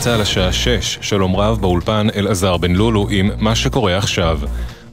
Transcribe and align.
צה"ל 0.00 0.20
השעה 0.20 0.52
6, 0.52 0.98
שלום 1.00 1.36
רב 1.36 1.60
באולפן 1.60 2.06
אלעזר 2.16 2.56
בן 2.56 2.72
לולו 2.72 3.08
עם 3.10 3.30
מה 3.38 3.54
שקורה 3.54 3.96
עכשיו. 3.96 4.40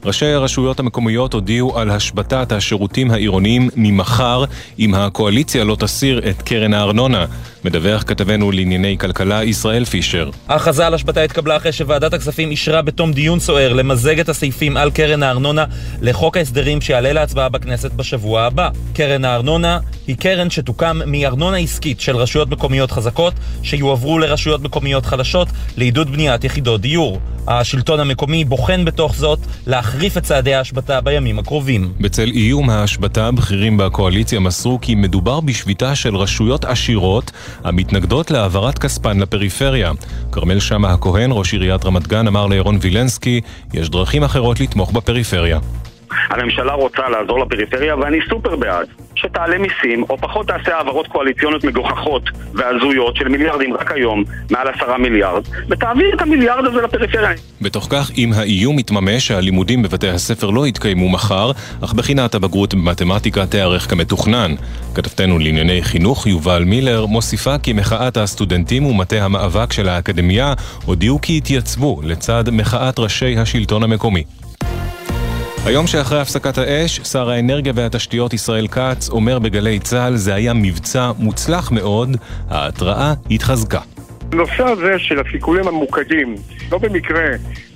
ראשי 0.04 0.26
הרשויות 0.26 0.80
המקומיות 0.80 1.32
הודיעו 1.32 1.78
על 1.78 1.90
השבתת 1.90 2.52
השירותים 2.52 3.10
העירוניים 3.10 3.68
ממחר 3.76 4.44
אם 4.78 4.94
הקואליציה 4.94 5.64
לא 5.64 5.76
תסיר 5.78 6.30
את 6.30 6.42
קרן 6.42 6.74
הארנונה. 6.74 7.26
מדווח 7.64 8.02
כתבנו 8.06 8.50
לענייני 8.50 8.98
כלכלה 8.98 9.44
ישראל 9.44 9.84
פישר. 9.84 10.30
ההכרזה 10.48 10.86
על 10.86 10.94
השבתה 10.94 11.22
התקבלה 11.22 11.56
אחרי 11.56 11.72
שוועדת 11.72 12.12
הכספים 12.12 12.50
אישרה 12.50 12.82
בתום 12.82 13.12
דיון 13.12 13.40
סוער 13.40 13.72
למזג 13.72 14.20
את 14.20 14.28
הסעיפים 14.28 14.76
על 14.76 14.90
קרן 14.90 15.22
הארנונה 15.22 15.64
לחוק 16.00 16.36
ההסדרים 16.36 16.80
שיעלה 16.80 17.12
להצבעה 17.12 17.48
בכנסת 17.48 17.92
בשבוע 17.92 18.42
הבא. 18.42 18.68
קרן 18.94 19.24
הארנונה 19.24 19.78
היא 20.06 20.16
קרן 20.16 20.50
שתוקם 20.50 21.00
מארנונה 21.06 21.56
עסקית 21.56 22.00
של 22.00 22.16
רשויות 22.16 22.50
מקומיות 22.50 22.90
חזקות 22.90 23.34
שיועברו 23.62 24.18
לרשויות 24.18 24.62
מקומיות 24.62 25.06
חלשות 25.06 25.48
לעידוד 25.76 26.12
בניית 26.12 26.44
יחידות 26.44 26.80
דיור. 26.80 27.20
השלטון 27.50 28.00
המקומי 28.00 28.44
בוחן 28.44 28.84
בתוך 28.84 29.14
זאת 29.14 29.38
להחריף 29.66 30.16
את 30.16 30.22
צעדי 30.22 30.54
ההשבתה 30.54 31.00
בימים 31.00 31.38
הקרובים. 31.38 31.92
בצל 32.00 32.30
איום 32.34 32.70
ההשבתה, 32.70 33.30
בכירים 33.30 33.76
בקואליציה 33.76 34.40
מסרו 34.40 34.78
כי 34.80 34.94
מדובר 34.94 35.40
בשביתה 35.40 35.94
של 35.94 36.16
רשויות 36.16 36.64
עשירות 36.64 37.30
המתנגדות 37.64 38.30
להעברת 38.30 38.78
כספן 38.78 39.18
לפריפריה. 39.18 39.92
כרמל 40.32 40.60
שאמה 40.60 40.92
הכהן, 40.92 41.30
ראש 41.32 41.52
עיריית 41.52 41.84
רמת 41.84 42.06
גן, 42.06 42.26
אמר 42.26 42.46
לירון 42.46 42.78
וילנסקי, 42.80 43.40
יש 43.74 43.90
דרכים 43.90 44.22
אחרות 44.22 44.60
לתמוך 44.60 44.92
בפריפריה. 44.92 45.58
הממשלה 46.30 46.72
רוצה 46.72 47.08
לעזור 47.08 47.38
לפריפריה 47.38 47.96
ואני 47.96 48.18
סופר 48.28 48.56
בעד 48.56 48.86
שתעלה 49.18 49.58
מיסים 49.58 50.02
או 50.02 50.18
פחות 50.18 50.46
תעשה 50.46 50.76
העברות 50.76 51.06
קואליציוניות 51.06 51.64
מגוחכות 51.64 52.22
והזויות 52.54 53.16
של 53.16 53.28
מיליארדים 53.28 53.74
רק 53.74 53.92
היום, 53.92 54.24
מעל 54.50 54.68
עשרה 54.68 54.98
מיליארד 54.98 55.42
ותעביר 55.68 56.14
את 56.14 56.22
המיליארד 56.22 56.64
הזה 56.64 56.82
לפריפריה. 56.82 57.30
בתוך 57.60 57.86
כך, 57.90 58.10
אם 58.18 58.32
האיום 58.36 58.76
מתממש, 58.76 59.30
הלימודים 59.30 59.82
בבתי 59.82 60.08
הספר 60.08 60.50
לא 60.50 60.66
יתקיימו 60.66 61.08
מחר, 61.08 61.50
אך 61.84 61.92
בחינת 61.92 62.34
הבגרות 62.34 62.74
במתמטיקה 62.74 63.46
תיארך 63.46 63.90
כמתוכנן. 63.90 64.54
כתבתנו 64.94 65.38
לענייני 65.38 65.82
חינוך, 65.82 66.26
יובל 66.26 66.64
מילר, 66.64 67.06
מוסיפה 67.06 67.58
כי 67.58 67.72
מחאת 67.72 68.16
הסטודנטים 68.16 68.86
ומטה 68.86 69.24
המאבק 69.24 69.72
של 69.72 69.88
האקדמיה 69.88 70.54
הודיעו 70.84 71.20
כי 71.20 71.36
יתייצבו 71.36 72.00
לצד 72.04 72.44
מחאת 72.52 72.98
ראשי 72.98 73.38
השלטון 73.38 73.82
המקומי. 73.82 74.24
היום 75.66 75.86
שאחרי 75.86 76.20
הפסקת 76.20 76.58
האש, 76.58 77.00
שר 77.00 77.30
האנרגיה 77.30 77.72
והתשתיות 77.76 78.32
ישראל 78.34 78.68
כץ 78.68 79.08
אומר 79.10 79.38
בגלי 79.38 79.78
צה"ל 79.78 80.16
זה 80.16 80.34
היה 80.34 80.54
מבצע 80.54 81.12
מוצלח 81.18 81.70
מאוד, 81.70 82.16
ההתראה 82.48 83.14
התחזקה. 83.30 83.80
הנושא 84.32 84.64
הזה 84.64 84.98
של 84.98 85.20
הסיכולים 85.20 85.68
הממוקדים, 85.68 86.34
לא 86.72 86.78
במקרה, 86.78 87.24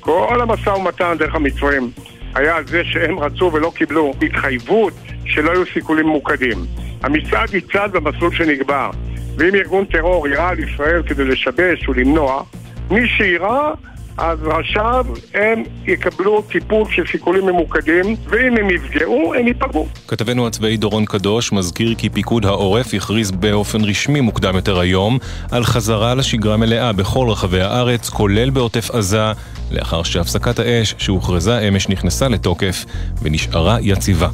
כל 0.01 0.39
המשא 0.43 0.71
ומתן 0.71 1.15
דרך 1.19 1.35
המצרים 1.35 1.91
היה 2.35 2.57
זה 2.67 2.83
שהם 2.85 3.19
רצו 3.19 3.51
ולא 3.53 3.73
קיבלו 3.75 4.13
התחייבות 4.23 4.93
שלא 5.25 5.51
יהיו 5.51 5.65
סיכולים 5.75 6.07
ממוקדים. 6.07 6.59
המצעד 7.03 7.55
יצעד 7.55 7.93
במסלול 7.93 8.35
שנקבע, 8.35 8.91
ואם 9.39 9.55
ארגון 9.55 9.85
טרור 9.85 10.29
יירה 10.29 10.49
על 10.49 10.59
ישראל 10.59 11.03
כדי 11.03 11.25
לשבש 11.25 11.89
ולמנוע, 11.89 12.43
מי 12.91 13.09
שיירה 13.09 13.73
אז 14.17 14.39
עכשיו 14.51 15.07
הם 15.35 15.63
יקבלו 15.87 16.43
טיפול 16.43 16.85
של 16.91 17.03
סיכולים 17.13 17.47
ממוקדים, 17.47 18.17
ואם 18.27 18.57
הם 18.57 18.71
יפגעו, 18.71 19.35
הם 19.35 19.47
ייפגעו. 19.47 19.87
כתבנו 20.09 20.47
הצבאי 20.47 20.77
דורון 20.77 21.05
קדוש 21.05 21.53
מזכיר 21.53 21.95
כי 21.95 22.09
פיקוד 22.09 22.47
העורף 22.47 22.95
הכריז 22.95 23.31
באופן 23.31 23.85
רשמי 23.85 24.21
מוקדם 24.21 24.57
יותר 24.57 24.81
היום 24.81 25.19
על 25.51 25.65
חזרה 25.65 26.15
לשגרה 26.15 26.57
מלאה 26.57 26.93
בכל 26.93 27.27
רחבי 27.31 27.61
הארץ, 27.61 28.09
כולל 28.09 28.51
בעוטף 28.51 28.91
עזה, 28.91 29.33
לאחר 29.71 30.03
שהפסקת 30.03 30.59
האש 30.59 30.95
שהוכרזה 30.99 31.59
אמש 31.69 31.89
נכנסה 31.89 32.29
לתוקף 32.29 32.85
ונשארה 33.23 33.79
יציבה. 33.81 34.29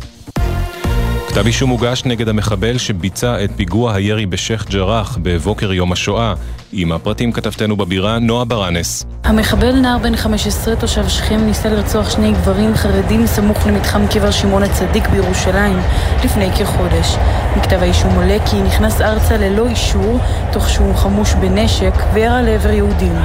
כתב 1.28 1.46
אישום 1.46 1.70
הוגש 1.70 2.02
נגד 2.04 2.28
המחבל 2.28 2.78
שביצע 2.78 3.44
את 3.44 3.50
פיגוע 3.56 3.94
הירי 3.94 4.26
בשייח' 4.26 4.68
ג'ראח 4.70 5.18
בבוקר 5.22 5.72
יום 5.72 5.92
השואה. 5.92 6.34
עם 6.72 6.92
הפרטים 6.92 7.32
כתבתנו 7.32 7.76
בבירה, 7.76 8.18
נועה 8.18 8.44
ברנס. 8.44 9.04
המחבל 9.24 9.72
נער 9.72 9.98
בן 9.98 10.16
15 10.16 10.76
תושב 10.76 11.08
שכם 11.08 11.46
ניסה 11.46 11.68
לרצוח 11.68 12.10
שני 12.10 12.32
גברים 12.32 12.74
חרדים 12.74 13.26
סמוך 13.26 13.66
למתחם 13.66 14.06
קבר 14.06 14.30
שמעון 14.30 14.62
הצדיק 14.62 15.08
בירושלים 15.08 15.78
לפני 16.24 16.50
כחודש. 16.52 17.16
מכתב 17.56 17.78
האישום 17.80 18.14
עולה 18.14 18.36
כי 18.50 18.62
נכנס 18.62 19.00
ארצה 19.00 19.36
ללא 19.36 19.66
אישור, 19.66 20.18
תוך 20.52 20.68
שהוא 20.68 20.94
חמוש 20.94 21.34
בנשק, 21.34 21.92
וירה 22.14 22.42
לעבר 22.42 22.70
יהודים. 22.70 23.16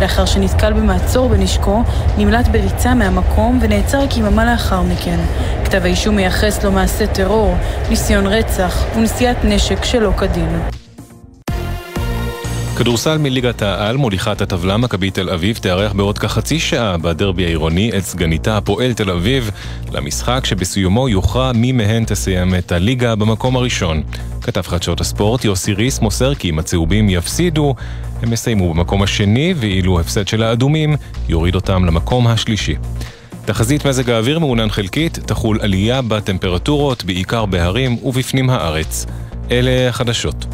לאחר 0.00 0.24
שנתקל 0.24 0.72
במעצור 0.72 1.28
בנשקו, 1.28 1.82
נמלט 2.18 2.48
בריצה 2.48 2.94
מהמקום 2.94 3.58
ונעצר 3.62 4.06
כיממה 4.10 4.44
לאחר 4.44 4.82
מכן. 4.82 5.18
כתב 5.64 5.80
האישום 5.84 6.16
מייחס 6.16 6.64
לו 6.64 6.72
מעשה 6.72 7.06
טרור, 7.06 7.54
ניסיון 7.90 8.26
רצח 8.26 8.84
ונשיאת 8.96 9.36
נשק 9.44 9.84
שלא 9.84 10.10
כדין. 10.18 10.58
כדורסל 12.78 13.18
מליגת 13.18 13.62
העל, 13.62 13.96
מוליכת 13.96 14.40
הטבלה 14.40 14.76
מכבי 14.76 15.10
תל 15.10 15.30
אביב, 15.30 15.56
תארח 15.56 15.92
בעוד 15.92 16.18
כחצי 16.18 16.60
שעה 16.60 16.96
בדרבי 16.96 17.44
העירוני 17.44 17.90
את 17.98 18.04
סגניתה 18.04 18.56
הפועל 18.56 18.92
תל 18.92 19.10
אביב 19.10 19.50
למשחק 19.92 20.44
שבסיומו 20.44 21.08
יוכרע 21.08 21.52
מי 21.52 21.72
מהן 21.72 22.04
תסיים 22.04 22.54
את 22.54 22.72
הליגה 22.72 23.14
במקום 23.14 23.56
הראשון. 23.56 24.02
כתב 24.42 24.62
חדשות 24.62 25.00
הספורט 25.00 25.44
יוסי 25.44 25.72
ריס 25.72 26.00
מוסר 26.00 26.34
כי 26.34 26.50
אם 26.50 26.58
הצהובים 26.58 27.08
יפסידו, 27.08 27.74
הם 28.22 28.32
יסיימו 28.32 28.74
במקום 28.74 29.02
השני, 29.02 29.54
ואילו 29.56 30.00
הפסד 30.00 30.28
של 30.28 30.42
האדומים 30.42 30.96
יוריד 31.28 31.54
אותם 31.54 31.84
למקום 31.84 32.26
השלישי. 32.26 32.74
תחזית 33.44 33.86
מזג 33.86 34.10
האוויר 34.10 34.38
מעונן 34.38 34.70
חלקית, 34.70 35.18
תחול 35.26 35.58
עלייה 35.60 36.02
בטמפרטורות, 36.02 37.04
בעיקר 37.04 37.46
בהרים 37.46 37.96
ובפנים 38.04 38.50
הארץ. 38.50 39.06
אלה 39.50 39.88
החדשות. 39.88 40.46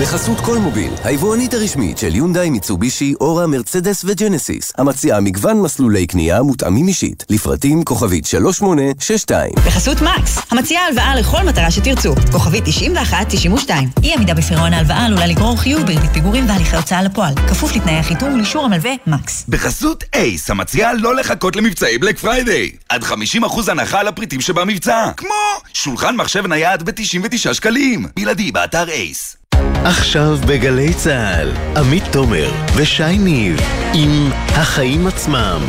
בחסות 0.00 0.40
כל 0.40 0.58
מוביל, 0.58 0.92
היבואנית 1.04 1.54
הרשמית 1.54 1.98
של 1.98 2.14
יונדאי, 2.14 2.50
מיצובישי, 2.50 3.14
אורה, 3.20 3.46
מרצדס 3.46 4.04
וג'נסיס, 4.04 4.72
המציעה 4.78 5.20
מגוון 5.20 5.62
מסלולי 5.62 6.06
קנייה 6.06 6.42
מותאמים 6.42 6.88
אישית, 6.88 7.24
לפרטים 7.30 7.84
כוכבית 7.84 8.26
3862. 8.26 9.52
בחסות 9.66 9.98
מקס, 10.02 10.38
המציעה 10.50 10.86
הלוואה 10.86 11.14
לכל 11.14 11.42
מטרה 11.42 11.70
שתרצו, 11.70 12.14
כוכבית 12.32 12.64
9192. 12.64 13.88
אי 14.02 14.14
עמידה 14.14 14.34
בפירעון 14.34 14.72
ההלוואה 14.72 15.06
עלולה 15.06 15.26
לגרור 15.26 15.56
חיוב 15.56 15.82
בריבית 15.82 16.10
פיגורים 16.10 16.48
והליכי 16.48 16.76
הוצאה 16.76 17.02
לפועל, 17.02 17.34
כפוף 17.34 17.76
לתנאי 17.76 17.96
החיתום 17.96 18.34
ולאישור 18.34 18.64
המלווה 18.64 18.92
מקס. 19.06 19.44
בחסות 19.48 20.04
ACE, 20.14 20.50
המציעה 20.50 20.94
לא 20.94 21.16
לחכות 21.16 21.56
למבצעי 21.56 21.98
Black 21.98 22.18
Friday, 22.18 22.70
עד 22.88 23.02
50% 23.02 23.70
הנחה 23.70 24.00
על 24.00 24.08
הפריטים 24.08 24.40
שבמבצע, 24.40 25.10
כמו 25.16 25.34
שולחן 25.74 26.16
מחשב 26.16 26.46
נייד 26.46 26.82
ב-99 26.82 27.54
שקלים, 27.54 28.06
בלעדי 28.16 28.52
באתר 28.52 28.88
ACE. 28.88 29.39
עכשיו 29.84 30.38
בגלי 30.46 30.94
צה"ל, 30.94 31.52
עמית 31.76 32.04
תומר 32.12 32.50
ושי 32.76 33.18
ניב 33.18 33.60
עם 33.94 34.30
החיים 34.48 35.06
עצמם, 35.06 35.60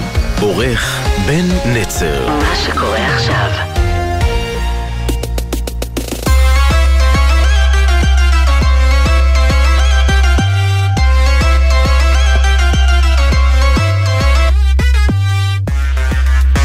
עורך 0.41 0.99
בן 1.27 1.73
נצר. 1.73 2.29
מה 2.29 2.55
שקורה 2.55 3.15
עכשיו 3.15 3.49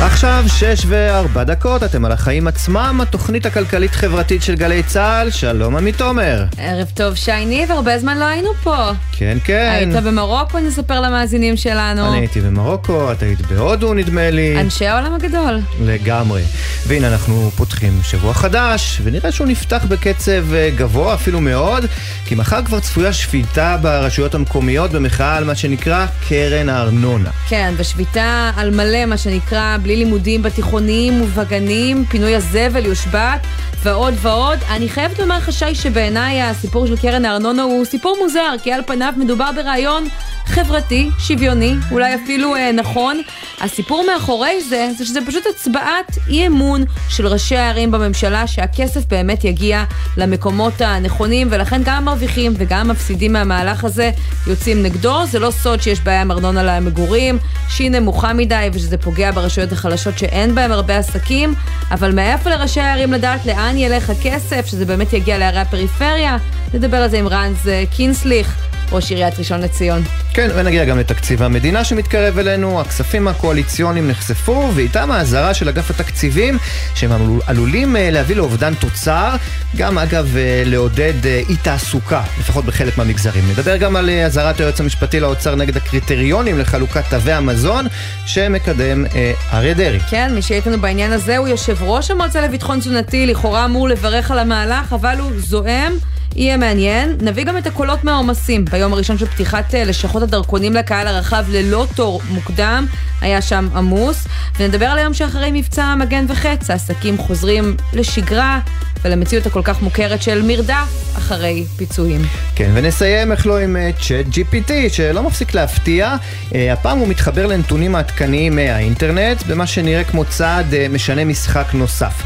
עכשיו 0.00 0.44
שש 0.48 0.82
וארבע 0.86 1.44
דקות, 1.44 1.82
אתם 1.82 2.04
על 2.04 2.12
החיים 2.12 2.46
עצמם, 2.46 3.00
התוכנית 3.02 3.46
הכלכלית-חברתית 3.46 4.42
של 4.42 4.54
גלי 4.54 4.82
צה"ל, 4.82 5.30
שלום 5.30 5.76
עמית 5.76 5.96
תומר. 5.96 6.44
ערב 6.58 6.90
טוב 6.94 7.14
שי 7.14 7.44
ניב, 7.46 7.70
הרבה 7.70 7.98
זמן 7.98 8.18
לא 8.18 8.24
היינו 8.24 8.54
פה. 8.62 8.90
כן, 9.12 9.38
כן. 9.44 9.70
היית 9.72 10.04
במרוקו, 10.04 10.58
נספר 10.58 11.00
למאזינים 11.00 11.56
שלנו. 11.56 12.08
אני 12.08 12.18
הייתי 12.18 12.40
במרוקו, 12.40 13.12
את 13.12 13.22
היית 13.22 13.40
בהודו 13.40 13.94
נדמה 13.94 14.30
לי. 14.30 14.60
אנשי 14.60 14.86
העולם 14.86 15.14
הגדול. 15.14 15.58
לגמרי. 15.80 16.42
והנה 16.86 17.08
אנחנו 17.08 17.50
פותחים 17.56 18.00
שבוע 18.02 18.34
חדש, 18.34 19.00
ונראה 19.04 19.32
שהוא 19.32 19.46
נפתח 19.46 19.84
בקצב 19.88 20.54
אה, 20.54 20.70
גבוה 20.76 21.14
אפילו 21.14 21.40
מאוד, 21.40 21.84
כי 22.24 22.34
מחר 22.34 22.64
כבר 22.64 22.80
צפויה 22.80 23.12
שביתה 23.12 23.76
ברשויות 23.82 24.34
המקומיות 24.34 24.90
במחאה 24.90 25.36
על 25.36 25.44
מה 25.44 25.54
שנקרא 25.54 26.06
קרן 26.28 26.68
הארנונה. 26.68 27.30
כן, 27.48 27.74
ושביתה 27.76 28.50
על 28.56 28.70
מלא, 28.70 29.06
מה 29.06 29.16
שנקרא, 29.16 29.76
בלי 29.86 29.96
לימודים 29.96 30.42
בתיכוניים 30.42 31.22
ובגנים, 31.22 32.04
פינוי 32.08 32.36
הזבל 32.36 32.86
יושבת, 32.86 33.46
ועוד 33.82 34.14
ועוד. 34.20 34.58
אני 34.70 34.88
חייבת 34.88 35.18
לומר 35.18 35.36
לך, 35.36 35.52
שי, 35.52 35.74
שבעיניי 35.74 36.42
הסיפור 36.42 36.86
של 36.86 36.96
קרן 36.96 37.24
הארנונה 37.24 37.62
הוא 37.62 37.84
סיפור 37.84 38.16
מוזר, 38.22 38.54
כי 38.62 38.72
על 38.72 38.80
פניו 38.86 39.12
מדובר 39.16 39.50
ברעיון 39.56 40.08
חברתי, 40.46 41.10
שוויוני, 41.18 41.74
אולי 41.90 42.14
אפילו 42.14 42.56
אה, 42.56 42.72
נכון. 42.72 43.20
הסיפור 43.60 44.04
מאחורי 44.06 44.62
זה, 44.62 44.88
זה 44.98 45.04
שזה 45.04 45.20
פשוט 45.26 45.44
הצבעת 45.54 46.18
אי 46.28 46.46
אמון 46.46 46.84
של 47.08 47.26
ראשי 47.26 47.56
הערים 47.56 47.90
בממשלה, 47.90 48.46
שהכסף 48.46 49.04
באמת 49.08 49.44
יגיע 49.44 49.84
למקומות 50.16 50.80
הנכונים, 50.80 51.48
ולכן 51.50 51.82
גם 51.84 51.96
המרוויחים 51.96 52.52
וגם 52.56 52.78
המפסידים 52.80 53.32
מהמהלך 53.32 53.84
הזה 53.84 54.10
יוצאים 54.46 54.82
נגדו. 54.82 55.26
זה 55.26 55.38
לא 55.38 55.50
סוד 55.50 55.82
שיש 55.82 56.00
בעיה 56.00 56.20
עם 56.20 56.30
ארנונה 56.30 56.62
למגורים, 56.62 57.38
שהיא 57.68 57.90
נמוכה 57.90 58.32
מדי 58.32 58.68
ושזה 58.72 58.98
פוגע 58.98 59.30
ברשויות 59.30 59.72
החלשות 59.76 60.18
שאין 60.18 60.54
בהן 60.54 60.72
הרבה 60.72 60.96
עסקים, 60.96 61.54
אבל 61.90 62.14
מאיפה 62.14 62.50
לראשי 62.50 62.80
הערים 62.80 63.12
לדעת 63.12 63.46
לאן 63.46 63.76
ילך 63.76 64.10
הכסף, 64.10 64.66
שזה 64.66 64.84
באמת 64.84 65.12
יגיע 65.12 65.38
לערי 65.38 65.58
הפריפריה? 65.58 66.36
נדבר 66.74 66.96
על 66.96 67.10
זה 67.10 67.18
עם 67.18 67.28
רנז 67.28 67.70
קינסליך. 67.96 68.75
ראש 68.92 69.10
עיריית 69.10 69.38
ראשון 69.38 69.60
לציון. 69.60 70.02
כן, 70.34 70.50
ונגיע 70.54 70.84
גם 70.84 70.98
לתקציב 70.98 71.42
המדינה 71.42 71.84
שמתקרב 71.84 72.38
אלינו, 72.38 72.80
הכספים 72.80 73.28
הקואליציוניים 73.28 74.08
נחשפו, 74.08 74.70
ואיתם 74.74 75.10
האזהרה 75.10 75.54
של 75.54 75.68
אגף 75.68 75.90
התקציבים, 75.90 76.58
שהם 76.94 77.10
עלולים 77.46 77.96
אה, 77.96 78.10
להביא 78.10 78.36
לאובדן 78.36 78.74
תוצר, 78.74 79.36
גם 79.76 79.98
אגב 79.98 80.36
אה, 80.36 80.62
לעודד 80.66 81.26
אה, 81.26 81.42
אי 81.48 81.56
תעסוקה, 81.56 82.22
לפחות 82.40 82.64
בחלק 82.64 82.98
מהמגזרים. 82.98 83.44
נדבר 83.50 83.76
גם 83.76 83.96
על 83.96 84.10
אזהרת 84.10 84.60
היועץ 84.60 84.80
המשפטי 84.80 85.20
לאוצר 85.20 85.54
נגד 85.54 85.76
הקריטריונים 85.76 86.58
לחלוקת 86.58 87.04
תווי 87.10 87.32
המזון, 87.32 87.86
שמקדם 88.26 89.04
אריה 89.52 89.74
דרעי. 89.74 90.00
כן, 90.10 90.34
מי 90.34 90.42
שאיתנו 90.42 90.80
בעניין 90.80 91.12
הזה 91.12 91.36
הוא 91.36 91.48
יושב 91.48 91.82
ראש 91.82 92.10
המועצה 92.10 92.40
לביטחון 92.40 92.78
תזונתי, 92.78 93.26
לכאורה 93.26 93.64
אמור 93.64 93.88
לברך 93.88 94.30
על 94.30 94.38
המהלך, 94.38 94.92
אבל 94.92 95.16
הוא 95.18 95.32
זועם. 95.36 95.92
יהיה 96.36 96.56
מעניין. 96.56 97.16
נביא 97.20 97.44
גם 97.44 97.58
את 97.58 97.66
הקולות 97.66 98.04
מהעומסים. 98.04 98.64
ביום 98.64 98.92
הראשון 98.92 99.18
של 99.18 99.26
פתיחת 99.26 99.74
אה, 99.74 99.84
לשכות 99.84 100.22
הדרכונים 100.22 100.74
לקהל 100.74 101.06
הרחב 101.06 101.44
ללא 101.48 101.86
תור 101.94 102.20
מוקדם, 102.28 102.86
היה 103.20 103.42
שם 103.42 103.68
עמוס. 103.76 104.26
ונדבר 104.58 104.86
על 104.86 104.98
היום 104.98 105.14
שאחרי 105.14 105.50
מבצע 105.52 105.94
מגן 105.94 106.24
וחץ, 106.28 106.70
העסקים 106.70 107.18
חוזרים 107.18 107.76
לשגרה 107.92 108.60
ולמציאות 109.04 109.46
הכל 109.46 109.60
כך 109.64 109.82
מוכרת 109.82 110.22
של 110.22 110.42
מרדף 110.42 111.16
אחרי 111.18 111.64
פיצויים. 111.76 112.20
כן, 112.54 112.70
ונסיים 112.74 113.32
איך 113.32 113.46
לא 113.46 113.58
עם 113.58 113.76
צ'אט 114.00 114.26
uh, 114.26 114.36
GPT, 114.36 114.70
שלא 114.88 115.22
מפסיק 115.22 115.54
להפתיע. 115.54 116.16
Uh, 116.50 116.54
הפעם 116.72 116.98
הוא 116.98 117.08
מתחבר 117.08 117.46
לנתונים 117.46 117.94
העדכניים 117.94 118.56
מהאינטרנט, 118.56 119.42
במה 119.42 119.66
שנראה 119.66 120.04
כמו 120.04 120.24
צעד 120.24 120.74
משנה 120.90 121.24
משחק 121.24 121.66
נוסף. 121.74 122.22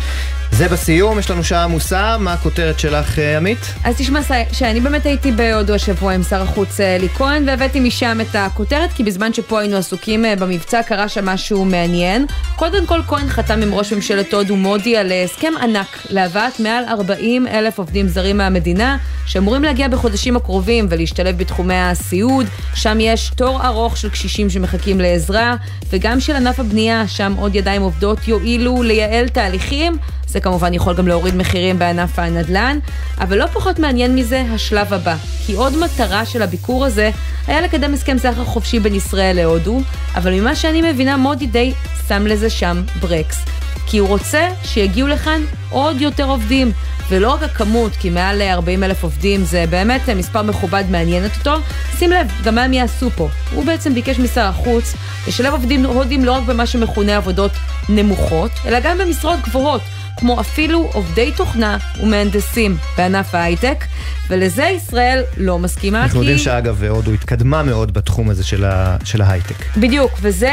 זה 0.52 0.68
בסיום, 0.68 1.18
יש 1.18 1.30
לנו 1.30 1.44
שעה 1.44 1.64
עמוסה, 1.64 2.16
מה 2.18 2.32
הכותרת 2.32 2.78
שלך, 2.80 3.18
אה, 3.18 3.36
עמית? 3.36 3.58
אז 3.84 3.96
תשמע, 3.98 4.20
שאני 4.52 4.80
באמת 4.80 5.06
הייתי 5.06 5.32
בהודו 5.32 5.74
השבוע 5.74 6.12
עם 6.12 6.22
שר 6.22 6.42
החוץ 6.42 6.80
אלי 6.80 7.08
כהן, 7.08 7.48
והבאתי 7.48 7.80
משם 7.80 8.18
את 8.20 8.34
הכותרת, 8.34 8.92
כי 8.92 9.04
בזמן 9.04 9.32
שפה 9.32 9.60
היינו 9.60 9.76
עסוקים 9.76 10.24
אה, 10.24 10.36
במבצע, 10.36 10.82
קרה 10.82 11.08
שם 11.08 11.24
משהו 11.24 11.64
מעניין. 11.64 12.26
קודם 12.56 12.86
כל, 12.86 13.00
כהן 13.06 13.28
חתם 13.28 13.62
עם 13.62 13.74
ראש 13.74 13.92
ממשלת 13.92 14.34
הודו 14.34 14.56
מודי 14.56 14.96
על 14.96 15.12
אה, 15.12 15.24
הסכם 15.24 15.52
ענק 15.62 16.06
להבאת 16.10 16.60
מעל 16.60 16.84
40 16.88 17.46
אלף 17.46 17.78
עובדים 17.78 18.08
זרים 18.08 18.36
מהמדינה, 18.36 18.96
שאמורים 19.26 19.62
להגיע 19.62 19.88
בחודשים 19.88 20.36
הקרובים 20.36 20.86
ולהשתלב 20.90 21.38
בתחומי 21.38 21.74
הסיעוד. 21.74 22.46
שם 22.74 22.98
יש 23.00 23.30
תור 23.36 23.66
ארוך 23.66 23.96
של 23.96 24.08
קשישים 24.08 24.50
שמחכים 24.50 25.00
לעזרה, 25.00 25.56
וגם 25.90 26.20
של 26.20 26.36
ענף 26.36 26.60
הבנייה, 26.60 27.08
שם 27.08 27.34
עוד 27.38 27.54
ידיים 27.54 27.82
עובדות 27.82 28.28
יועילו 28.28 28.82
לייעל 28.82 29.28
תהליכים. 29.28 29.96
זה 30.30 30.40
כמובן 30.40 30.74
יכול 30.74 30.94
גם 30.94 31.08
להוריד 31.08 31.34
מחירים 31.34 31.78
בענף 31.78 32.18
הנדל"ן, 32.18 32.78
אבל 33.20 33.38
לא 33.38 33.46
פחות 33.46 33.78
מעניין 33.78 34.14
מזה 34.16 34.44
השלב 34.54 34.92
הבא. 34.92 35.16
כי 35.46 35.54
עוד 35.54 35.72
מטרה 35.78 36.26
של 36.26 36.42
הביקור 36.42 36.84
הזה 36.84 37.10
היה 37.46 37.60
לקדם 37.60 37.94
הסכם 37.94 38.18
סחר 38.18 38.44
חופשי 38.44 38.80
בין 38.80 38.94
ישראל 38.94 39.36
להודו, 39.36 39.80
אבל 40.14 40.40
ממה 40.40 40.56
שאני 40.56 40.92
מבינה 40.92 41.16
מודי 41.16 41.46
די 41.46 41.72
שם 42.08 42.26
לזה 42.26 42.50
שם 42.50 42.82
ברקס. 43.00 43.44
כי 43.86 43.98
הוא 43.98 44.08
רוצה 44.08 44.48
שיגיעו 44.64 45.08
לכאן 45.08 45.42
עוד 45.70 46.00
יותר 46.00 46.24
עובדים, 46.24 46.72
ולא 47.10 47.30
רק 47.30 47.42
הכמות, 47.42 47.92
כי 47.96 48.10
מעל 48.10 48.42
40 48.42 48.84
אלף 48.84 49.02
עובדים 49.02 49.44
זה 49.44 49.64
באמת 49.70 50.08
מספר 50.08 50.42
מכובד 50.42 50.84
מעניינת 50.90 51.36
אותו. 51.38 51.54
שים 51.98 52.10
לב, 52.10 52.26
גם 52.44 52.54
מה 52.54 52.62
הם 52.62 52.72
יעשו 52.72 53.10
פה. 53.10 53.28
הוא 53.54 53.64
בעצם 53.64 53.94
ביקש 53.94 54.18
משר 54.18 54.40
החוץ 54.44 54.94
לשלב 55.28 55.52
עובדים 55.52 55.84
הודים 55.84 56.24
לא 56.24 56.32
רק 56.32 56.42
במה 56.42 56.66
שמכונה 56.66 57.16
עבודות 57.16 57.52
נמוכות, 57.88 58.50
אלא 58.66 58.80
גם 58.80 58.98
במשרות 58.98 59.38
גבוהות. 59.42 59.82
כמו 60.16 60.40
אפילו 60.40 60.90
עובדי 60.92 61.32
תוכנה 61.36 61.78
ומהנדסים 62.02 62.76
בענף 62.96 63.34
ההייטק, 63.34 63.84
ולזה 64.30 64.64
ישראל 64.64 65.22
לא 65.36 65.58
מסכימה. 65.58 66.02
אנחנו 66.02 66.10
כי... 66.10 66.18
יודעים 66.18 66.38
שאגב, 66.38 66.82
הודו 66.84 67.12
התקדמה 67.12 67.62
מאוד 67.62 67.94
בתחום 67.94 68.30
הזה 68.30 68.44
של, 68.44 68.64
ה... 68.64 68.96
של 69.04 69.22
ההייטק. 69.22 69.76
בדיוק, 69.76 70.12
וזה 70.20 70.52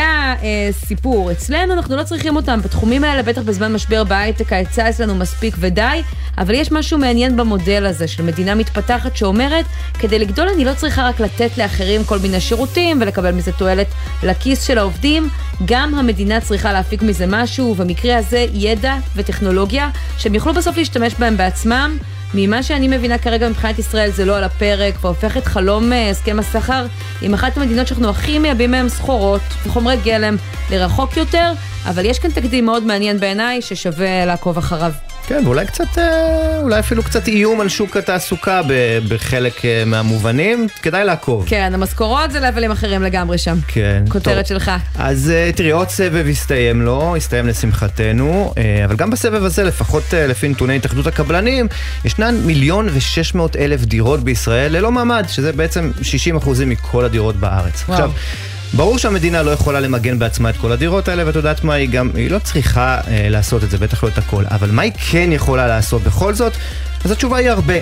הסיפור. 0.70 1.32
אצלנו 1.32 1.74
אנחנו 1.74 1.96
לא 1.96 2.04
צריכים 2.04 2.36
אותם. 2.36 2.60
בתחומים 2.64 3.04
האלה, 3.04 3.24
בטח 3.24 3.42
בזמן 3.42 3.74
משבר 3.74 4.04
בהייטק, 4.04 4.54
ההיצע 4.54 4.90
אצלנו 4.90 5.16
מספיק 5.16 5.56
ודי, 5.60 6.02
אבל 6.38 6.54
יש 6.54 6.72
משהו 6.72 7.00
מעניין 7.00 7.38
במודל 7.38 7.86
הזה 7.86 8.08
של 8.08 8.24
מדינה 8.24 8.56
מתפתחת 8.56 9.18
שאומרת, 9.18 9.66
כדי 10.00 10.20
לגדול 10.20 10.48
אני 10.56 10.66
לא 10.66 10.74
צריכה 10.74 11.10
רק 11.10 11.20
לתת 11.20 11.58
לאחרים 11.58 12.04
כל 12.04 12.20
מיני 12.20 12.40
שירותים 12.40 13.02
ולקבל 13.02 13.32
מזה 13.32 13.52
תועלת 13.52 13.88
לכיס 14.24 14.64
של 14.64 14.78
העובדים, 14.78 15.30
גם 15.66 15.96
המדינה 15.96 16.42
צריכה 16.42 16.74
להפיק 16.74 17.02
מזה 17.02 17.26
משהו, 17.28 17.66
ובמקרה 17.66 18.18
הזה 18.18 18.46
ידע 18.54 18.96
וטכנולוגיה, 19.16 19.90
שהם 20.18 20.36
יוכלו 20.36 20.54
בסוף 20.54 20.78
להשתמש 20.78 21.14
בהם 21.20 21.38
בעצמם. 21.38 21.98
ממה 22.34 22.64
שאני 22.64 22.88
מבינה 22.88 23.18
כרגע 23.18 23.50
מבחינת 23.50 23.80
ישראל 23.80 24.12
זה 24.12 24.26
לא 24.26 24.38
על 24.38 24.44
הפרק, 24.44 24.96
והופך 25.02 25.38
את 25.38 25.46
חלום 25.46 25.94
אה, 25.94 26.10
הסכם 26.10 26.40
הסחר 26.40 26.86
עם 27.22 27.34
אחת 27.34 27.58
המדינות 27.58 27.88
שאנחנו 27.88 28.10
הכי 28.10 28.40
מייבאים 28.40 28.72
מהן 28.72 28.90
סחורות 28.90 29.42
וחומרי 29.66 29.98
גלם 30.04 30.36
לרחוק 30.72 31.18
יותר, 31.18 31.52
אבל 31.86 32.06
יש 32.06 32.20
כאן 32.20 32.32
תקדים 32.32 32.66
מאוד 32.66 32.84
מעניין 32.84 33.20
בעיניי 33.20 33.62
ששווה 33.62 34.26
לעקוב 34.26 34.58
אחריו. 34.58 34.92
כן, 35.28 35.42
ואולי 35.46 35.66
קצת, 35.66 35.98
אה, 35.98 36.60
אולי 36.62 36.80
אפילו 36.80 37.04
קצת 37.04 37.28
איום 37.28 37.62
על 37.62 37.70
שוק 37.70 37.98
התעסוקה 37.98 38.62
בחלק 39.10 39.66
אה, 39.66 39.84
מהמובנים, 39.86 40.68
כדאי 40.82 41.06
לעקוב. 41.06 41.46
כן, 41.48 41.72
המשכורות 41.74 42.32
זה 42.32 42.40
לבלים 42.40 42.72
אחרים 42.72 43.04
לגמרי 43.04 43.38
שם. 43.38 43.58
כן. 43.68 44.04
כותרת 44.10 44.38
טוב. 44.38 44.48
שלך. 44.48 44.72
אז 44.96 45.32
אה, 45.36 45.50
תראי, 45.56 45.72
עוד 45.72 45.90
סבב 45.90 46.28
הסתיים 46.30 46.82
לו, 46.82 47.16
הסתיים 47.16 47.48
לשמחתנו, 47.48 48.54
אבל 48.86 48.96
גם 48.96 49.10
בסבב 49.10 49.44
הזה, 49.44 49.64
לפחות 49.64 50.04
לפי 50.14 50.50
נתוני 50.50 50.76
התאחדות 50.76 51.08
הקבלנים, 51.08 51.68
ישנן 52.06 52.36
מיליון 52.36 52.90
ושש 52.94 53.36
מאות 53.36 53.56
אלף 53.56 53.86
דירות 53.86 54.24
בישראל 54.24 54.72
ללא 54.72 54.92
מעמד, 54.92 55.26
שזה 55.28 55.52
בעצם 55.52 55.92
60 56.02 56.36
אחוזים 56.36 56.70
מכל 56.70 57.06
הדירות 57.06 57.36
בארץ. 57.36 57.84
וואו. 57.88 57.94
עכשיו, 57.94 58.12
ברור 58.74 58.98
שהמדינה 58.98 59.44
לא 59.44 59.52
יכולה 59.52 59.80
למגן 59.80 60.20
בעצמה 60.20 60.50
את 60.50 60.58
כל 60.58 60.72
הדירות 60.72 61.08
האלה, 61.08 61.26
ואת 61.26 61.36
יודעת 61.36 61.64
מה, 61.64 61.74
היא 61.74 61.90
גם, 61.90 62.10
היא 62.16 62.32
לא 62.32 62.40
צריכה 62.40 63.00
אה, 63.08 63.28
לעשות 63.30 63.64
את 63.64 63.70
זה, 63.70 63.78
בטח 63.78 64.04
לא 64.04 64.10
את 64.10 64.18
הכל. 64.18 64.44
אבל 64.52 64.72
מה 64.72 64.82
היא 64.82 64.92
כן 65.12 65.30
יכולה 65.32 65.68
לעשות 65.68 66.02
בכל 66.02 66.34
זאת? 66.34 66.54
אז 67.06 67.12
התשובה 67.12 67.38
היא 67.38 67.50
הרבה. 67.50 67.74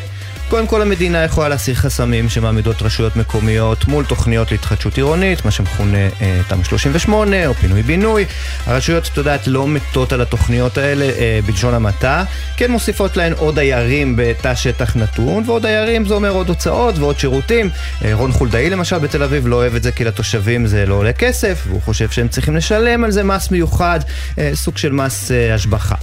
קודם 0.50 0.68
כל 0.68 0.82
המדינה 0.82 1.24
יכולה 1.24 1.50
להסיר 1.50 1.75
חסמים 1.75 2.30
שמעמידות 2.30 2.82
רשויות 2.82 3.16
מקומיות 3.16 3.88
מול 3.88 4.06
תוכניות 4.06 4.52
להתחדשות 4.52 4.98
עירונית, 4.98 5.46
מה 5.46 5.52
שמכונה 5.52 5.98
אה, 6.22 6.42
תמ"א 6.48 6.64
38 6.64 7.48
או 7.48 7.54
פינוי-בינוי. 7.54 8.25
הרשויות, 8.66 9.10
את 9.14 9.18
יודעת, 9.18 9.48
לא 9.48 9.68
מתות 9.68 10.14
על 10.14 10.22
התוכניות 10.22 10.78
האלה 10.78 11.06
אה, 11.06 11.40
בלשון 11.46 11.74
המעטה, 11.74 12.24
כן 12.58 12.72
מוסיפות 12.72 13.18
להן 13.18 13.34
עוד 13.34 13.56
דיירים 13.56 14.14
בתא 14.18 14.56
שטח 14.56 14.96
נתון, 14.96 15.44
ועוד 15.46 15.62
דיירים 15.62 16.06
זה 16.06 16.14
אומר 16.14 16.30
עוד 16.30 16.50
הוצאות 16.50 16.98
ועוד 16.98 17.20
שירותים. 17.20 17.70
אה, 18.06 18.14
רון 18.14 18.32
חולדאי 18.32 18.70
למשל 18.70 18.98
בתל 18.98 19.24
אביב 19.24 19.48
לא 19.48 19.56
אוהב 19.56 19.75
את 19.75 19.84
זה 19.84 19.92
כי 19.92 20.04
לתושבים 20.04 20.68
זה 20.68 20.86
לא 20.86 20.96
עולה 20.96 21.14
כסף, 21.14 21.64
והוא 21.68 21.82
חושב 21.82 22.10
שהם 22.10 22.28
צריכים 22.28 22.56
לשלם 22.56 23.04
על 23.04 23.12
זה 23.12 23.24
מס 23.24 23.52
מיוחד, 23.52 24.00
אה, 24.40 24.52
סוג 24.54 24.78
של 24.78 24.92
מס 24.92 25.32
אה, 25.32 25.56
השבחה. 25.56 25.96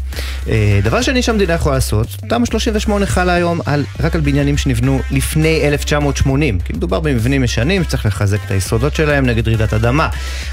אה, 0.49 0.81
דבר 0.83 1.03
שני 1.03 1.23
שהמדינה 1.23 1.53
יכולה 1.53 1.75
לעשות, 1.75 2.07
תמ"א 2.29 2.47
38 2.47 3.07
חלה 3.07 3.33
היום 3.35 3.61
על, 3.67 3.85
רק 4.01 4.15
על 4.15 4.21
בניינים 4.33 4.59
שנבנו 4.59 5.01
לפני 5.11 5.69
1980, 5.69 6.59
כי 6.61 6.73
מדובר 6.73 7.01
במבנים 7.01 7.45
ישנים 7.45 7.85
שצריך 7.85 8.07
לחזק 8.07 8.39
את 8.47 8.51
היסודות 8.51 8.95
שלהם 8.95 9.27
נגד 9.27 9.49
רעידת 9.49 9.75
אדמה. 9.75 10.09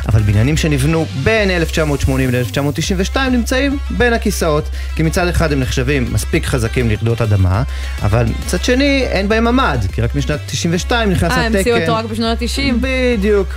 אבל 0.08 0.22
בניינים 0.22 0.58
שנבנו 0.58 1.06
בין 1.24 1.50
1980 1.50 2.30
ל-1992 2.32 3.18
נמצאים 3.32 3.78
בין 3.90 4.14
הכיסאות, 4.14 4.70
כי 4.96 5.04
מצד 5.04 5.28
אחד 5.28 5.52
הם 5.52 5.60
נחשבים 5.60 6.14
מספיק 6.14 6.46
חזקים 6.46 6.90
לרעידות 6.90 7.22
אדמה, 7.22 7.64
אבל 8.02 8.26
מצד 8.46 8.64
שני 8.64 9.04
אין 9.04 9.30
בהם 9.30 9.44
ממ"ד, 9.44 9.80
כי 9.94 10.02
רק 10.02 10.16
משנת 10.16 10.40
92 10.46 11.10
נכנס 11.10 11.32
התקן. 11.32 11.42
אה, 11.42 11.46
המציאו 11.46 11.82
אותו 11.82 11.96
רק 11.96 12.06
בשנות 12.06 12.42
ה-90. 12.42 12.74
בדיוק. 12.82 13.48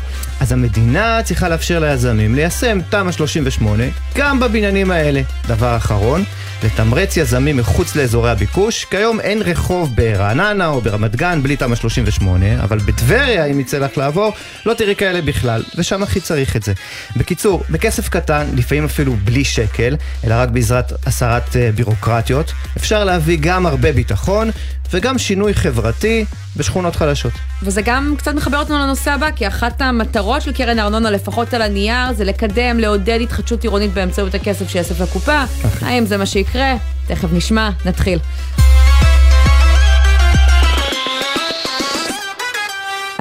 אז 0.41 0.53
המדינה 0.53 1.21
צריכה 1.25 1.49
לאפשר 1.49 1.79
ליזמים 1.79 2.35
ליישם 2.35 2.79
תמ"א 2.91 3.13
38 3.13 3.85
גם 4.17 4.41
בבניינים 4.41 4.91
האלה. 4.91 5.23
דבר 5.49 5.77
אחרון, 5.77 6.25
לתמרץ 6.65 7.17
יזמים 7.17 7.57
מחוץ 7.57 7.97
לאזורי 7.97 8.31
הביקוש. 8.31 8.85
כיום 8.85 9.21
אין 9.21 9.43
רחוב 9.43 9.97
ברעננה 9.97 10.67
או 10.67 10.81
ברמת 10.81 11.17
גן 11.17 11.43
בלי 11.43 11.57
תמ"א 11.57 11.75
38, 11.75 12.63
אבל 12.63 12.79
בטבריה, 12.79 13.45
אם 13.45 13.61
יצא 13.61 13.79
לך 13.79 13.99
לעבור, 13.99 14.33
לא 14.67 14.75
תראי 14.75 14.97
כאלה 14.97 15.23
בכלל, 15.23 15.63
ושם 15.77 16.03
הכי 16.03 16.21
צריך 16.21 16.57
את 16.57 16.63
זה. 16.63 16.73
בקיצור, 17.17 17.63
בכסף 17.71 18.09
קטן, 18.09 18.47
לפעמים 18.55 18.85
אפילו 18.85 19.17
בלי 19.25 19.45
שקל, 19.45 19.97
אלא 20.25 20.35
רק 20.35 20.49
בעזרת 20.49 20.93
הסרת 21.07 21.49
uh, 21.49 21.57
בירוקרטיות, 21.75 22.53
אפשר 22.77 23.05
להביא 23.05 23.39
גם 23.41 23.67
הרבה 23.67 23.93
ביטחון 23.93 24.51
וגם 24.93 25.19
שינוי 25.19 25.55
חברתי 25.55 26.25
בשכונות 26.57 26.97
חלשות. 26.97 27.33
וזה 27.63 27.83
גם 27.83 28.15
קצת 28.19 28.35
מחבר 28.35 28.59
אותנו 28.59 28.79
לנושא 28.79 29.11
הבא, 29.11 29.31
כי 29.37 29.49
אחת 29.49 29.81
המטרות 29.81 30.43
של 30.43 30.53
קרן 30.53 30.79
הארנונה, 30.79 31.11
לפחות 31.11 31.55
על 31.55 31.63
הנייר, 31.63 32.13
זה 32.13 32.25
לקדם, 32.25 32.79
לעודד 32.79 33.19
התחדשות 33.23 33.63
עירונית 33.63 33.95
באמצעות 33.95 34.35
הכסף 34.35 34.69
שיאסף 34.69 35.01
לקופה. 35.01 35.45
האם 35.81 36.07
זה 36.07 36.17
מה 36.17 36.27
שיקרה? 36.27 36.75
תכף 37.07 37.29
נשמע, 37.33 37.71
נתחיל. 37.85 38.19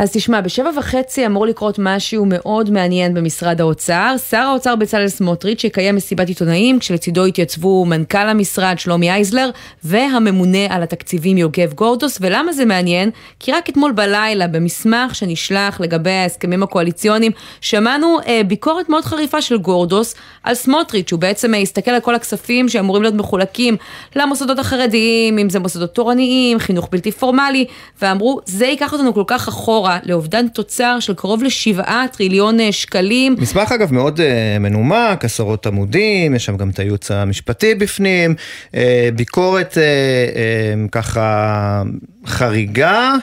אז 0.02 0.12
תשמע, 0.12 0.42
בשבע 0.42 0.70
וחצי 0.78 1.26
אמור 1.26 1.46
לקרות 1.46 1.80
משהו 1.80 2.26
מאוד 2.28 2.70
מעניין 2.70 3.14
במשרד 3.14 3.62
האוצר. 3.62 4.16
שר 4.30 4.38
האוצר 4.38 4.76
בצלאל 4.76 5.08
סמוטריץ' 5.08 5.64
יקיים 5.64 5.96
מסיבת 5.96 6.28
עיתונאים, 6.28 6.80
כשלצידו 6.80 7.28
יתייצבו 7.28 7.86
מנכ"ל 7.86 8.18
המשרד 8.18 8.80
שלומי 8.80 9.12
אייזלר 9.12 9.50
והממונה 9.84 10.66
על 10.70 10.84
התקציבים 10.84 11.38
יוגב 11.38 11.74
גורדוס. 11.74 12.18
ולמה 12.22 12.54
זה 12.54 12.66
מעניין? 12.66 13.10
כי 13.40 13.52
רק 13.52 13.70
אתמול 13.70 13.92
בלילה, 13.92 14.48
במסמך 14.48 15.16
שנשלח 15.16 15.82
לגבי 15.82 16.12
ההסכמים 16.12 16.64
הקואליציוניים, 16.64 17.32
שמענו 17.62 18.18
אה, 18.28 18.42
ביקורת 18.48 18.90
מאוד 18.90 19.06
חריפה 19.06 19.42
של 19.42 19.58
גורדוס 19.58 20.16
על 20.44 20.54
סמוטריץ', 20.54 21.12
הוא 21.12 21.20
בעצם 21.20 21.54
אה, 21.54 21.60
הסתכל 21.60 21.92
על 21.92 22.00
כל 22.00 22.16
הכספים 22.16 22.70
שאמורים 22.70 23.04
להיות 23.04 23.16
מחולקים 23.16 23.78
למוסדות 24.16 24.60
החרדיים, 24.60 25.38
אם 25.38 25.50
זה 25.50 25.60
מוסדות 25.60 25.94
תורניים, 25.94 26.60
חינוך 26.60 26.88
בלתי 26.92 27.12
פורמלי, 27.12 27.66
ואמרו, 28.02 28.40
זה 28.46 28.66
ייקח 28.66 28.94
אותנו 28.94 29.14
כל 29.14 29.24
כך 29.28 29.48
אחורה. 29.48 29.91
לאובדן 30.04 30.48
תוצר 30.48 30.98
של 31.00 31.14
קרוב 31.14 31.44
לשבעה 31.44 32.06
טריליון 32.12 32.60
אה, 32.60 32.72
שקלים. 32.72 33.36
מסמך 33.40 33.72
אגב 33.72 33.94
מאוד 33.94 34.20
uh, 34.20 34.60
מנומק, 34.60 35.26
עשרות 35.26 35.68
עמודים, 35.68 36.36
יש 36.36 36.46
שם 36.46 36.58
גם 36.58 36.70
את 36.70 36.80
הייעוץ 36.80 37.12
המשפטי 37.12 37.76
בפנים, 37.76 38.36
uh, 38.72 38.76
ביקורת 39.16 39.72
uh, 39.72 39.76
uh, 39.76 40.90
ככה 40.92 41.84
חריגה, 42.26 43.16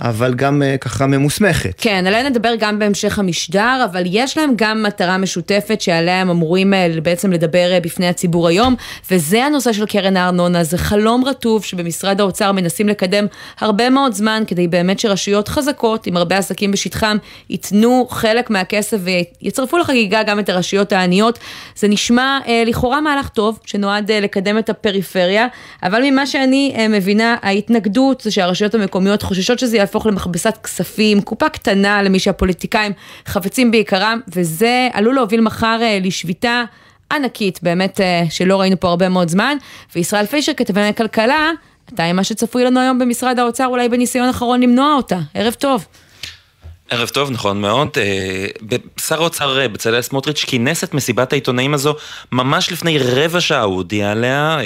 אבל 0.00 0.34
גם 0.34 0.62
uh, 0.62 0.78
ככה 0.78 1.06
ממוסמכת. 1.06 1.74
כן, 1.78 2.06
עליה 2.06 2.28
נדבר 2.28 2.54
גם 2.58 2.78
בהמשך 2.78 3.18
המשדר, 3.18 3.86
אבל 3.90 4.02
יש 4.06 4.38
להם 4.38 4.50
גם 4.56 4.82
מטרה 4.82 5.18
משותפת 5.18 5.80
שעליה 5.80 6.20
הם 6.20 6.30
אמורים 6.30 6.72
uh, 6.72 7.00
בעצם 7.00 7.32
לדבר 7.32 7.72
uh, 7.76 7.84
בפני 7.84 8.08
הציבור 8.08 8.48
היום, 8.48 8.74
וזה 9.10 9.44
הנושא 9.44 9.72
של 9.72 9.86
קרן 9.86 10.16
הארנונה, 10.16 10.64
זה 10.64 10.78
חלום 10.78 11.24
רטוב 11.24 11.64
שבמשרד 11.64 12.20
האוצר 12.20 12.52
מנסים 12.52 12.88
לקדם 12.88 13.26
הרבה 13.60 13.90
מאוד 13.90 14.12
זמן 14.12 14.42
כדי 14.46 14.68
באמת 14.68 14.98
שרשויות 14.98 15.48
חזקות, 15.48 16.06
עם 16.06 16.16
הרבה 16.16 16.38
עסקים 16.38 16.72
בשטחם, 16.72 17.16
ייתנו 17.50 18.06
חלק 18.10 18.50
מהכסף 18.50 18.98
ויצרפו 19.42 19.78
לחגיגה 19.78 20.22
גם 20.22 20.38
את 20.38 20.48
הרשויות 20.48 20.92
העניות. 20.92 21.38
זה 21.76 21.88
נשמע 21.88 22.38
uh, 22.44 22.48
לכאורה 22.66 23.00
מהלך 23.00 23.28
טוב, 23.28 23.58
שנועד 23.64 24.10
uh, 24.10 24.14
לקדם 24.22 24.58
את 24.58 24.70
הפריפריה, 24.70 25.46
אבל 25.82 26.02
ממה 26.04 26.26
שאני 26.26 26.74
uh, 26.76 26.88
מבינה, 26.88 27.36
ההתנגדות 27.42 28.20
זה 28.20 28.30
שהרשויות 28.46 28.74
המקומיות 28.74 29.22
חוששות 29.22 29.58
שזה 29.58 29.76
יהפוך 29.76 30.06
למכבסת 30.06 30.56
כספים, 30.62 31.20
קופה 31.20 31.48
קטנה 31.48 32.02
למי 32.02 32.18
שהפוליטיקאים 32.18 32.92
חפצים 33.26 33.70
בעיקרם, 33.70 34.20
וזה 34.28 34.88
עלול 34.92 35.14
להוביל 35.14 35.40
מחר 35.40 35.78
uh, 35.80 36.06
לשביתה. 36.06 36.64
ענקית, 37.12 37.58
באמת 37.62 38.00
uh, 38.00 38.30
שלא 38.30 38.60
ראינו 38.60 38.80
פה 38.80 38.88
הרבה 38.88 39.08
מאוד 39.08 39.28
זמן, 39.28 39.56
וישראל 39.94 40.26
פישר 40.26 40.52
כתבי 40.56 40.80
כלכלה, 40.96 41.50
אתה 41.94 42.04
עם 42.04 42.16
מה 42.16 42.24
שצפוי 42.24 42.64
לנו 42.64 42.80
היום 42.80 42.98
במשרד 42.98 43.38
האוצר, 43.38 43.66
אולי 43.66 43.88
בניסיון 43.88 44.28
אחרון 44.28 44.60
למנוע 44.60 44.94
אותה. 44.94 45.18
ערב 45.34 45.52
טוב. 45.52 45.86
ערב 46.90 47.08
טוב, 47.08 47.30
נכון 47.30 47.60
מאוד. 47.60 47.88
שר 49.00 49.14
האוצר 49.20 49.68
בצלאל 49.72 50.02
סמוטריץ' 50.02 50.44
כינס 50.44 50.84
את 50.84 50.94
מסיבת 50.94 51.32
העיתונאים 51.32 51.74
הזו 51.74 51.94
ממש 52.32 52.72
לפני 52.72 52.98
רבע 52.98 53.40
שעה, 53.40 53.62
הוא 53.62 53.74
הודיע 53.74 54.10
עליה, 54.10 54.58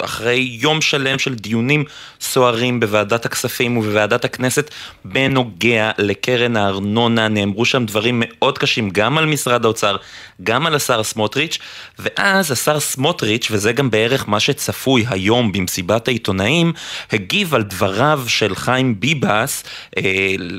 אחרי 0.00 0.48
יום 0.60 0.80
שלם 0.80 1.18
של 1.18 1.34
דיונים 1.34 1.84
סוערים 2.20 2.80
בוועדת 2.80 3.24
הכספים 3.24 3.76
ובוועדת 3.76 4.24
הכנסת 4.24 4.70
בנוגע 5.04 5.90
לקרן 5.98 6.56
הארנונה, 6.56 7.28
נאמרו 7.28 7.64
שם 7.64 7.86
דברים 7.86 8.22
מאוד 8.24 8.58
קשים 8.58 8.90
גם 8.90 9.18
על 9.18 9.26
משרד 9.26 9.64
האוצר, 9.64 9.96
גם 10.42 10.66
על 10.66 10.74
השר 10.74 11.02
סמוטריץ', 11.02 11.58
ואז 11.98 12.52
השר 12.52 12.80
סמוטריץ', 12.80 13.48
וזה 13.50 13.72
גם 13.72 13.90
בערך 13.90 14.28
מה 14.28 14.40
שצפוי 14.40 15.04
היום 15.08 15.52
במסיבת 15.52 16.08
העיתונאים, 16.08 16.72
הגיב 17.12 17.54
על 17.54 17.62
דבריו 17.62 18.22
של 18.26 18.54
חיים 18.54 19.00
ביבס 19.00 19.64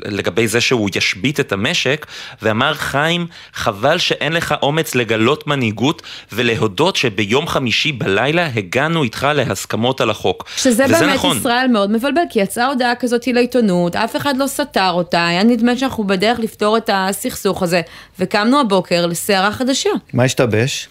לגבי 0.04 0.48
זה 0.48 0.60
שהוא 0.60 0.90
ישבית 0.96 1.40
את 1.40 1.52
המשק, 1.52 2.06
ואמר 2.42 2.74
חיים, 2.74 3.26
חבל 3.54 3.98
שאין 3.98 4.32
לך 4.32 4.54
אומץ 4.62 4.94
לגלות 4.94 5.46
מנהיגות 5.46 6.02
ולהודות 6.32 6.96
שביום 6.96 7.48
חמישי 7.48 7.92
בלילה 7.92 8.48
הגענו 8.54 9.02
איתך 9.02 9.26
להסכמות 9.34 10.00
על 10.00 10.10
החוק. 10.10 10.44
שזה 10.56 10.86
באמת 10.88 11.14
נכון. 11.14 11.36
ישראל 11.36 11.66
מאוד 11.68 11.90
מבלבל, 11.90 12.22
כי 12.30 12.40
יצאה 12.40 12.66
הודעה 12.66 12.94
כזאת 12.94 13.26
לעיתונות, 13.26 13.96
אף 13.96 14.16
אחד 14.16 14.36
לא 14.36 14.46
סתר 14.46 14.90
אותה, 14.90 15.26
היה 15.26 15.42
נדמה 15.42 15.76
שאנחנו 15.76 16.04
בדרך 16.04 16.38
לפתור 16.38 16.76
את 16.76 16.90
הסכסוך 16.92 17.62
הזה, 17.62 17.80
וקמנו 18.18 18.60
הבוקר 18.60 19.06
לסערה 19.06 19.52
חדשה. 19.52 19.90
מה 20.12 20.24
השתבש? 20.24 20.88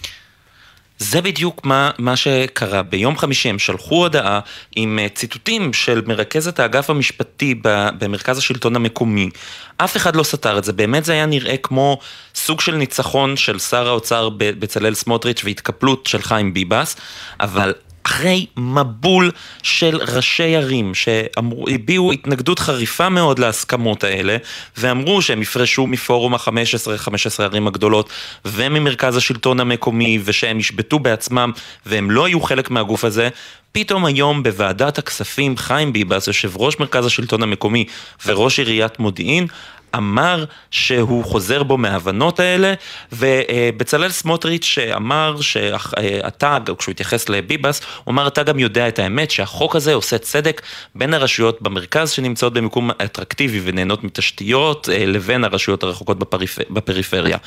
זה 1.00 1.22
בדיוק 1.22 1.66
מה, 1.66 1.92
מה 1.98 2.16
שקרה. 2.16 2.84
ביום 2.84 3.18
חמישי 3.18 3.50
הם 3.50 3.60
שלחו 3.60 3.96
הודעה 3.96 4.40
עם 4.76 5.00
ציטוטים 5.16 5.74
של 5.74 6.02
מרכזת 6.06 6.60
האגף 6.60 6.90
המשפטי 6.90 7.56
במרכז 7.64 8.38
השלטון 8.38 8.76
המקומי. 8.76 9.30
אף 9.78 9.98
אחד 9.98 10.16
לא 10.16 10.24
סתר 10.24 10.58
את 10.58 10.64
זה, 10.64 10.74
באמת 10.74 11.06
זה 11.06 11.14
היה 11.14 11.26
נראה 11.26 11.58
כמו 11.58 12.00
סוג 12.36 12.62
של 12.62 12.76
ניצחון 12.76 13.38
של 13.38 13.60
שר 13.60 13.88
האוצר 13.88 14.30
בצלאל 14.38 14.94
סמוטריץ' 14.94 15.42
והתקפלות 15.44 16.06
של 16.06 16.22
חיים 16.22 16.54
ביבס, 16.54 16.96
אבל 17.40 17.74
אחרי 18.04 18.46
מבול 18.58 19.32
של 19.64 19.98
ראשי 19.98 20.56
ערים 20.56 20.94
שהביעו 20.94 22.12
התנגדות 22.12 22.60
חריפה 22.60 23.10
מאוד 23.10 23.40
להסכמות 23.40 24.04
האלה 24.04 24.38
ואמרו 24.78 25.22
שהם 25.22 25.42
יפרשו 25.42 25.88
מפורום 25.88 26.34
ה-15, 26.34 26.98
15 26.98 27.46
ערים 27.46 27.68
הגדולות 27.68 28.10
וממרכז 28.46 29.18
השלטון 29.18 29.60
המקומי 29.60 30.20
ושהם 30.24 30.60
ישבתו 30.60 31.00
בעצמם 31.00 31.52
והם 31.86 32.12
לא 32.12 32.26
היו 32.26 32.42
חלק 32.42 32.72
מהגוף 32.72 33.04
הזה. 33.06 33.30
פתאום 33.72 34.06
היום 34.06 34.44
בוועדת 34.44 34.98
הכספים 34.98 35.58
חיים 35.58 35.94
ביבס, 35.94 36.28
יושב 36.28 36.52
ראש 36.58 36.80
מרכז 36.80 37.06
השלטון 37.06 37.44
המקומי 37.44 37.86
וראש 38.26 38.60
עיריית 38.60 39.00
מודיעין, 39.00 39.48
אמר 39.96 40.46
שהוא 40.72 41.24
חוזר 41.24 41.64
בו 41.64 41.78
מההבנות 41.78 42.40
האלה, 42.40 42.74
ובצלאל 43.12 44.12
סמוטריץ' 44.12 44.78
אמר 44.96 45.42
שאתה, 45.42 46.58
כשהוא 46.78 46.92
התייחס 46.92 47.30
לביבס, 47.30 47.82
הוא 48.04 48.12
אמר 48.14 48.28
אתה 48.28 48.44
גם 48.44 48.60
יודע 48.60 48.88
את 48.88 49.00
האמת 49.00 49.32
שהחוק 49.32 49.76
הזה 49.76 49.94
עושה 49.94 50.18
צדק 50.18 50.62
בין 50.96 51.14
הרשויות 51.14 51.62
במרכז 51.62 52.12
שנמצאות 52.12 52.54
במיקום 52.54 52.92
אטרקטיבי 52.92 53.62
ונהנות 53.64 54.04
מתשתיות, 54.04 54.90
לבין 54.92 55.44
הרשויות 55.44 55.84
הרחוקות 55.84 56.20
בפריפ... 56.20 56.60
בפריפריה. 56.70 57.38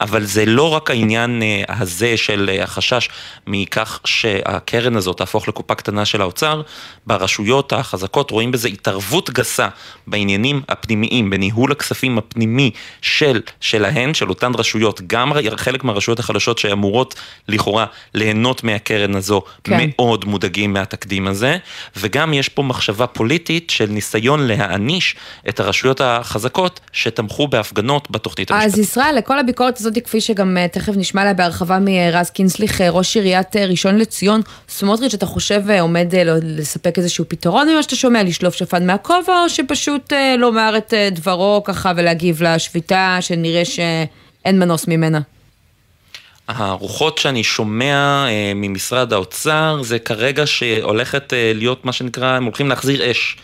אבל 0.00 0.24
זה 0.24 0.44
לא 0.44 0.70
רק 0.70 0.90
העניין 0.90 1.42
הזה 1.68 2.16
של 2.16 2.50
החשש 2.62 3.08
מכך 3.46 4.00
שהקרן 4.04 4.96
הזאת 4.96 5.16
תהפוך 5.16 5.48
לקופה 5.48 5.74
קטנה 5.74 6.04
של 6.04 6.20
האוצר, 6.20 6.62
ברשויות 7.06 7.72
החזקות 7.72 8.30
רואים 8.30 8.52
בזה 8.52 8.68
התערבות 8.68 9.30
גסה 9.30 9.68
בעניינים 10.06 10.62
הפנימיים, 10.68 11.30
בניהול 11.30 11.72
הכספים. 11.72 11.93
הכספים 11.94 12.18
הפנימי 12.18 12.70
של, 13.02 13.40
שלהן, 13.60 14.14
של 14.14 14.28
אותן 14.28 14.52
רשויות, 14.54 15.00
גם 15.06 15.32
חלק 15.56 15.84
מהרשויות 15.84 16.18
החלשות 16.18 16.58
שאמורות 16.58 17.14
לכאורה 17.48 17.86
ליהנות 18.14 18.64
מהקרן 18.64 19.14
הזו, 19.14 19.42
כן. 19.64 19.90
מאוד 19.96 20.24
מודאגים 20.24 20.72
מהתקדים 20.72 21.26
הזה, 21.26 21.56
וגם 21.96 22.34
יש 22.34 22.48
פה 22.48 22.62
מחשבה 22.62 23.06
פוליטית 23.06 23.70
של 23.70 23.86
ניסיון 23.86 24.46
להעניש 24.46 25.16
את 25.48 25.60
הרשויות 25.60 26.00
החזקות 26.00 26.80
שתמכו 26.92 27.48
בהפגנות 27.48 28.10
בתוכנית 28.10 28.50
המשפטית. 28.50 28.74
אז 28.74 28.78
ישראל, 28.78 29.14
לכל 29.18 29.38
הביקורת 29.38 29.78
הזאת, 29.78 29.98
כפי 30.04 30.20
שגם 30.20 30.56
תכף 30.72 30.92
נשמע 30.96 31.20
עליה 31.20 31.34
בהרחבה 31.34 31.78
מרז 31.80 32.30
קינסליך, 32.30 32.80
ראש 32.80 33.16
עיריית 33.16 33.56
ראשון 33.56 33.98
לציון, 33.98 34.40
סמוטריץ', 34.68 35.14
אתה 35.14 35.26
חושב 35.26 35.62
עומד 35.80 36.14
לספק 36.42 36.98
איזשהו 36.98 37.24
פתרון 37.28 37.68
ממה 37.68 37.82
שאתה 37.82 37.96
שומע, 37.96 38.22
לשלוף 38.22 38.54
שפן 38.54 38.86
מהכובע, 38.86 39.42
או 39.42 39.48
שפשוט 39.48 40.12
לומר 40.38 40.74
את 40.76 40.94
דברו 41.12 41.62
ככה 41.64 41.83
ככה 41.84 41.92
ולהגיב 41.96 42.42
לשביתה 42.42 43.18
שנראה 43.20 43.64
שאין 43.64 44.58
מנוס 44.58 44.88
ממנה? 44.88 45.20
הרוחות 46.48 47.18
שאני 47.18 47.44
שומע 47.44 48.26
אה, 48.28 48.52
ממשרד 48.54 49.12
האוצר 49.12 49.78
זה 49.82 49.98
כרגע 49.98 50.46
שהולכת 50.46 51.32
אה, 51.32 51.52
להיות 51.54 51.84
מה 51.84 51.92
שנקרא, 51.92 52.26
הם 52.36 52.44
הולכים 52.44 52.68
להחזיר 52.68 53.10
אש. 53.10 53.36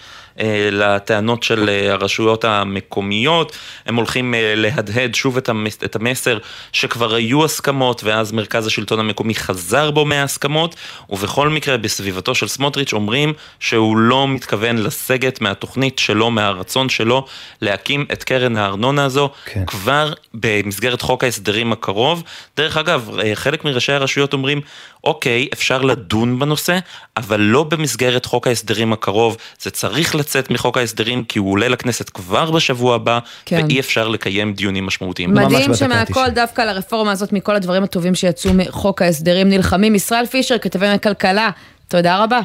לטענות 0.72 1.42
של 1.42 1.70
הרשויות 1.90 2.44
המקומיות, 2.44 3.56
הם 3.86 3.96
הולכים 3.96 4.34
להדהד 4.38 5.14
שוב 5.14 5.36
את 5.84 5.96
המסר 5.96 6.38
שכבר 6.72 7.14
היו 7.14 7.44
הסכמות 7.44 8.04
ואז 8.04 8.32
מרכז 8.32 8.66
השלטון 8.66 9.00
המקומי 9.00 9.34
חזר 9.34 9.90
בו 9.90 10.04
מההסכמות, 10.04 10.74
ובכל 11.10 11.48
מקרה 11.48 11.76
בסביבתו 11.76 12.34
של 12.34 12.48
סמוטריץ' 12.48 12.92
אומרים 12.92 13.32
שהוא 13.60 13.96
לא 13.96 14.28
מתכוון 14.28 14.78
לסגת 14.78 15.40
מהתוכנית 15.40 15.98
שלו, 15.98 16.30
מהרצון 16.30 16.88
שלו 16.88 17.26
להקים 17.62 18.06
את 18.12 18.24
קרן 18.24 18.56
הארנונה 18.56 19.04
הזו 19.04 19.30
כן. 19.44 19.66
כבר 19.66 20.12
במסגרת 20.34 21.02
חוק 21.02 21.24
ההסדרים 21.24 21.72
הקרוב. 21.72 22.22
דרך 22.56 22.76
אגב, 22.76 23.10
חלק 23.34 23.64
מראשי 23.64 23.92
הרשויות 23.92 24.32
אומרים, 24.32 24.60
אוקיי, 25.04 25.48
אפשר 25.52 25.82
לדון 25.82 26.38
בנושא, 26.38 26.78
אבל 27.16 27.40
לא 27.40 27.64
במסגרת 27.64 28.24
חוק 28.24 28.46
ההסדרים 28.46 28.92
הקרוב. 28.92 29.36
זה 29.60 29.70
צריך 29.70 30.14
לצאת 30.14 30.50
מחוק 30.50 30.78
ההסדרים 30.78 31.24
כי 31.24 31.38
הוא 31.38 31.52
עולה 31.52 31.68
לכנסת 31.68 32.10
כבר 32.10 32.50
בשבוע 32.50 32.94
הבא, 32.94 33.18
כן. 33.44 33.64
ואי 33.68 33.80
אפשר 33.80 34.08
לקיים 34.08 34.52
דיונים 34.52 34.86
משמעותיים. 34.86 35.34
מדהים 35.34 35.74
שמהכל 35.74 36.28
דווקא 36.28 36.62
לרפורמה 36.62 37.12
הזאת, 37.12 37.32
מכל 37.32 37.56
הדברים 37.56 37.82
הטובים 37.82 38.14
שיצאו 38.14 38.50
מחוק 38.54 39.02
ההסדרים 39.02 39.48
נלחמים. 39.48 39.94
ישראל 39.94 40.26
פישר, 40.26 40.58
כתבי 40.58 40.94
מכלכלה, 40.94 41.50
תודה 41.88 42.22
רבה. 42.22 42.40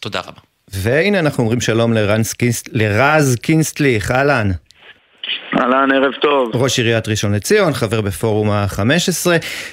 תודה 0.00 0.20
רבה. 0.20 0.40
והנה 0.68 1.18
אנחנו 1.18 1.42
אומרים 1.42 1.60
שלום 1.60 1.92
לרז 2.72 3.36
קינסטליך, 3.36 4.10
אהלן. 4.10 4.50
אהלן, 5.60 5.92
ערב 5.92 6.12
טוב. 6.20 6.50
ראש 6.54 6.78
עיריית 6.78 7.08
ראשון 7.08 7.34
לציון, 7.34 7.72
חבר 7.72 8.00
בפורום 8.00 8.50
ה-15. 8.50 9.26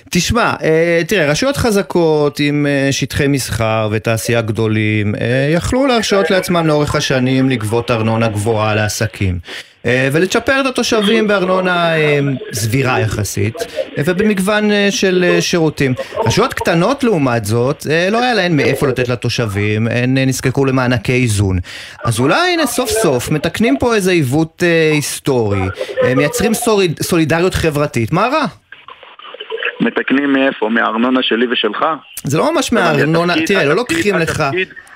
תשמע, 0.10 0.54
אה, 0.64 1.02
תראה, 1.08 1.32
רשויות 1.32 1.58
חזקות 1.58 2.40
עם 2.40 2.68
אה, 2.70 2.88
שטחי 2.92 3.28
מסחר 3.28 3.90
ותעשייה 3.92 4.42
גדולים, 4.42 5.16
אה, 5.16 5.50
יכלו 5.54 5.86
להרשות 5.86 6.32
לעצמם 6.32 6.68
לאורך 6.68 6.96
השנים 6.96 7.50
לגבות 7.50 7.92
ארנונה 7.92 8.28
גבוהה 8.28 8.76
לעסקים. 8.76 9.40
אה, 9.88 10.10
ולצ'פר 10.14 10.62
את 10.62 10.66
התושבים 10.66 11.28
בארנונה 11.28 11.98
אה, 11.98 12.20
סבירה 12.54 13.00
יחסית, 13.00 13.56
אה, 13.98 14.04
ובמגוון 14.06 14.64
של 14.90 15.38
שירותים. 15.40 15.94
רשויות 16.26 16.54
קטנות 16.54 17.04
לעומת 17.04 17.46
זאת, 17.46 17.86
לא 18.12 18.22
היה 18.24 18.34
להן 18.34 18.56
מאיפה 18.58 18.88
לתת 18.88 19.08
לתושבים, 19.10 19.88
הן 19.88 20.18
נזקקו 20.18 20.66
למענקי 20.66 21.14
איזון. 21.14 21.58
אז 22.04 22.20
אולי 22.20 22.54
הנה 22.54 22.66
סוף 22.66 22.90
סוף 22.90 23.32
מתקנים 23.32 23.78
פה 23.78 23.96
איזה 23.96 24.12
עיוות 24.12 24.64
היסטורי, 24.94 25.62
מייצרים 26.16 26.54
סוליד, 26.54 27.00
סולידריות 27.02 27.54
חברתית, 27.54 28.12
מה 28.14 28.28
רע? 28.28 28.46
מתקנים 29.82 30.34
מאיפה? 30.34 30.70
מהארנונה 30.70 31.20
שלי 31.24 31.48
ושלך? 31.52 31.86
זה 32.24 32.38
לא 32.38 32.54
ממש 32.54 32.72
מהארנונה, 32.74 33.34
התפקיד- 33.34 33.48
תראה, 33.48 33.66
לא 33.66 33.76
לוקחים 33.76 34.16
לך... 34.16 34.44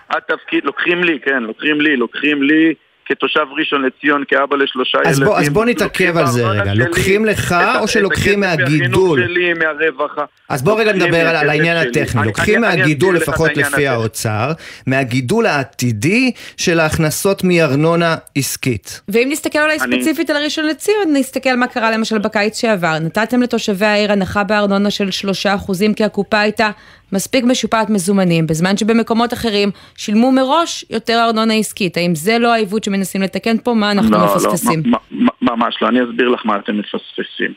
התפקיד, 0.10 0.64
לוקחים 0.64 1.04
לי, 1.04 1.20
כן, 1.26 1.44
לוקחים 1.44 1.82
לי, 1.82 1.96
לוקחים 1.98 2.44
לי 2.44 2.74
כתושב 3.06 3.40
ראשון 3.60 3.82
לציון, 3.86 4.24
כאבא 4.28 4.56
לשלושה 4.58 4.98
אז 5.06 5.18
ילדים. 5.18 5.26
בוא, 5.34 5.40
אז 5.40 5.50
בוא 5.50 5.66
נתעכב 5.66 6.18
על 6.18 6.28
זה 6.28 6.46
רגע, 6.48 6.64
שלי 6.74 6.84
לוקחים 6.86 7.26
לך 7.26 7.52
את 7.52 7.76
או 7.82 7.88
שלוקחים 7.88 8.40
מהגידול? 8.40 9.24
שלי, 9.24 9.54
מהרווחה. 9.54 10.22
אז 10.50 10.62
בוא 10.64 10.80
רגע 10.82 10.94
נדבר 10.94 11.28
על, 11.28 11.36
על 11.36 11.50
העניין 11.50 11.78
שלי. 11.82 12.02
הטכני, 12.02 12.22
אני- 12.22 12.28
לוקחים 12.28 12.64
אני- 12.64 12.74
אני 12.74 12.82
מהגידול 12.82 13.18
את 13.18 13.22
לפחות 13.22 13.52
לפי 13.52 13.62
הטכני. 13.64 13.88
האוצר, 13.88 14.52
מהגידול 14.88 15.46
העתידי 15.46 16.32
של 16.58 16.80
ההכנסות 16.80 17.44
מארנונה 17.44 18.16
עסקית. 18.36 19.02
ואם 19.10 19.28
נסתכל 19.32 19.60
אולי 19.60 19.78
אני- 19.82 19.98
ספציפית 20.04 20.30
על 20.30 20.44
ראשון 20.44 20.66
לציון, 20.66 20.98
נסתכל 21.14 21.56
מה 21.56 21.68
קרה 21.68 21.92
למשל 21.92 22.18
בקיץ 22.18 22.60
שעבר. 22.62 23.00
נתתם 23.00 23.42
לתושבי 23.42 23.86
העיר 23.86 24.12
הנחה 24.12 24.44
בארנונה 24.44 24.90
של 24.92 25.10
3% 25.12 25.94
כי 25.96 26.04
הקופה 26.04 26.40
הייתה 26.40 26.70
מספיק 27.14 27.44
משופעת 27.44 27.90
מזומנים, 27.90 28.48
בזמן 28.48 28.78
שבמקומות 28.78 29.34
אחרים 29.34 29.70
שילמו 29.98 30.32
מראש 30.32 30.86
יותר 30.90 31.24
ארנונה 31.28 31.54
עסקית. 31.54 31.98
האם 31.98 32.16
זה 32.16 32.40
לא 32.40 32.54
העיוות 32.54 32.84
שמנסים 32.84 33.22
לתקן 33.22 33.58
פה? 33.58 33.74
מה 33.74 33.92
אנחנו 33.92 34.12
לא, 34.12 34.26
מפספסים? 34.26 34.84
לא, 34.86 35.00
מ- 35.12 35.26
מ- 35.26 35.28
ממש 35.42 35.76
לא, 35.82 35.88
אני 35.88 36.04
אסביר 36.04 36.30
לך 36.30 36.46
מה 36.46 36.56
אתם 36.56 36.78
מפספסים. 36.78 37.54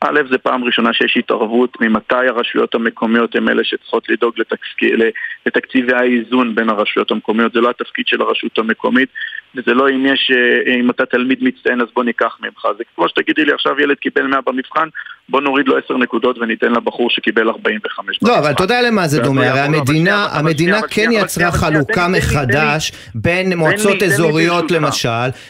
א', 0.00 0.20
זה 0.30 0.38
פעם 0.38 0.64
ראשונה 0.64 0.92
שיש 0.92 1.16
התערבות 1.16 1.80
ממתי 1.80 2.14
הרשויות 2.14 2.74
המקומיות 2.74 3.34
הן 3.34 3.48
אלה 3.48 3.64
שצריכות 3.64 4.08
לדאוג. 4.08 4.34
לתקציבי 5.46 5.92
האיזון 5.94 6.54
בין 6.54 6.68
הרשויות 6.68 7.10
המקומיות, 7.10 7.52
זה 7.52 7.60
לא 7.60 7.70
התפקיד 7.70 8.06
של 8.06 8.22
הרשות 8.22 8.58
המקומית, 8.58 9.08
וזה 9.56 9.74
לא 9.74 9.88
אם 9.90 10.06
יש, 10.06 10.30
אה, 10.66 10.74
אם 10.80 10.90
אתה 10.90 11.06
תלמיד 11.06 11.38
מצטיין 11.40 11.80
אז 11.80 11.86
בוא 11.94 12.04
ניקח 12.04 12.36
ממך, 12.40 12.66
זה 12.78 12.84
כמו 12.96 13.08
שתגידי 13.08 13.44
לי 13.44 13.52
עכשיו 13.52 13.80
ילד 13.80 13.96
קיבל 13.96 14.22
100 14.26 14.40
במבחן, 14.46 14.88
בוא 15.28 15.40
נוריד 15.40 15.68
לו 15.68 15.74
10 15.84 15.96
נקודות 15.96 16.38
וניתן 16.38 16.72
לבחור 16.72 17.10
שקיבל 17.10 17.48
45 17.48 18.18
לא, 18.22 18.38
אבל 18.38 18.50
אתה 18.50 18.64
יודע 18.64 18.82
למה 18.82 19.08
זה 19.08 19.20
דומה, 19.20 19.48
הרי 19.50 19.58
לא, 19.72 19.76
המדינה, 19.78 20.26
המדינה 20.32 20.80
כן 20.90 21.08
יצרה 21.12 21.52
חלוקה 21.52 22.08
מחדש 22.08 22.92
בין 23.14 23.52
מועצות 23.58 24.02
אזוריות. 24.02 24.70
למשל, 24.70 25.08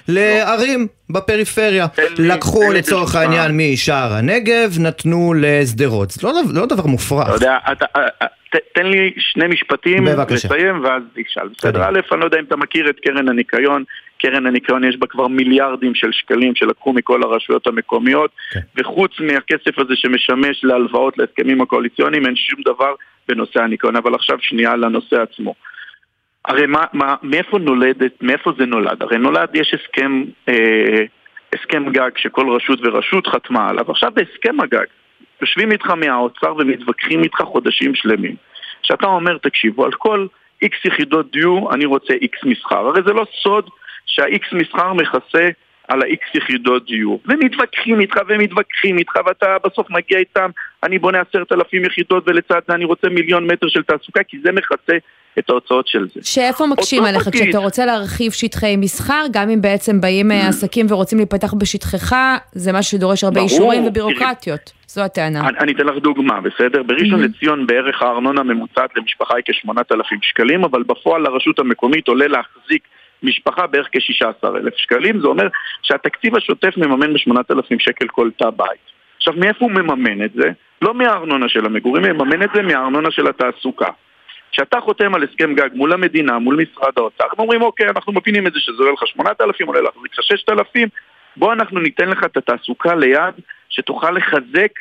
לערים 0.08 0.86
בפריפריה. 1.10 1.86
לקחו 2.18 2.72
לצורך. 2.72 3.14
העניין 3.14 3.50
משער 3.56 4.12
הנגב, 4.12 4.76
נתנו 4.80 5.34
לשדרות. 5.36 6.10
זה 6.10 6.20
לא 6.26 6.32
דבר- 6.42 6.60
לא 6.60 6.66
דבר 6.66 6.86
מופרך. 6.86 7.26
אתה 7.26 7.34
יודע, 7.34 7.56
אתה, 7.72 7.84
אה, 7.96 8.02
אה, 8.22 8.26
ת- 8.50 8.74
תן 8.74 8.86
לי 8.86 9.12
שני 9.18 9.46
משפטים 9.46 10.04
בבקשה. 10.04 10.34
לסיים 10.48 10.84
ואז 10.84 11.02
תשאל. 11.14 11.48
בסדר. 11.48 11.82
א', 11.84 12.00
אני 12.12 12.20
לא 12.20 12.24
יודע 12.24 12.38
אם 12.38 12.44
אתה 12.44 12.56
מכיר 12.56 12.90
את 12.90 13.00
קרן 13.00 13.28
הניקיון. 13.28 13.84
קרן 14.18 14.46
הניקיון 14.46 14.84
יש 14.84 14.96
בה 14.96 15.06
כבר 15.06 15.28
מיליארדים 15.28 15.94
של 15.94 16.12
שקלים 16.12 16.54
שלקחו 16.54 16.92
מכל 16.92 17.22
הרשויות 17.22 17.66
המקומיות, 17.66 18.30
כן. 18.52 18.60
וחוץ 18.76 19.10
מהכסף 19.20 19.78
הזה 19.78 19.96
שמשמש 19.96 20.64
להלוואות 20.64 21.18
להסכמים 21.18 21.60
הקואליציוניים, 21.60 22.26
אין 22.26 22.36
שום 22.36 22.60
דבר 22.64 22.94
בנושא 23.28 23.60
הניקיון. 23.62 23.96
אבל 23.96 24.14
עכשיו 24.14 24.38
שנייה 24.40 24.76
לנושא 24.76 25.22
עצמו. 25.22 25.54
הרי 26.44 26.66
מה, 26.66 26.84
מה, 26.92 27.14
מאיפה 27.22 27.58
נולדת, 27.58 28.12
מאיפה 28.22 28.52
זה 28.58 28.66
נולד? 28.66 29.02
הרי 29.02 29.18
נולד, 29.18 29.48
יש 29.54 29.74
הסכם, 29.74 30.24
אה, 30.48 31.04
הסכם 31.54 31.90
גג 31.92 32.10
שכל 32.16 32.50
רשות 32.50 32.78
ורשות 32.82 33.26
חתמה 33.26 33.68
עליו. 33.68 33.90
עכשיו 33.90 34.10
בהסכם 34.14 34.60
הגג, 34.60 34.84
יושבים 35.40 35.72
איתך 35.72 35.90
מהאוצר 35.90 36.54
ומתווכחים 36.58 37.22
איתך 37.22 37.40
חודשים 37.40 37.94
שלמים. 37.94 38.36
שאתה 38.82 39.06
אומר, 39.06 39.38
תקשיבו, 39.38 39.84
על 39.84 39.92
כל 39.92 40.26
איקס 40.62 40.84
יחידות 40.84 41.32
דיור 41.32 41.74
אני 41.74 41.84
רוצה 41.84 42.12
איקס 42.12 42.44
מסחר. 42.44 42.86
הרי 42.86 43.00
זה 43.06 43.12
לא 43.12 43.26
סוד 43.42 43.70
שהאיקס 44.06 44.52
מסחר 44.52 44.92
מכסה 44.92 45.48
על 45.88 46.02
האיקס 46.02 46.26
יחידות 46.34 46.86
דיור. 46.86 47.20
ומתווכחים 47.26 48.00
איתך 48.00 48.16
ומתווכחים 48.28 48.98
איתך 48.98 49.14
ואתה 49.26 49.56
בסוף 49.64 49.90
מגיע 49.90 50.18
איתם, 50.18 50.50
אני 50.82 50.98
בונה 50.98 51.20
עשרת 51.20 51.52
אלפים 51.52 51.84
יחידות 51.84 52.24
ולצד 52.26 52.60
זה 52.68 52.74
אני 52.74 52.84
רוצה 52.84 53.08
מיליון 53.08 53.46
מטר 53.46 53.68
של 53.68 53.82
תעסוקה 53.82 54.22
כי 54.22 54.36
זה 54.44 54.52
מכסה 54.52 54.96
את 55.38 55.50
ההוצאות 55.50 55.88
של 55.88 56.06
זה. 56.14 56.20
שאיפה 56.22 56.66
מקשים 56.66 57.04
עליך? 57.04 57.28
פקיד. 57.28 57.42
כשאתה 57.42 57.58
רוצה 57.58 57.86
להרחיב 57.86 58.32
שטחי 58.32 58.76
מסחר, 58.76 59.24
גם 59.30 59.50
אם 59.50 59.62
בעצם 59.62 60.00
באים 60.00 60.30
עסקים 60.48 60.86
ורוצים 60.88 61.18
להיפתח 61.18 61.54
בשטחך, 61.54 62.16
זה 62.52 62.72
משהו 62.72 62.98
שדורש 62.98 63.24
הרבה 63.24 63.34
ברור, 63.34 63.50
אישורים. 63.50 63.84
ובירוקרטיות. 63.86 64.72
זו 64.86 65.02
הטענה. 65.02 65.48
אני, 65.48 65.58
אני 65.58 65.72
אתן 65.72 65.86
לך 65.86 66.02
דוגמה, 66.02 66.40
בסדר? 66.40 66.82
בראשון 66.82 67.20
לציון 67.24 67.66
בערך 67.66 68.02
הארנונה 68.02 68.40
הממוצעת 68.40 68.90
למשפחה 68.96 69.34
היא 69.36 69.44
כ-8,000 69.44 70.18
שקלים, 70.22 70.64
אבל 70.64 70.82
בפועל 70.82 71.22
לרשות 71.22 71.58
המקומית 71.58 72.08
עולה 72.08 72.26
להחזיק 72.26 72.88
משפחה 73.22 73.66
בערך 73.66 73.88
כ-16,000 73.92 74.70
שקלים, 74.76 75.20
זה 75.20 75.26
אומר 75.26 75.48
שהתקציב 75.82 76.36
השוטף 76.36 76.76
מממן 76.76 77.12
ב-8,000 77.12 77.76
שקל 77.78 78.08
כל 78.08 78.30
תא 78.38 78.50
בית. 78.50 78.80
עכשיו, 79.16 79.34
מאיפה 79.36 79.64
הוא 79.64 79.72
מממן 79.72 80.24
את 80.24 80.30
זה? 80.34 80.50
לא 80.82 80.94
מהארנונה 80.94 81.48
של 81.48 81.66
המגורים, 81.66 82.04
הוא 82.04 82.12
מממן 82.12 82.42
את 82.42 82.50
זה 82.54 82.62
מהארנונה 82.62 83.10
של 83.10 83.26
התעסוקה. 83.28 83.90
כשאתה 84.52 84.80
חותם 84.80 85.14
על 85.14 85.22
הסכם 85.22 85.54
גג 85.54 85.68
מול 85.74 85.92
המדינה, 85.92 86.38
מול 86.38 86.54
משרד 86.54 86.92
האוצר, 86.96 87.24
אנחנו 87.24 87.42
אומרים, 87.42 87.62
אוקיי, 87.62 87.86
אנחנו 87.88 88.12
מבינים 88.12 88.46
את 88.46 88.52
זה 88.52 88.60
שזה 88.60 88.76
עולה 88.78 88.92
לך 88.92 89.06
8,000, 89.06 89.66
עולה 89.66 89.80
לך 89.80 89.90
6,000, 90.20 90.88
בוא 91.36 91.52
אנחנו 91.52 91.80
ניתן 91.80 92.08
לך 92.08 92.24
את 92.24 92.36
התעסוקה 92.36 92.94
ליד, 92.94 93.34
שתוכל 93.68 94.10
לחזק 94.10 94.72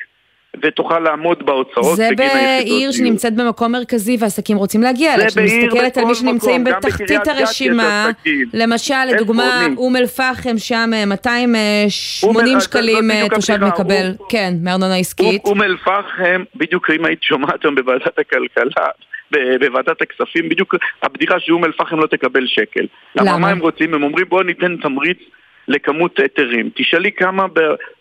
ותוכל 0.63 0.99
לעמוד 0.99 1.45
בהוצאות 1.45 1.95
זה 1.95 2.09
בעיר. 2.17 2.91
שנמצאת 2.91 3.35
במקום 3.35 3.71
מרכזי 3.71 4.17
ועסקים 4.19 4.57
רוצים 4.57 4.81
להגיע 4.81 5.15
אליה. 5.15 5.27
כשמסתכלת 5.27 5.97
על 5.97 6.05
מי 6.05 6.15
שנמצאים 6.15 6.63
מקום, 6.63 6.73
בתחתית 6.77 7.27
הרשימה. 7.27 8.09
למשל, 8.53 9.05
לדוגמה? 9.07 9.65
אום 9.77 9.95
אל-פחם, 9.95 10.57
שם 10.57 10.89
אה, 10.93 11.05
280 11.05 11.57
אום- 12.23 12.59
שקלים 12.59 12.95
זאת 12.95 13.11
אה, 13.11 13.15
בדיוק 13.17 13.33
תושב 13.33 13.65
מקבל, 13.65 14.11
כן, 14.29 14.53
מארנונה 14.63 14.95
עסקית. 14.95 15.45
אום 15.45 15.61
אל 15.61 15.77
פחם, 15.77 16.43
בדיוק 16.55 16.89
אם 16.99 17.05
היית 17.05 17.23
שומעת 17.23 17.63
היום 17.63 17.75
בוועדת 17.75 18.19
הכלכלה, 18.19 18.85
בוועדת 19.31 20.01
הכספים, 20.01 20.49
בדיוק 20.49 20.75
הבדיחה 21.03 21.39
שאום 21.39 21.65
אל 21.65 21.71
פחם 21.71 21.99
לא 21.99 22.07
תקבל 22.07 22.47
שקל. 22.47 22.85
למה? 23.15 23.37
מה 23.37 23.49
הם 23.49 23.59
רוצים? 23.59 23.93
הם 23.93 24.03
אומרים 24.03 24.25
בואו 24.29 24.43
ניתן 24.43 24.77
תמריץ 24.77 25.19
לכמות 25.67 26.19
היתרים. 26.19 26.69
תשאלי 26.75 27.11
כמה 27.11 27.45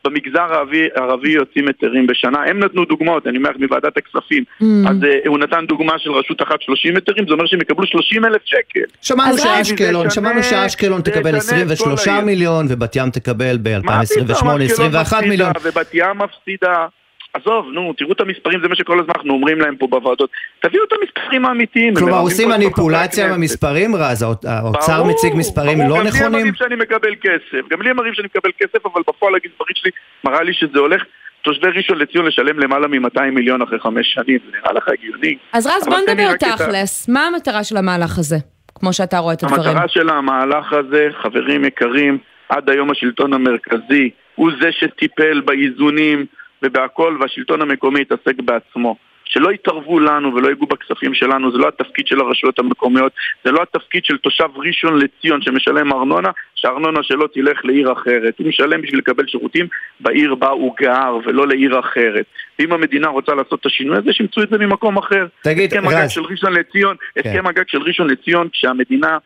במגזר 0.04 0.40
הערבי, 0.40 0.88
הערבי 0.96 1.30
יוצאים 1.30 1.66
היתרים 1.68 2.06
בשנה. 2.06 2.38
הם 2.46 2.64
נתנו 2.64 2.84
דוגמאות, 2.84 3.26
אני 3.26 3.38
אומר 3.38 3.50
לך 3.50 3.56
מוועדת 3.56 3.96
הכספים. 3.96 4.44
Mm. 4.62 4.64
אז 4.88 5.04
אה, 5.04 5.18
הוא 5.26 5.38
נתן 5.38 5.64
דוגמה 5.68 5.98
של 5.98 6.10
רשות 6.10 6.42
אחת 6.42 6.62
30 6.62 6.94
היתרים, 6.94 7.26
זה 7.28 7.32
אומר 7.32 7.46
שהם 7.46 7.60
יקבלו 7.60 7.87
30 7.87 8.24
אלף 8.24 8.42
שקל. 8.44 8.80
שמענו 9.02 9.38
שאשקלון, 9.38 10.10
שמענו 10.10 10.42
שאשקלון 10.42 11.02
תקבל 11.02 11.37
ישנה 11.37 11.62
את 11.62 11.70
23 11.70 12.04
כל 12.04 12.10
העיר. 12.10 12.24
מיליון 12.24 12.66
ובת 12.68 12.96
ים 12.96 13.10
תקבל 13.10 13.56
מה 13.84 14.02
פתאום, 14.04 14.26
ב-2028 14.26 14.32
אשקלון 14.32 14.60
21 14.60 15.22
מיליון. 15.22 15.50
מפסידה, 15.50 15.70
ובת 15.70 15.94
ים 15.94 16.18
מפסידה. 16.18 16.87
עזוב, 17.35 17.66
נו, 17.73 17.92
תראו 17.99 18.12
את 18.12 18.20
המספרים, 18.20 18.61
זה 18.62 18.68
מה 18.68 18.75
שכל 18.77 19.01
הזמן 19.01 19.12
אנחנו 19.16 19.33
אומרים 19.33 19.61
להם 19.61 19.77
פה 19.77 19.87
בוועדות. 19.87 20.31
תביאו 20.61 20.85
את 20.85 20.92
המספרים 20.92 21.44
האמיתיים. 21.47 21.94
כלומר 21.94 22.18
עושים 22.20 22.49
מניפולציה. 22.49 23.35
המספרים 23.35 23.97
רז, 23.97 24.23
האוצ- 24.23 24.49
האוצר 24.49 24.97
ברור, 25.03 25.09
מציג 25.14 25.33
מספרים 25.35 25.79
ברור, 25.79 25.90
לא 25.90 25.97
גם 25.97 26.03
לי 26.03 26.09
הם 26.11 26.16
נכונים? 26.16 26.55
שאני 26.55 26.75
מקבל 26.77 27.14
כסף, 27.20 27.68
גם 27.70 27.83
לי 27.83 27.90
הם 27.90 27.97
מראים 27.97 28.14
שאני 28.14 28.29
מקבל 28.35 28.51
כסף, 28.59 28.87
אבל 28.87 29.03
בפועל 29.09 29.35
הגזברית 29.35 29.77
שלי 29.77 29.90
מראה 30.25 30.42
לי 30.42 30.53
שזה 30.55 30.79
הולך 30.79 31.03
תושבי 31.42 31.68
ראשון 31.77 31.99
לציון 31.99 32.27
לשלם 32.27 32.59
למעלה 32.59 32.87
מ-200 32.88 33.20
מיליון 33.33 33.62
אחרי 33.62 33.81
חמש 33.81 34.07
שנים, 34.14 34.38
זה 34.47 34.57
נראה 34.59 34.73
לך 34.73 34.88
הגיוני. 34.88 35.37
אז 35.53 35.66
רז, 35.66 35.88
בוא 35.88 35.99
נדבר 36.09 36.37
תכלס. 36.37 37.09
מה 37.09 37.27
המטרה 37.27 37.64
של 37.64 37.77
המהלך 37.77 38.18
הזה, 38.18 38.37
כמו 38.75 38.92
שאתה 38.92 39.18
רואה 39.18 39.35
את 39.35 39.42
הדברים? 39.42 39.62
המטרה 39.70 39.88
של 39.88 40.09
המהלך 40.09 40.73
הזה, 40.73 41.09
חברים 41.23 41.64
יקרים, 41.64 42.18
עד 42.49 42.70
היום 42.70 42.90
השלטון 42.90 43.33
המרכזי 43.33 44.11
הוא 44.35 44.51
זה 44.61 44.68
שטיפל 44.73 45.40
באיזונים 45.40 46.27
ובהכל, 46.64 47.16
והשלטון 47.20 47.62
המקומי 47.62 48.00
התעסק 48.00 48.40
בעצמו. 48.44 48.96
שלא 49.24 49.53
יתערבו 49.53 50.00
לנו 50.00 50.35
ולא 50.35 50.48
ייגעו 50.48 50.66
בכספים 50.66 51.14
שלנו, 51.14 51.53
זה 51.53 51.59
לא 51.59 51.68
התפקיד 51.68 52.07
של 52.07 52.20
הרשויות 52.20 52.59
המקומיות, 52.59 53.12
זה 53.44 53.50
לא 53.50 53.62
התפקיד 53.62 54.05
של 54.05 54.16
תושב 54.16 54.48
ראשון 54.57 54.98
לציון 54.98 55.42
שמשלם 55.42 55.92
ארנונה, 55.92 56.31
שהארנונה 56.55 57.03
שלו 57.03 57.27
תלך 57.27 57.64
לעיר 57.64 57.92
אחרת. 57.92 58.38
הוא 58.38 58.48
משלם 58.48 58.83
בשביל 58.83 58.98
לקבל 58.98 59.27
שירותים 59.27 59.66
בעיר 60.00 60.35
בה 60.35 60.48
הוא 60.48 60.74
גר 60.81 61.18
ולא 61.24 61.48
לעיר 61.48 61.81
אחרת. 61.81 62.24
ואם 62.59 62.72
המדינה 62.72 63.09
רוצה 63.09 63.35
לעשות 63.35 63.61
את 63.61 63.66
השינוי 63.66 63.98
הזה, 63.98 64.12
שימצאו 64.12 64.42
את 64.42 64.48
זה 64.48 64.59
ממקום 64.59 64.96
אחר. 64.96 65.27
תגיד, 65.42 65.74
הסכם 65.74 65.88
הגג. 65.88 66.07
של 66.09 66.22
ראשון 66.22 66.53
לציון, 66.53 66.96
כן. 67.14 67.20
הסכם 67.20 67.46
הגג 67.46 67.68
של 67.68 67.83
ראשון 67.83 68.11
לציון, 68.11 68.48
כשהמדינה, 68.53 69.18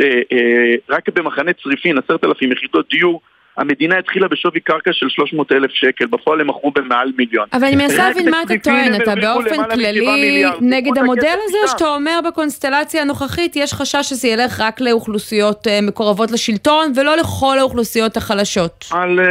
אה, 0.00 0.20
אה, 0.32 0.74
רק 0.88 1.08
במחנה 1.08 1.52
צריפין, 1.52 1.98
עשרת 1.98 2.24
אלפים 2.24 2.52
יחידות 2.52 2.88
דיור, 2.90 3.20
המדינה 3.56 3.98
התחילה 3.98 4.28
בשווי 4.28 4.60
קרקע 4.60 4.90
של 4.92 5.08
300 5.08 5.52
אלף 5.52 5.70
שקל, 5.70 6.06
בפועל 6.06 6.40
הם 6.40 6.46
מכרו 6.46 6.70
במעל 6.70 7.12
מיליון. 7.18 7.46
אבל 7.52 7.64
אני 7.64 7.76
מנסה 7.76 8.08
להבין 8.08 8.30
מה 8.30 8.42
אתה 8.42 8.54
טוען, 8.62 8.94
אתה 9.02 9.14
באופן 9.14 9.64
כללי. 9.74 10.44
נגד 10.60 10.98
המודל 10.98 11.36
הזה, 11.44 11.58
או. 11.62 11.68
שאתה 11.68 11.88
אומר 11.88 12.20
בקונסטלציה 12.28 13.02
הנוכחית 13.02 13.56
יש 13.56 13.72
חשש 13.72 14.08
שזה 14.08 14.28
ילך 14.28 14.60
רק 14.60 14.80
לאוכלוסיות 14.80 15.66
אה, 15.66 15.78
מקורבות 15.82 16.30
לשלטון 16.30 16.92
ולא 16.96 17.16
לכל 17.16 17.58
האוכלוסיות 17.58 18.16
החלשות? 18.16 18.88
א', 18.92 19.22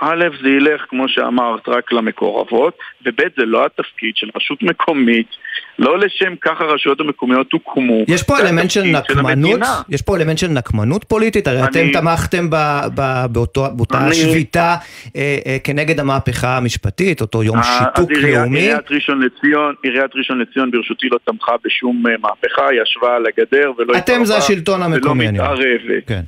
א', 0.00 0.24
זה 0.42 0.48
ילך, 0.48 0.80
כמו 0.88 1.08
שאמרת, 1.08 1.68
רק 1.68 1.92
למקורבות, 1.92 2.74
וב', 3.06 3.20
זה 3.36 3.44
לא 3.44 3.66
התפקיד 3.66 4.12
של 4.16 4.28
רשות 4.36 4.62
מקומית, 4.62 5.26
לא 5.78 5.98
לשם 5.98 6.34
כך 6.40 6.60
הרשויות 6.60 7.00
המקומיות 7.00 7.52
הוקמו. 7.52 8.04
יש 8.08 8.22
פה 8.22 8.38
אלמנט 8.38 8.70
של 8.70 8.82
נקמנות? 8.82 9.30
המדינה. 9.30 9.82
יש 9.88 10.02
פה 10.02 10.16
אלמנט 10.16 10.38
של 10.38 10.46
נקמנות 10.48 11.04
פוליטית? 11.04 11.46
הרי 11.48 11.58
אני- 11.60 11.66
אתם 11.70 12.00
תמכתם 12.00 12.50
ב- 12.50 12.56
ב- 12.94 13.26
באותו- 13.32 13.66
באותה 13.76 14.06
אני- 14.06 14.14
שביתה 14.14 14.74
אה, 15.16 15.38
אה, 15.46 15.56
כנגד 15.64 16.00
המהפכה 16.00 16.56
המשפטית, 16.56 17.20
אותו 17.20 17.42
יום 17.42 17.56
שיתוק 17.62 18.10
אז 18.10 18.16
עיריית- 18.18 18.36
לאומי. 18.38 18.58
עיריית 18.60 18.90
ראשון 18.90 19.22
לציון, 19.22 19.74
עיריית 19.82 20.10
ראשון 20.14 20.38
לציון 20.40 20.70
ברשותי 20.70 21.08
לא 21.12 21.18
תמכה 21.24 21.52
בשום 21.64 22.02
אה, 22.06 22.12
מהפכה, 22.22 22.68
היא 22.70 22.80
ישבה 22.82 23.16
על 23.16 23.24
הגדר 23.26 23.72
ולא 23.78 23.92
אתם 23.98 24.24
זה 24.24 24.34
התערבה 24.34 24.36
השלטון 24.36 24.82
המקומי, 24.82 25.28
אני 25.28 25.40
ולא. 25.40 25.48
מתערבת. 25.52 26.02
כן. 26.06 26.20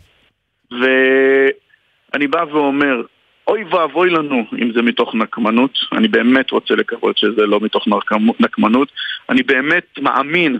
ואני 0.70 2.26
בא 2.26 2.44
ואומר, 2.52 3.02
אוי 3.48 3.64
ואבוי 3.64 4.10
לנו 4.10 4.44
אם 4.62 4.72
זה 4.72 4.82
מתוך 4.82 5.14
נקמנות, 5.14 5.78
אני 5.92 6.08
באמת 6.08 6.50
רוצה 6.50 6.74
לקוות 6.74 7.18
שזה 7.18 7.46
לא 7.46 7.60
מתוך 7.62 7.88
נקמ- 7.88 8.36
נקמנות, 8.40 8.92
אני 9.30 9.42
באמת 9.42 9.98
מאמין 9.98 10.58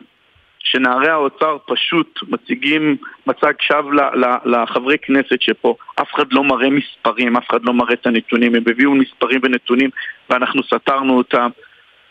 שנערי 0.59 1.09
האוצר 1.09 1.57
פשוט 1.67 2.21
מציגים 2.29 2.97
מצג 3.27 3.53
שווא 3.61 3.93
לחברי 4.45 4.99
כנסת 4.99 5.41
שפה. 5.43 5.75
אף 6.01 6.15
אחד 6.15 6.33
לא 6.33 6.45
מראה 6.45 6.71
מספרים, 6.71 7.37
אף 7.37 7.51
אחד 7.51 7.65
לא 7.65 7.75
מראה 7.75 7.93
את 7.93 8.07
הנתונים, 8.07 8.55
הם 8.55 8.63
הביאו 8.71 8.95
מספרים 8.95 9.41
ונתונים 9.43 9.91
ואנחנו 10.31 10.63
סתרנו 10.63 11.17
אותם. 11.17 11.49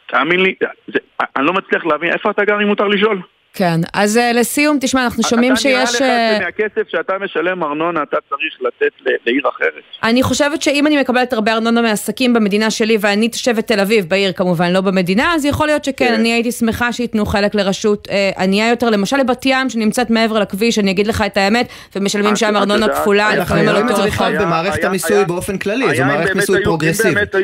תאמין 0.06 0.40
לי, 0.40 0.56
זה, 0.88 1.00
אני 1.36 1.46
לא 1.46 1.54
מצליח 1.54 1.86
להבין, 1.86 2.12
איפה 2.14 2.32
אתה 2.32 2.46
גר 2.46 2.62
אם 2.62 2.68
מותר 2.68 2.88
לשאול? 2.88 3.22
כן, 3.58 3.80
אז 3.94 4.18
אה, 4.18 4.34
לסיום, 4.34 4.78
תשמע, 4.82 5.04
אנחנו 5.04 5.24
שומעים 5.24 5.56
שיש... 5.56 5.96
אתה 5.96 6.04
נראה 6.04 6.18
אה, 6.18 6.38
לך 6.38 6.58
שמהכסף 6.58 6.90
שאתה 6.90 7.14
משלם 7.18 7.64
ארנונה 7.64 8.04
אתה 8.04 8.18
צריך 8.30 8.58
לתת 8.62 8.92
לעיר 9.26 9.50
אחרת. 9.50 9.84
אני 10.04 10.24
חושבת 10.24 10.62
שאם 10.62 10.88
אני 10.88 11.02
מקבלת 11.02 11.34
הרבה 11.34 11.54
ארנונה 11.54 11.82
מעסקים 11.82 12.34
במדינה 12.34 12.72
שלי 12.72 12.98
ואני 13.02 13.30
תושבת 13.30 13.68
תל 13.68 13.80
אביב, 13.80 14.06
בעיר 14.10 14.32
כמובן, 14.32 14.72
לא 14.74 14.82
במדינה, 14.82 15.36
אז 15.36 15.46
יכול 15.46 15.68
להיות 15.68 15.84
שכן, 15.84 16.14
אני 16.14 16.34
הייתי 16.34 16.52
שמחה 16.52 16.94
שייתנו 16.94 17.26
חלק 17.26 17.56
לרשות 17.56 18.08
אה, 18.12 18.32
ענייה 18.38 18.70
יותר, 18.70 18.90
למשל 18.90 19.18
לבת 19.18 19.46
ים 19.46 19.70
שנמצאת 19.70 20.10
מעבר 20.10 20.40
לכביש, 20.40 20.80
אני 20.80 20.92
אגיד 20.92 21.08
לך 21.08 21.24
את 21.26 21.38
האמת, 21.38 21.68
ומשלמים 21.96 22.36
שם 22.36 22.56
ארנונה 22.56 22.88
כפולה, 22.90 23.34
אנחנו 23.34 23.56
לפעמים 23.56 23.70
על 23.70 23.76
אותו 23.76 23.96
זה 23.96 24.02
רחוב. 24.02 24.28
בכלל 24.28 24.46
במערכת 24.46 24.84
המיסוי 24.84 25.26
באופן 25.26 25.58
כללי, 25.58 25.96
זו 25.96 26.06
מערכת 26.06 26.36
מיסוי 26.36 26.64
פרוגרסיבית. 26.64 27.36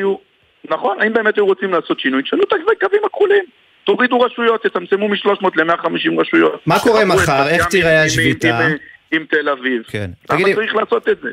נכון, 0.70 1.02
האם 1.02 1.14
באמת 1.14 1.36
היו 1.36 1.46
רוצים 1.46 1.74
לעשות 1.74 2.00
שינוי, 2.00 2.24
תשנו 2.24 2.44
את 2.44 2.54
הקווים 2.54 3.02
הכחולים. 3.06 3.44
תורידו 3.84 4.20
רשויות, 4.20 4.64
תצמצמו 4.66 5.08
מ-300 5.10 5.48
ל-150 5.56 6.22
רשויות. 6.22 6.62
מה 6.68 6.80
קורה 6.80 7.06
מחר? 7.06 7.48
איך 7.48 7.66
תראה 7.68 8.04
השביתה? 8.04 8.60
עם- 8.60 8.72
עם- 8.72 8.78
עם 9.12 9.26
תל 9.30 9.50
אביב. 9.50 9.82
כן. 9.88 10.10
למה 10.32 10.44
צריך 10.56 10.76
לעשות 10.76 11.10
את 11.10 11.18
זה? 11.22 11.30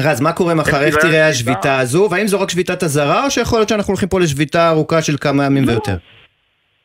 רז, 0.00 0.20
מה 0.20 0.32
קורה 0.32 0.54
מחר? 0.54 0.82
איך 0.82 0.96
תראה? 0.96 1.28
השביתה 1.28 1.78
הזו? 1.78 2.08
והאם 2.10 2.26
זו 2.26 2.40
רק 2.40 2.50
שביתת 2.50 2.82
אזהרה, 2.82 3.24
או 3.24 3.30
שיכול 3.30 3.58
להיות 3.58 3.68
שאנחנו 3.68 3.90
הולכים 3.92 4.08
פה 4.08 4.20
לשביתה 4.20 4.68
ארוכה 4.68 5.02
של 5.02 5.16
כמה 5.20 5.44
ימים 5.44 5.64
ויותר? 5.68 5.96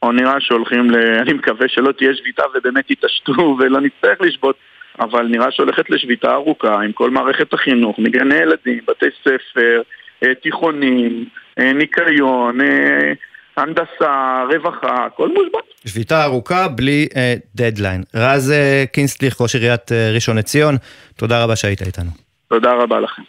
או 0.04 0.12
נראה 0.12 0.36
שהולכים 0.39 0.91
ל... 0.91 0.95
אני 1.22 1.34
מקווה 1.34 1.67
שלא 1.67 1.91
תהיה 1.91 2.13
שביתה 2.15 2.43
ובאמת 2.56 2.91
יתעשתו 2.91 3.32
ולא 3.60 3.80
נצטרך 3.82 4.22
לשבות, 4.22 4.56
אבל 5.00 5.26
נראה 5.28 5.52
שהולכת 5.52 5.89
לשביתה 5.89 6.34
ארוכה 6.34 6.82
עם 6.82 6.91
כל 6.91 7.10
מערכת 7.10 7.54
החינוך, 7.54 8.00
מגני 8.00 8.36
ילדים, 8.36 8.80
בתי 8.88 9.06
ספר, 9.22 9.82
אה, 10.24 10.36
תיכונים, 10.36 11.26
אה, 11.60 11.74
ניקיון, 11.74 12.62
אה, 12.62 13.13
הנדסה, 13.57 14.43
רווחה, 14.53 15.05
הכל 15.05 15.27
מושבת. 15.27 15.63
שביתה 15.85 16.23
ארוכה 16.23 16.67
בלי 16.67 17.07
אה, 17.15 17.33
דדליין. 17.55 18.03
רז 18.15 18.51
אה, 18.51 18.83
קינסטליך, 18.91 19.41
ראש 19.41 19.55
עיריית 19.55 19.91
אה, 19.91 20.12
ראשון 20.13 20.38
לציון, 20.38 20.75
תודה 21.15 21.43
רבה 21.43 21.55
שהיית 21.55 21.81
איתנו. 21.81 22.12
תודה 22.47 22.73
רבה 22.73 22.99
לכם. 22.99 23.21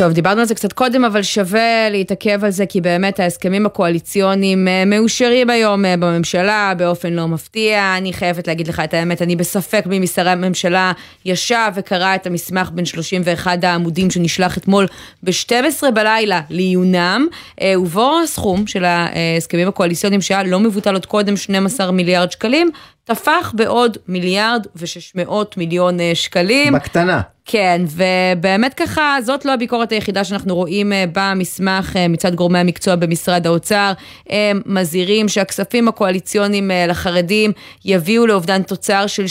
טוב, 0.00 0.12
דיברנו 0.12 0.40
על 0.40 0.46
זה 0.46 0.54
קצת 0.54 0.72
קודם, 0.72 1.04
אבל 1.04 1.22
שווה 1.22 1.88
להתעכב 1.90 2.44
על 2.44 2.50
זה, 2.50 2.66
כי 2.66 2.80
באמת 2.80 3.20
ההסכמים 3.20 3.66
הקואליציוניים 3.66 4.68
אה, 4.68 4.84
מאושרים 4.86 5.50
היום 5.50 5.84
אה, 5.84 5.96
בממשלה 5.96 6.72
באופן 6.76 7.12
לא 7.12 7.28
מפתיע. 7.28 7.96
אני 7.96 8.12
חייבת 8.12 8.48
להגיד 8.48 8.68
לך 8.68 8.80
את 8.84 8.94
האמת, 8.94 9.22
אני 9.22 9.36
בספק 9.36 9.82
מי 9.86 9.98
משרי 9.98 10.30
הממשלה 10.30 10.92
ישב 11.24 11.72
וקרא 11.74 12.14
את 12.14 12.26
המסמך 12.26 12.70
בין 12.70 12.84
31 12.84 13.64
העמודים 13.64 14.10
שנשלח 14.10 14.58
אתמול 14.58 14.86
ב-12 15.22 15.90
בלילה 15.90 16.40
לעיונם, 16.50 17.26
אה, 17.60 17.80
ובו 17.80 18.20
הסכום 18.24 18.66
של 18.66 18.84
ההסכמים 18.84 19.68
הקואליציוניים 19.68 20.20
שהיה 20.20 20.42
לא 20.42 20.60
מבוטל 20.60 20.94
עוד 20.94 21.06
קודם, 21.06 21.36
12 21.36 21.90
מיליארד 21.90 22.32
שקלים, 22.32 22.70
טפח 23.04 23.52
בעוד 23.56 23.96
מיליארד 24.08 24.66
ו-600 24.76 25.32
מיליון 25.56 26.00
אה, 26.00 26.10
שקלים. 26.14 26.72
בקטנה. 26.72 27.20
כן, 27.52 27.82
ובאמת 27.86 28.74
ככה, 28.74 29.16
זאת 29.22 29.44
לא 29.44 29.52
הביקורת 29.52 29.92
היחידה 29.92 30.24
שאנחנו 30.24 30.54
רואים 30.54 30.92
אה, 30.92 31.04
במסמך 31.12 31.96
אה, 31.96 32.08
מצד 32.08 32.34
גורמי 32.34 32.58
המקצוע 32.58 32.96
במשרד 32.96 33.46
האוצר. 33.46 33.92
הם 34.28 34.60
מזהירים 34.66 35.28
שהכספים 35.28 35.88
הקואליציוניים 35.88 36.70
אה, 36.70 36.86
לחרדים 36.86 37.52
יביאו 37.84 38.26
לאובדן 38.26 38.62
תוצר 38.62 39.06
של 39.06 39.24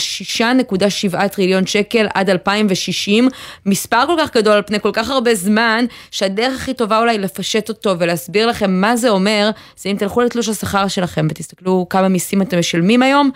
6.7 1.14 1.28
טריליון 1.28 1.66
שקל 1.66 2.06
עד 2.14 2.30
2060. 2.30 3.28
מספר 3.66 4.06
כל 4.06 4.14
כך 4.18 4.36
גדול 4.36 4.52
על 4.52 4.62
פני 4.62 4.80
כל 4.80 4.90
כך 4.92 5.10
הרבה 5.10 5.34
זמן, 5.34 5.84
שהדרך 6.10 6.54
הכי 6.54 6.74
טובה 6.74 6.98
אולי 6.98 7.18
לפשט 7.18 7.68
אותו 7.68 7.98
ולהסביר 7.98 8.46
לכם 8.46 8.70
מה 8.70 8.96
זה 8.96 9.08
אומר, 9.08 9.50
זה 9.76 9.88
אם 9.88 9.96
תלכו 9.96 10.20
לתלוש 10.20 10.48
השכר 10.48 10.88
שלכם 10.88 11.26
ותסתכלו 11.30 11.86
כמה 11.90 12.08
מיסים 12.08 12.42
אתם 12.42 12.58
משלמים 12.58 13.02
היום. 13.02 13.30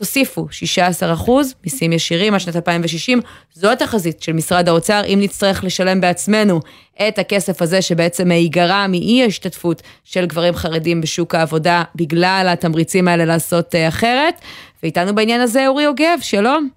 תוסיפו 0.00 0.46
16 0.50 1.12
אחוז 1.12 1.54
מיסים 1.64 1.92
ישירים 1.92 2.34
עד 2.34 2.40
שנת 2.40 2.56
2060, 2.56 3.20
זו 3.52 3.72
התחזית 3.72 4.22
של 4.22 4.32
משרד 4.32 4.68
האוצר, 4.68 5.02
אם 5.06 5.18
נצטרך 5.22 5.64
לשלם 5.64 6.00
בעצמנו 6.00 6.60
את 7.08 7.18
הכסף 7.18 7.62
הזה 7.62 7.82
שבעצם 7.82 8.30
ייגרע 8.30 8.86
מאי 8.86 9.22
ההשתתפות 9.22 9.82
של 10.04 10.26
גברים 10.26 10.54
חרדים 10.54 11.00
בשוק 11.00 11.34
העבודה 11.34 11.82
בגלל 11.94 12.46
התמריצים 12.52 13.08
האלה 13.08 13.24
לעשות 13.24 13.74
אה, 13.74 13.88
אחרת. 13.88 14.40
ואיתנו 14.82 15.14
בעניין 15.14 15.40
הזה 15.40 15.68
אורי 15.68 15.82
יוגב, 15.82 16.18
שלום. 16.20 16.68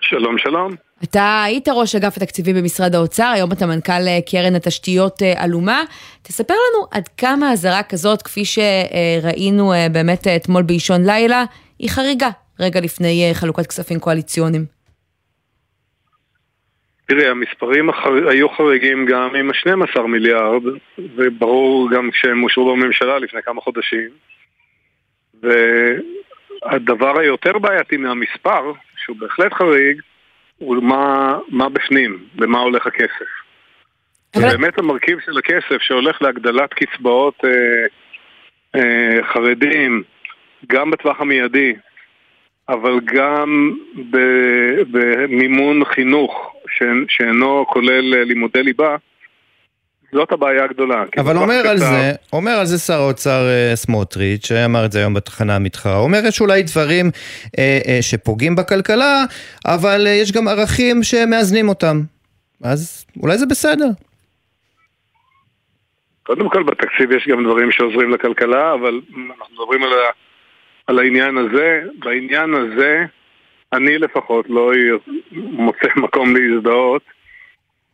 שלום, 0.00 0.38
שלום. 0.38 0.74
אתה 1.04 1.42
היית 1.46 1.68
ראש 1.68 1.94
אגף 1.94 2.16
התקציבים 2.16 2.56
במשרד 2.56 2.94
האוצר, 2.94 3.30
היום 3.34 3.52
אתה 3.52 3.66
מנכ"ל 3.66 3.92
אה, 3.92 4.18
קרן 4.30 4.54
התשתיות 4.54 5.22
אה, 5.22 5.44
אלומה. 5.44 5.82
תספר 6.22 6.54
לנו 6.54 6.86
עד 6.90 7.08
כמה 7.08 7.52
אזהרה 7.52 7.82
כזאת, 7.82 8.22
כפי 8.22 8.42
שראינו 8.44 9.72
אה, 9.72 9.88
באמת 9.88 10.26
אה, 10.26 10.36
אתמול 10.36 10.62
באישון 10.62 11.04
לילה, 11.04 11.44
היא 11.84 11.90
חריגה 11.90 12.30
רגע 12.60 12.80
לפני 12.80 13.28
אה, 13.28 13.34
חלוקת 13.34 13.66
כספים 13.66 14.00
קואליציוניים. 14.00 14.64
תראי, 17.06 17.26
המספרים 17.26 17.90
החר... 17.90 18.28
היו 18.28 18.48
חריגים 18.48 19.06
גם 19.06 19.34
עם 19.34 19.50
ה-12 19.50 20.00
מיליארד, 20.00 20.62
וברור 20.98 21.90
גם 21.90 22.10
כשהם 22.10 22.42
אושרו 22.42 22.76
בממשלה 22.76 23.18
לפני 23.18 23.42
כמה 23.42 23.60
חודשים. 23.60 24.10
והדבר 25.42 27.20
היותר 27.20 27.58
בעייתי 27.58 27.96
מהמספר, 27.96 28.72
שהוא 28.96 29.16
בהחלט 29.16 29.52
חריג, 29.52 30.00
הוא 30.58 30.82
מה, 30.82 31.38
מה 31.48 31.68
בפנים, 31.68 32.24
במה 32.34 32.58
הולך 32.58 32.86
הכסף. 32.86 33.30
אבל... 34.36 34.56
באמת 34.56 34.78
המרכיב 34.78 35.18
של 35.26 35.38
הכסף 35.38 35.82
שהולך 35.82 36.22
להגדלת 36.22 36.74
קצבאות 36.74 37.44
אה, 37.44 37.86
אה, 38.74 39.24
חרדים, 39.32 40.02
גם 40.68 40.90
בטווח 40.90 41.20
המיידי, 41.20 41.72
אבל 42.68 43.00
גם 43.04 43.72
במימון 44.90 45.84
חינוך 45.84 46.54
שאינו 47.08 47.64
כולל 47.68 48.24
לימודי 48.24 48.62
ליבה, 48.62 48.96
זאת 50.12 50.32
הבעיה 50.32 50.64
הגדולה. 50.64 51.04
אבל 51.18 51.36
אומר 51.36 51.68
על 51.68 51.78
זה, 51.78 52.12
אומר 52.32 52.50
על 52.50 52.66
זה 52.66 52.78
שר 52.78 53.00
האוצר 53.00 53.48
סמוטריץ', 53.74 54.46
שאמר 54.46 54.84
את 54.84 54.92
זה 54.92 54.98
היום 54.98 55.14
בתחנה 55.14 55.56
המתחרה, 55.56 55.96
אומר 55.96 56.18
יש 56.28 56.40
אולי 56.40 56.62
דברים 56.62 57.10
אה, 57.58 57.78
אה, 57.88 57.98
שפוגעים 58.02 58.56
בכלכלה, 58.56 59.24
אבל 59.66 60.06
אה, 60.06 60.12
יש 60.12 60.32
גם 60.32 60.48
ערכים 60.48 61.02
שמאזנים 61.02 61.68
אותם. 61.68 62.00
אז 62.64 63.06
אולי 63.22 63.38
זה 63.38 63.46
בסדר. 63.46 63.88
קודם 66.22 66.48
כל 66.48 66.62
בתקציב 66.62 67.12
יש 67.12 67.28
גם 67.28 67.44
דברים 67.44 67.70
שעוזרים 67.70 68.10
לכלכלה, 68.10 68.74
אבל 68.74 69.00
אנחנו 69.38 69.54
מדברים 69.54 69.82
על, 69.82 69.92
ה, 69.92 70.10
על 70.86 70.98
העניין 70.98 71.38
הזה. 71.38 71.82
בעניין 71.98 72.54
הזה, 72.54 73.04
אני 73.72 73.98
לפחות 73.98 74.46
לא 74.48 74.72
מוצא 75.32 75.88
מקום 76.04 76.36
להזדהות 76.36 77.02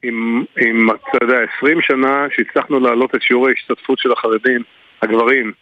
עם, 0.02 0.44
עם, 0.60 0.90
אתה 0.90 1.24
יודע, 1.24 1.38
20 1.56 1.82
שנה 1.82 2.26
שהצלחנו 2.36 2.80
להעלות 2.80 3.14
את 3.14 3.22
שיעור 3.22 3.48
ההשתתפות 3.48 3.98
של 3.98 4.12
החרדים, 4.12 4.62
הגברים, 5.02 5.52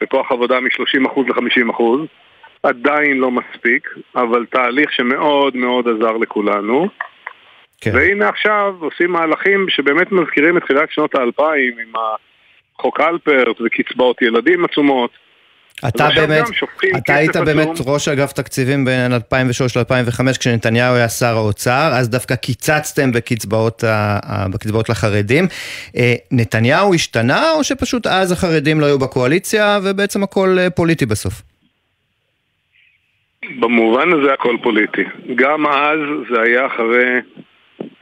בכוח 0.00 0.32
עבודה 0.32 0.60
מ-30% 0.60 1.20
ל-50%. 1.20 1.82
עדיין 2.62 3.18
לא 3.18 3.30
מספיק, 3.30 3.88
אבל 4.16 4.46
תהליך 4.46 4.92
שמאוד 4.92 5.56
מאוד 5.56 5.88
עזר 5.88 6.16
לכולנו. 6.16 6.88
כן. 7.80 7.90
והנה 7.94 8.28
עכשיו 8.28 8.74
עושים 8.80 9.10
מהלכים 9.10 9.66
שבאמת 9.68 10.12
מזכירים 10.12 10.56
את 10.56 10.62
תחילת 10.62 10.90
שנות 10.90 11.14
האלפיים 11.14 11.78
עם 11.78 11.92
החוק 12.78 13.00
אלפרט 13.00 13.60
וקצבאות 13.60 14.22
ילדים 14.22 14.64
עצומות. 14.64 15.10
אתה 15.88 16.08
באמת, 16.16 16.44
אתה 16.96 17.14
היית. 17.14 17.36
באמת 17.36 17.68
ראש 17.86 18.08
אגף 18.08 18.32
תקציבים 18.32 18.84
בין 18.84 19.12
2003 19.12 19.76
ל-2005 19.76 20.38
כשנתניהו 20.38 20.94
היה 20.94 21.08
שר 21.08 21.36
האוצר, 21.36 21.90
אז 21.92 22.10
דווקא 22.10 22.34
קיצצתם 22.34 23.12
בקצבאות, 23.12 23.84
בקצבאות 24.52 24.88
לחרדים. 24.88 25.44
אה, 25.96 26.14
נתניהו 26.32 26.94
השתנה 26.94 27.50
או 27.50 27.64
שפשוט 27.64 28.06
אז 28.06 28.32
החרדים 28.32 28.80
לא 28.80 28.86
היו 28.86 28.98
בקואליציה 28.98 29.78
ובעצם 29.84 30.22
הכל 30.22 30.56
אה, 30.58 30.70
פוליטי 30.70 31.06
בסוף? 31.06 31.42
במובן 33.60 34.12
הזה 34.12 34.32
הכל 34.32 34.56
פוליטי. 34.62 35.04
גם 35.34 35.66
אז 35.66 35.98
זה 36.30 36.40
היה 36.42 36.66
אחרי 36.66 37.20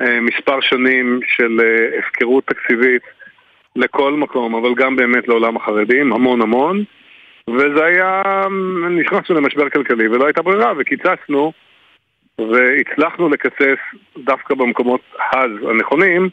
אה, 0.01 0.21
מספר 0.21 0.61
שנים 0.61 1.21
של 1.37 1.61
אה, 1.61 1.99
הפקרות 1.99 2.45
תקציבית 2.47 3.03
לכל 3.77 4.13
מקום, 4.13 4.55
אבל 4.55 4.75
גם 4.75 4.97
באמת 4.97 5.29
לעולם 5.29 5.57
החרדים, 5.57 6.13
המון 6.13 6.43
המון. 6.43 6.85
וזה 7.51 7.85
היה, 7.85 8.23
נכנסנו 8.91 9.35
למשבר 9.35 9.71
כלכלי 9.71 10.09
ולא 10.09 10.27
הייתה 10.27 10.43
ברירה 10.43 10.73
וקיצצנו 10.79 11.53
והצלחנו 12.39 13.29
לקצץ 13.29 13.79
דווקא 14.19 14.55
במקומות 14.55 15.01
אז 15.33 15.51
הנכונים 15.71 16.29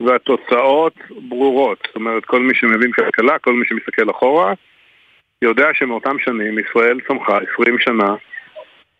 והתוצאות 0.00 0.94
ברורות. 1.28 1.78
זאת 1.86 1.96
אומרת, 1.96 2.24
כל 2.24 2.40
מי 2.40 2.54
שמבין 2.54 2.92
כלכלה, 2.92 3.38
כל 3.38 3.52
מי 3.52 3.66
שמסתכל 3.66 4.10
אחורה, 4.10 4.52
יודע 5.42 5.68
שמאותם 5.74 6.16
שנים 6.18 6.58
ישראל 6.58 7.00
צמחה 7.08 7.38
20 7.54 7.78
שנה 7.78 8.14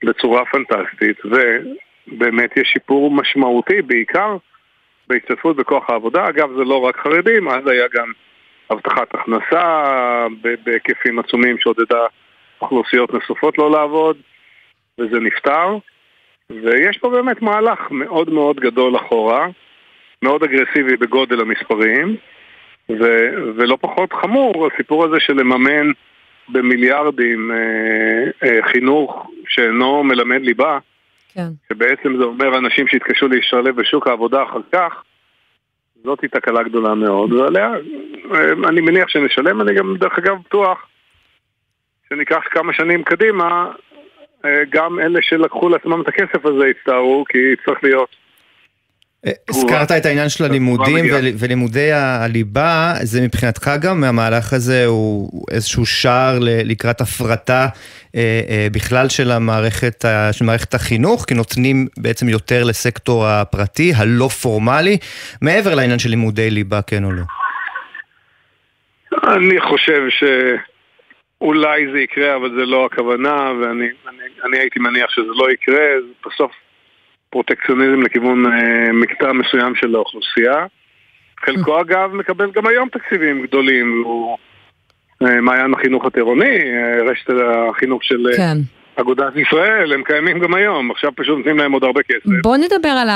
בצורה 0.04 0.44
פנטסטית, 0.44 1.16
ובאמת 1.24 2.56
יש 2.56 2.68
שיפור 2.68 3.10
משמעותי, 3.10 3.82
בעיקר 3.82 4.36
בהשתתפות 5.08 5.56
בכוח 5.56 5.90
העבודה. 5.90 6.28
אגב, 6.28 6.48
זה 6.56 6.64
לא 6.64 6.80
רק 6.80 6.96
חרדים, 6.96 7.48
אז 7.48 7.66
היה 7.66 7.86
גם 7.94 8.12
הבטחת 8.70 9.14
הכנסה 9.14 9.86
בהיקפים 10.64 11.18
עצומים 11.18 11.58
שעודדה 11.58 12.06
אוכלוסיות 12.60 13.14
נוספות 13.14 13.58
לא 13.58 13.70
לעבוד, 13.70 14.16
וזה 14.98 15.20
נפתר. 15.20 15.78
ויש 16.50 16.98
פה 16.98 17.10
באמת 17.10 17.42
מהלך 17.42 17.78
מאוד 17.90 18.30
מאוד 18.30 18.60
גדול 18.60 18.96
אחורה, 18.96 19.46
מאוד 20.22 20.42
אגרסיבי 20.42 20.96
בגודל 20.96 21.40
המספרים, 21.40 22.16
ו- 22.90 23.54
ולא 23.56 23.78
פחות 23.80 24.12
חמור 24.12 24.68
הסיפור 24.74 25.04
הזה 25.04 25.20
של 25.20 25.32
לממן 25.32 25.90
במיליארדים 26.48 27.50
אה, 27.52 28.48
אה, 28.48 28.58
חינוך 28.72 29.30
שאינו 29.48 30.04
מלמד 30.04 30.40
ליבה, 30.40 30.78
כן. 31.34 31.48
שבעצם 31.68 32.16
זה 32.16 32.24
אומר 32.24 32.58
אנשים 32.58 32.88
שיתקשו 32.88 33.28
להשתלב 33.28 33.76
בשוק 33.80 34.06
העבודה 34.06 34.42
אחר 34.42 34.60
כך, 34.72 35.02
זאתי 36.04 36.28
תקלה 36.28 36.62
גדולה 36.62 36.94
מאוד, 36.94 37.32
ועליה 37.32 37.72
אה, 38.34 38.52
אני 38.68 38.80
מניח 38.80 39.08
שנשלם, 39.08 39.60
אני 39.60 39.74
גם 39.74 39.96
דרך 39.96 40.18
אגב 40.18 40.36
בטוח 40.46 40.86
שניקח 42.08 42.40
כמה 42.50 42.72
שנים 42.72 43.02
קדימה, 43.02 43.72
אה, 44.44 44.62
גם 44.70 45.00
אלה 45.00 45.18
שלקחו 45.22 45.68
לעצמם 45.68 46.00
את 46.00 46.08
הכסף 46.08 46.46
הזה 46.46 46.66
יצטערו, 46.68 47.24
כי 47.28 47.38
צריך 47.64 47.84
להיות 47.84 48.16
הזכרת 49.48 49.90
את 49.90 50.06
העניין 50.06 50.28
של 50.28 50.44
הלימודים 50.44 51.04
ולימודי 51.38 51.92
הליבה, 51.92 52.92
זה 53.02 53.20
מבחינתך 53.20 53.70
גם 53.80 54.00
מהמהלך 54.00 54.52
הזה 54.52 54.86
הוא 54.86 55.44
איזשהו 55.50 55.86
שער 55.86 56.38
לקראת 56.42 57.00
הפרטה 57.00 57.66
אה, 58.16 58.40
אה, 58.48 58.66
בכלל 58.72 59.08
של 59.08 59.30
המערכת, 59.30 60.04
של 60.32 60.44
מערכת 60.44 60.74
החינוך, 60.74 61.24
כי 61.24 61.34
נותנים 61.34 61.86
בעצם 61.98 62.28
יותר 62.28 62.64
לסקטור 62.64 63.26
הפרטי, 63.26 63.92
הלא 63.96 64.28
פורמלי, 64.28 64.98
מעבר 65.42 65.74
לעניין 65.74 65.98
של 65.98 66.10
לימודי 66.10 66.50
ליבה, 66.50 66.82
כן 66.82 67.04
או 67.04 67.12
לא? 67.12 67.22
אני 69.36 69.60
חושב 69.60 70.02
שאולי 70.10 71.92
זה 71.92 71.98
יקרה, 71.98 72.36
אבל 72.36 72.50
זה 72.50 72.66
לא 72.66 72.86
הכוונה, 72.86 73.52
ואני 73.60 73.88
אני, 74.08 74.24
אני 74.44 74.58
הייתי 74.58 74.78
מניח 74.78 75.10
שזה 75.10 75.32
לא 75.34 75.50
יקרה, 75.50 75.84
בסוף 76.26 76.52
פרוטקציוניזם 77.30 78.02
לכיוון 78.02 78.46
אה, 78.46 78.92
מקטע 78.92 79.32
מסוים 79.32 79.74
של 79.74 79.94
האוכלוסייה. 79.94 80.66
חלקו 81.44 81.80
אגב 81.80 82.14
מקבל 82.14 82.50
גם 82.50 82.66
היום 82.66 82.88
תקציבים 82.88 83.42
גדולים, 83.46 84.02
הוא 84.04 84.38
אה, 85.22 85.40
מעיין 85.40 85.74
החינוך 85.74 86.04
הטירוני, 86.04 86.58
אה, 86.58 87.10
רשת 87.10 87.30
החינוך 87.70 88.04
של... 88.04 88.26
כן. 88.36 88.56
אגודת 89.00 89.36
ישראל, 89.36 89.92
הם 89.92 90.02
קיימים 90.04 90.38
גם 90.38 90.54
היום, 90.54 90.90
עכשיו 90.90 91.10
פשוט 91.16 91.36
נותנים 91.38 91.58
להם 91.58 91.72
עוד 91.72 91.84
הרבה 91.84 92.00
כסף. 92.02 92.42
בוא 92.42 92.56
נדבר 92.56 92.88
על 92.88 93.08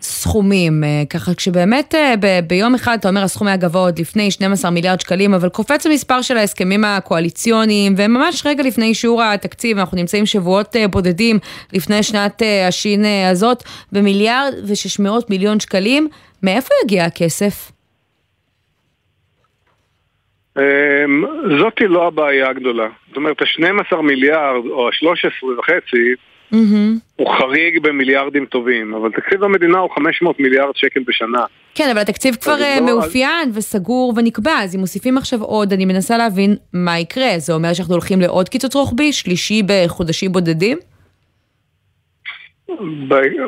הסכומים, 0.00 0.80
לא 0.80 1.04
ככה 1.10 1.34
כשבאמת 1.34 1.94
ב- 2.20 2.40
ביום 2.46 2.74
אחד 2.74 2.96
אתה 3.00 3.08
אומר 3.08 3.22
הסכום 3.22 3.46
היה 3.46 3.56
גבוה 3.56 3.80
עוד 3.82 3.98
לפני 3.98 4.30
12 4.30 4.70
מיליארד 4.70 5.00
שקלים, 5.00 5.34
אבל 5.34 5.48
קופץ 5.48 5.86
המספר 5.86 6.22
של 6.22 6.36
ההסכמים 6.36 6.84
הקואליציוניים, 6.84 7.94
וממש 7.96 8.42
רגע 8.46 8.62
לפני 8.62 8.86
אישור 8.86 9.22
התקציב, 9.22 9.78
אנחנו 9.78 9.96
נמצאים 9.96 10.26
שבועות 10.26 10.76
בודדים 10.90 11.38
לפני 11.72 12.02
שנת 12.02 12.42
השין 12.68 13.04
הזאת, 13.30 13.62
במיליארד 13.92 14.52
ו-600 14.64 15.10
מיליון 15.30 15.60
שקלים, 15.60 16.08
מאיפה 16.42 16.68
יגיע 16.84 17.04
הכסף? 17.04 17.77
אמ, 20.58 21.24
זאתי 21.60 21.88
לא 21.88 22.06
הבעיה 22.06 22.48
הגדולה. 22.48 22.88
זאת 23.08 23.16
אומרת, 23.16 23.42
ה-12 23.42 23.96
מיליארד 23.96 24.66
או 24.66 24.88
ה-13 24.88 25.44
וחצי 25.58 26.14
Mm-hmm. 26.52 26.98
הוא 27.16 27.34
חריג 27.34 27.82
במיליארדים 27.82 28.46
טובים, 28.46 28.94
אבל 28.94 29.10
תקציב 29.12 29.44
המדינה 29.44 29.78
הוא 29.78 29.90
500 29.90 30.40
מיליארד 30.40 30.76
שקל 30.76 31.00
בשנה. 31.06 31.44
כן, 31.74 31.88
אבל 31.92 32.00
התקציב 32.00 32.34
כבר 32.34 32.56
לא... 32.56 32.86
מאופיין 32.86 33.50
וסגור 33.54 34.14
ונקבע, 34.16 34.58
אז 34.62 34.74
אם 34.74 34.80
מוסיפים 34.80 35.18
עכשיו 35.18 35.42
עוד, 35.42 35.72
אני 35.72 35.84
מנסה 35.84 36.16
להבין 36.16 36.56
מה 36.72 36.98
יקרה. 36.98 37.38
זה 37.38 37.52
אומר 37.52 37.74
שאנחנו 37.74 37.94
הולכים 37.94 38.20
לעוד 38.20 38.48
קיצוץ 38.48 38.74
רוחבי, 38.74 39.12
שלישי 39.12 39.62
בחודשים 39.66 40.32
בודדים? 40.32 40.78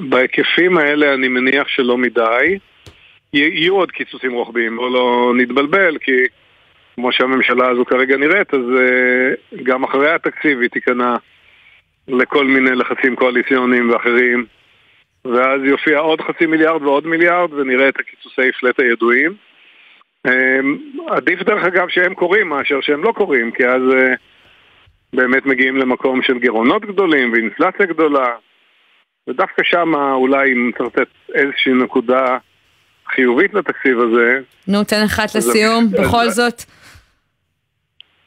בהיקפים 0.09 0.79
האלה 0.79 1.15
אני 1.15 1.29
מניח 1.29 1.69
שלא 1.69 1.99
מדי. 1.99 2.59
יהיו 3.33 3.75
עוד 3.75 3.91
קיצוצים 3.91 4.33
רוחביים, 4.33 4.77
בואו 4.77 4.89
לא 4.89 5.33
נתבלבל, 5.37 5.99
כי 5.99 6.13
כמו 7.01 7.13
שהממשלה 7.13 7.69
הזו 7.69 7.85
כרגע 7.85 8.17
נראית, 8.17 8.55
אז 8.55 8.61
uh, 8.61 9.63
גם 9.63 9.85
אחרי 9.85 10.11
התקציב 10.11 10.61
היא 10.61 10.71
תיכנע 10.71 11.17
לכל 12.09 12.45
מיני 12.45 12.71
לחצים 12.71 13.17
קואליציוניים 13.17 13.91
ואחרים, 13.91 14.47
ואז 15.25 15.61
יופיע 15.65 15.99
עוד 15.99 16.21
חצי 16.21 16.47
מיליארד 16.47 16.83
ועוד 16.83 17.07
מיליארד, 17.07 17.53
ונראה 17.53 17.89
את 17.89 17.95
הקיצוצי 17.99 18.53
פלט 18.61 18.81
הידועים. 18.81 19.35
Um, 20.29 20.31
עדיף 21.09 21.43
דרך 21.43 21.65
אגב 21.65 21.89
שהם 21.89 22.15
קורים 22.15 22.49
מאשר 22.49 22.81
שהם 22.81 23.05
לא 23.05 23.13
קורים, 23.13 23.51
כי 23.51 23.67
אז 23.67 23.83
uh, 23.93 24.17
באמת 25.13 25.47
מגיעים 25.47 25.77
למקום 25.77 26.23
של 26.23 26.39
גירעונות 26.39 26.85
גדולים 26.85 27.33
ואינפלציה 27.33 27.87
גדולה, 27.87 28.29
ודווקא 29.29 29.63
שם 29.65 29.95
אולי 29.95 30.53
אם 30.53 30.71
לתת 30.81 31.09
איזושהי 31.35 31.73
נקודה 31.73 32.39
חיובית 33.15 33.55
לתקציב 33.55 34.01
הזה. 34.01 34.39
נו, 34.69 34.85
תן 34.85 35.03
אחת 35.07 35.35
לסיום, 35.35 35.87
בכל 35.91 36.29
זאת. 36.29 36.63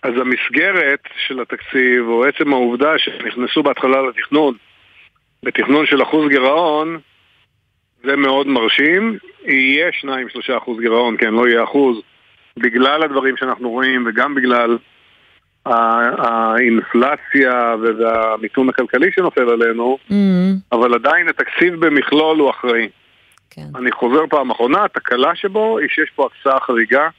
אז 0.04 0.14
המסגרת 0.22 1.00
של 1.28 1.42
התקציב, 1.42 2.08
או 2.08 2.26
עצם 2.26 2.54
העובדה 2.54 2.98
שנכנסו 2.98 3.64
בהתחלה 3.64 4.02
לתכנון, 4.02 4.54
בתכנון 5.44 5.86
של 5.86 6.04
אחוז 6.04 6.30
גירעון, 6.30 7.00
זה 8.04 8.16
מאוד 8.16 8.48
מרשים. 8.48 9.18
יהיה 9.46 9.90
2-3 9.90 10.58
אחוז 10.58 10.80
גירעון, 10.80 11.18
כן, 11.18 11.34
לא 11.34 11.48
יהיה 11.48 11.64
אחוז, 11.64 11.98
בגלל 12.58 13.04
הדברים 13.04 13.38
שאנחנו 13.38 13.70
רואים 13.70 14.08
וגם 14.08 14.36
בגלל 14.36 14.78
האינפלציה 15.66 17.76
והמיתון 18.00 18.70
הכלכלי 18.70 19.12
שנופל 19.12 19.50
עלינו, 19.50 19.98
mm-hmm. 20.10 20.14
אבל 20.72 20.94
עדיין 20.94 21.30
התקציב 21.30 21.86
במכלול 21.86 22.40
הוא 22.40 22.50
אחראי. 22.50 22.90
כן. 23.50 23.62
אני 23.76 23.92
חוזר 23.92 24.22
פעם 24.30 24.52
אחרונה, 24.52 24.84
התקלה 24.84 25.36
שבו 25.36 25.78
היא 25.78 25.88
שיש 25.90 26.10
פה 26.16 26.26
הקצאה 26.26 26.60
חריגה 26.60 27.10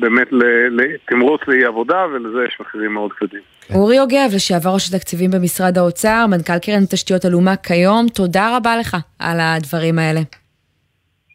באמת 0.00 0.28
לתמרוץ 0.70 1.40
לאי 1.48 1.64
עבודה, 1.64 2.06
ולזה 2.14 2.38
יש 2.48 2.56
מחירים 2.60 2.92
מאוד 2.92 3.12
כבדים. 3.12 3.40
כן. 3.60 3.74
אורי 3.74 3.96
יוגב, 3.96 4.30
לשעבר 4.34 4.70
ראש 4.70 4.88
התקציבים 4.88 5.30
במשרד 5.30 5.78
האוצר, 5.78 6.26
מנכ"ל 6.30 6.58
קרן 6.58 6.86
תשתיות 6.90 7.24
הלאומה 7.24 7.56
כיום, 7.56 8.06
תודה 8.08 8.56
רבה 8.56 8.76
לך 8.76 8.96
על 9.18 9.40
הדברים 9.40 9.98
האלה. 9.98 10.20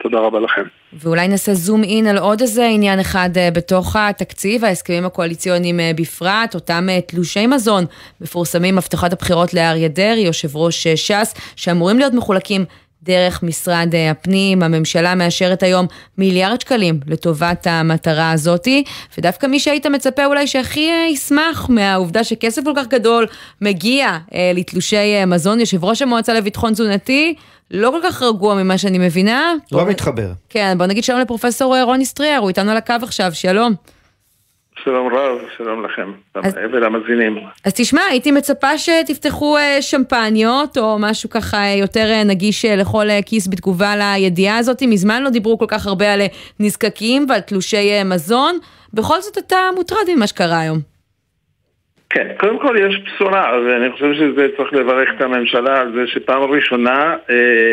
תודה 0.03 0.19
רבה 0.19 0.39
לכם. 0.39 0.63
ואולי 0.93 1.27
נעשה 1.27 1.53
זום 1.53 1.83
אין 1.83 2.07
על 2.07 2.17
עוד 2.17 2.41
איזה 2.41 2.65
עניין 2.65 2.99
אחד 2.99 3.29
אה, 3.37 3.49
בתוך 3.51 3.95
התקציב, 3.95 4.65
ההסכמים 4.65 5.05
הקואליציוניים 5.05 5.79
אה, 5.79 5.91
בפרט, 5.95 6.55
אותם 6.55 6.87
אה, 6.89 7.01
תלושי 7.01 7.47
מזון 7.47 7.85
מפורסמים, 8.21 8.77
הבטחת 8.77 9.13
הבחירות 9.13 9.53
לאריה 9.53 9.87
דרעי, 9.87 10.21
יושב 10.21 10.55
ראש 10.55 10.87
ש"ס, 10.87 11.33
שאמורים 11.55 11.99
להיות 11.99 12.13
מחולקים 12.13 12.65
דרך 13.05 13.43
משרד 13.43 13.93
הפנים, 14.11 14.63
הממשלה 14.63 15.15
מאשרת 15.15 15.63
היום 15.63 15.85
מיליארד 16.17 16.61
שקלים 16.61 16.99
לטובת 17.07 17.67
המטרה 17.69 18.31
הזאתי, 18.31 18.83
ודווקא 19.17 19.47
מי 19.47 19.59
שהיית 19.59 19.85
מצפה 19.85 20.25
אולי 20.25 20.47
שהכי 20.47 20.89
ישמח 21.09 21.69
מהעובדה 21.69 22.23
שכסף 22.23 22.61
כל 22.63 22.73
כך 22.75 22.87
גדול 22.87 23.27
מגיע 23.61 24.17
לתלושי 24.55 25.25
מזון, 25.27 25.59
יושב 25.59 25.85
ראש 25.85 26.01
המועצה 26.01 26.33
לביטחון 26.33 26.73
תזונתי, 26.73 27.35
לא 27.71 27.89
כל 27.89 27.99
כך 28.09 28.21
רגוע 28.21 28.55
ממה 28.55 28.77
שאני 28.77 28.97
מבינה. 28.97 29.53
לא 29.71 29.83
בוא... 29.83 29.89
מתחבר. 29.89 30.31
כן, 30.49 30.77
בוא 30.77 30.85
נגיד 30.85 31.03
שלום 31.03 31.19
לפרופסור 31.19 31.81
רוני 31.81 32.05
סטריאר, 32.05 32.37
הוא 32.37 32.49
איתנו 32.49 32.71
על 32.71 32.77
הקו 32.77 32.93
עכשיו, 33.01 33.33
שלום. 33.33 33.73
שלום 34.85 35.13
רב, 35.13 35.37
שלום 35.57 35.85
לכם, 35.85 36.11
אז, 36.35 36.57
ולמאזינים. 36.71 37.37
אז 37.65 37.73
תשמע, 37.73 38.01
הייתי 38.09 38.31
מצפה 38.31 38.77
שתפתחו 38.77 39.57
אה, 39.57 39.81
שמפניות, 39.81 40.77
או 40.77 40.97
משהו 40.99 41.29
ככה 41.29 41.57
אה, 41.57 41.75
יותר 41.79 42.05
אה, 42.11 42.23
נגיש 42.23 42.65
לכל 42.65 43.05
כיס 43.25 43.47
בתגובה 43.47 43.93
לידיעה 43.95 44.57
הזאת. 44.57 44.83
מזמן 44.87 45.23
לא 45.23 45.29
דיברו 45.29 45.57
כל 45.57 45.65
כך 45.67 45.87
הרבה 45.87 46.13
על 46.13 46.19
נזקקים 46.59 47.25
ועל 47.29 47.39
תלושי 47.39 48.03
מזון. 48.05 48.55
בכל 48.93 49.19
זאת 49.19 49.37
אתה 49.37 49.57
מוטרד 49.75 50.07
ממה 50.15 50.27
שקרה 50.27 50.59
היום. 50.59 50.77
כן, 52.09 52.27
קודם 52.37 52.59
כל 52.59 52.75
יש 52.79 53.01
בשורה, 53.05 53.51
ואני 53.65 53.91
חושב 53.91 54.13
שזה 54.13 54.47
צריך 54.57 54.73
לברך 54.73 55.09
את 55.17 55.21
הממשלה 55.21 55.81
על 55.81 55.91
זה 55.95 56.07
שפעם 56.07 56.41
ראשונה 56.41 57.15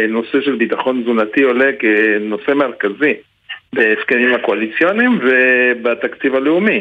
נושא 0.08 0.40
של 0.40 0.56
ביטחון 0.56 1.02
תזונתי 1.02 1.42
עולה 1.42 1.70
כנושא 1.78 2.50
מרכזי 2.50 3.14
בהסכמים 3.72 4.34
הקואליציוניים 4.34 5.18
ובתקציב 5.22 6.34
הלאומי. 6.34 6.80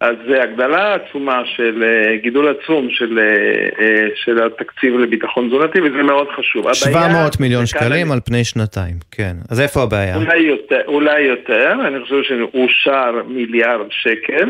אז 0.00 0.16
זה 0.28 0.42
הגדלה 0.42 0.94
עצומה 0.94 1.42
של 1.56 1.82
אה, 1.82 2.16
גידול 2.16 2.48
עצום 2.48 2.88
של, 2.90 3.18
אה, 3.18 4.08
של 4.14 4.46
התקציב 4.46 4.94
לביטחון 4.98 5.48
תזונתי 5.48 5.80
וזה 5.80 6.02
מאוד 6.02 6.28
חשוב. 6.36 6.72
700 6.72 7.40
מיליון 7.40 7.66
שקלים 7.66 8.06
אני... 8.06 8.12
על 8.12 8.20
פני 8.24 8.44
שנתיים, 8.44 8.94
כן. 9.10 9.36
אז 9.50 9.60
איפה 9.60 9.82
הבעיה? 9.82 10.16
אולי 10.16 10.38
יותר, 10.38 10.80
אולי 10.86 11.20
יותר, 11.20 11.72
אני 11.86 12.00
חושב 12.00 12.22
שאושר 12.22 13.22
מיליארד 13.28 13.86
שקל. 13.90 14.48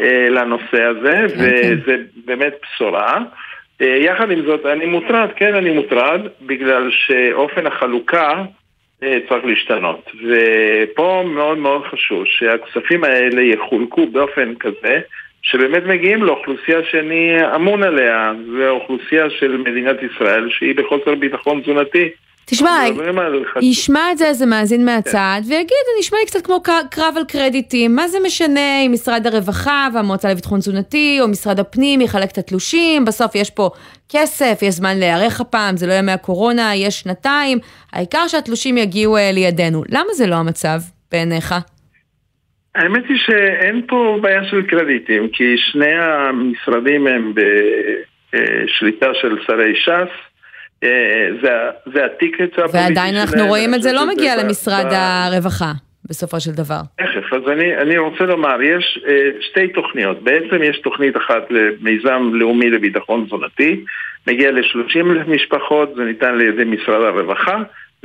אה, 0.00 0.28
לנושא 0.30 0.82
הזה, 0.82 1.24
אוקיי. 1.24 1.74
וזה 1.74 1.96
באמת 2.26 2.52
בשורה. 2.62 3.18
אה, 3.80 3.86
יחד 3.86 4.30
עם 4.30 4.42
זאת, 4.46 4.66
אני 4.66 4.86
מוטרד, 4.86 5.28
כן 5.36 5.54
אני 5.54 5.70
מוטרד, 5.70 6.20
בגלל 6.42 6.90
שאופן 6.90 7.66
החלוקה 7.66 8.28
אה, 8.30 8.44
צריך 9.28 9.44
להשתנות. 9.44 10.10
ופה 10.28 11.24
מאוד 11.26 11.58
מאוד 11.58 11.82
חשוב 11.84 12.24
שהכספים 12.26 13.04
האלה 13.04 13.42
יחולקו 13.42 14.06
באופן 14.06 14.54
כזה 14.54 15.00
שבאמת 15.42 15.82
מגיעים 15.86 16.22
לאוכלוסייה 16.22 16.78
שאני 16.90 17.36
אמון 17.54 17.82
עליה, 17.82 18.32
זו 18.46 18.62
האוכלוסייה 18.62 19.30
של 19.30 19.56
מדינת 19.56 19.96
ישראל 20.02 20.50
שהיא 20.50 20.74
בחוסר 20.74 21.14
ביטחון 21.14 21.60
תזונתי. 21.60 22.08
תשמע, 22.46 22.84
ישמע 23.62 24.12
את 24.12 24.18
זה 24.18 24.26
איזה 24.26 24.46
מאזין 24.46 24.84
מהצד, 24.84 25.40
כן. 25.44 25.50
ויגיד, 25.50 25.68
זה 25.86 25.98
נשמע 25.98 26.18
לי 26.18 26.26
קצת 26.26 26.46
כמו 26.46 26.62
קרב 26.90 27.14
על 27.16 27.24
קרדיטים, 27.28 27.96
מה 27.96 28.08
זה 28.08 28.18
משנה 28.26 28.80
אם 28.86 28.92
משרד 28.92 29.26
הרווחה 29.26 29.88
והמועצה 29.94 30.30
לביטחון 30.30 30.58
תזונתי, 30.58 31.18
או 31.20 31.28
משרד 31.28 31.60
הפנים 31.60 32.00
יחלק 32.00 32.30
את 32.30 32.38
התלושים, 32.38 33.04
בסוף 33.04 33.34
יש 33.34 33.50
פה 33.50 33.70
כסף, 34.08 34.58
יש 34.62 34.74
זמן 34.74 34.98
להיערך 34.98 35.40
הפעם, 35.40 35.76
זה 35.76 35.86
לא 35.86 35.92
ימי 35.92 36.12
הקורונה, 36.12 36.74
יש 36.74 37.00
שנתיים, 37.00 37.58
העיקר 37.92 38.28
שהתלושים 38.28 38.78
יגיעו 38.78 39.16
אה, 39.16 39.30
לידינו. 39.32 39.82
למה 39.88 40.12
זה 40.12 40.26
לא 40.26 40.34
המצב 40.34 40.78
בעיניך? 41.12 41.54
האמת 42.74 43.04
היא 43.08 43.18
שאין 43.18 43.82
פה 43.88 44.18
בעיה 44.20 44.44
של 44.44 44.62
קרדיטים, 44.62 45.28
כי 45.32 45.54
שני 45.56 45.94
המשרדים 45.94 47.06
הם 47.06 47.32
בשליטה 48.32 49.14
של 49.14 49.36
שרי 49.46 49.74
ש"ס. 49.76 50.31
אה, 50.82 50.88
זה 51.94 52.04
הטיקט 52.04 52.40
הפוליטי 52.40 52.72
שלהם. 52.72 52.84
ועדיין 52.84 53.16
אנחנו 53.16 53.46
רואים 53.46 53.74
את 53.74 53.82
זה 53.82 53.92
לא 53.92 54.06
מגיע 54.06 54.36
למשרד 54.36 54.86
הרווחה. 54.90 55.72
בסופו 56.08 56.40
של 56.40 56.50
דבר. 56.50 56.80
תכף, 56.98 57.32
אז 57.32 57.42
אני, 57.52 57.76
אני 57.76 57.98
רוצה 57.98 58.24
לומר, 58.24 58.62
יש 58.62 59.00
אה, 59.08 59.30
שתי 59.40 59.68
תוכניות. 59.68 60.22
בעצם 60.22 60.62
יש 60.62 60.78
תוכנית 60.78 61.16
אחת 61.16 61.50
למיזם 61.50 62.30
לאומי 62.32 62.70
לביטחון 62.70 63.24
תזונתי, 63.24 63.84
מגיע 64.26 64.50
ל-30 64.50 65.04
משפחות, 65.26 65.94
זה 65.96 66.04
ניתן 66.04 66.26
על 66.26 66.40
ידי 66.40 66.64
משרד 66.64 67.02
הרווחה, 67.02 67.62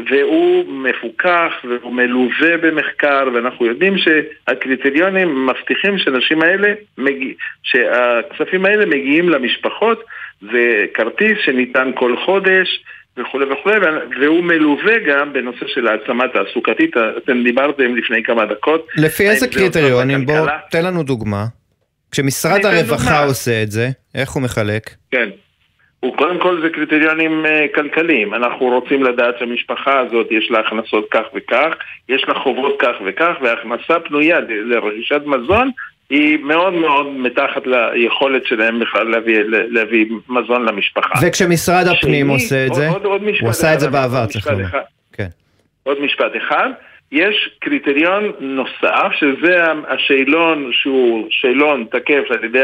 והוא 0.09 0.65
מפוקח 0.67 1.51
והוא 1.63 1.93
מלווה 1.93 2.57
במחקר, 2.61 3.27
ואנחנו 3.33 3.65
יודעים 3.65 3.93
שהקריטריונים 3.97 5.45
מבטיחים 5.45 5.97
שהאנשים 5.97 6.41
האלה, 6.41 6.73
מגיע, 6.97 7.33
שהכספים 7.63 8.65
האלה 8.65 8.85
מגיעים 8.85 9.29
למשפחות 9.29 10.03
זה 10.41 10.85
כרטיס 10.93 11.37
שניתן 11.45 11.91
כל 11.95 12.15
חודש 12.25 12.83
וכולי 13.17 13.45
וכולי, 13.45 13.75
והוא 14.21 14.43
מלווה 14.43 14.99
גם 15.07 15.33
בנושא 15.33 15.67
של 15.67 15.87
העצמה 15.87 16.23
תעסוקתית, 16.27 16.97
אתם 17.17 17.43
דיברתם 17.43 17.95
לפני 17.95 18.23
כמה 18.23 18.45
דקות. 18.45 18.87
לפי 18.97 19.29
איזה 19.29 19.47
קריטריונים? 19.47 20.25
בוא, 20.25 20.47
תן 20.71 20.85
לנו 20.85 21.03
דוגמה. 21.03 21.45
כשמשרד 22.11 22.65
הרווחה 22.65 23.03
דוגמה. 23.03 23.23
עושה 23.23 23.63
את 23.63 23.71
זה, 23.71 23.89
איך 24.15 24.29
הוא 24.29 24.43
מחלק? 24.43 24.89
כן. 25.11 25.29
הוא 25.99 26.17
קודם 26.17 26.39
כל 26.39 26.61
זה 26.61 26.69
קריטריונים 26.69 27.45
uh, 27.45 27.75
כלכליים. 27.75 28.33
אנחנו 28.33 28.65
רוצים 28.65 29.03
לדעת 29.03 29.35
שהמשפחה 29.39 29.99
הזאת 29.99 30.27
יש 30.31 30.51
לה 30.51 30.59
הכנסות 30.59 31.07
כך 31.11 31.23
וכך, 31.35 31.73
יש 32.09 32.25
לה 32.27 32.33
חובות 32.33 32.75
כך 32.79 32.95
וכך, 33.05 33.33
והכנסה 33.41 33.99
פנויה 33.99 34.39
לרכישת 34.49 35.21
מזון 35.25 35.71
היא 36.09 36.37
מאוד 36.43 36.73
מאוד 36.73 37.07
מתחת 37.07 37.67
ליכולת 37.67 38.45
שלהם 38.45 38.79
בכלל 38.79 39.07
להביא, 39.09 39.39
להביא 39.47 40.05
מזון 40.29 40.65
למשפחה. 40.65 41.19
וכשמשרד 41.27 41.87
הפנים 41.87 42.25
שני, 42.25 42.33
עושה 42.33 42.65
את 42.67 42.73
זה, 42.73 42.89
עוד, 42.89 43.05
עוד 43.05 43.21
הוא 43.41 43.49
עשה 43.49 43.73
את 43.73 43.79
זה 43.79 43.89
בעבר, 43.89 44.25
צריך 44.25 44.47
לומר. 44.47 44.65
כן. 45.13 45.27
עוד 45.83 46.01
משפט 46.01 46.31
אחד. 46.37 46.69
יש 47.11 47.49
קריטריון 47.59 48.31
נוסף, 48.39 49.11
שזה 49.19 49.63
השאלון 49.87 50.69
שהוא 50.73 51.27
שאלון 51.29 51.85
תקף 51.91 52.23
על 52.29 52.43
ידי, 52.43 52.63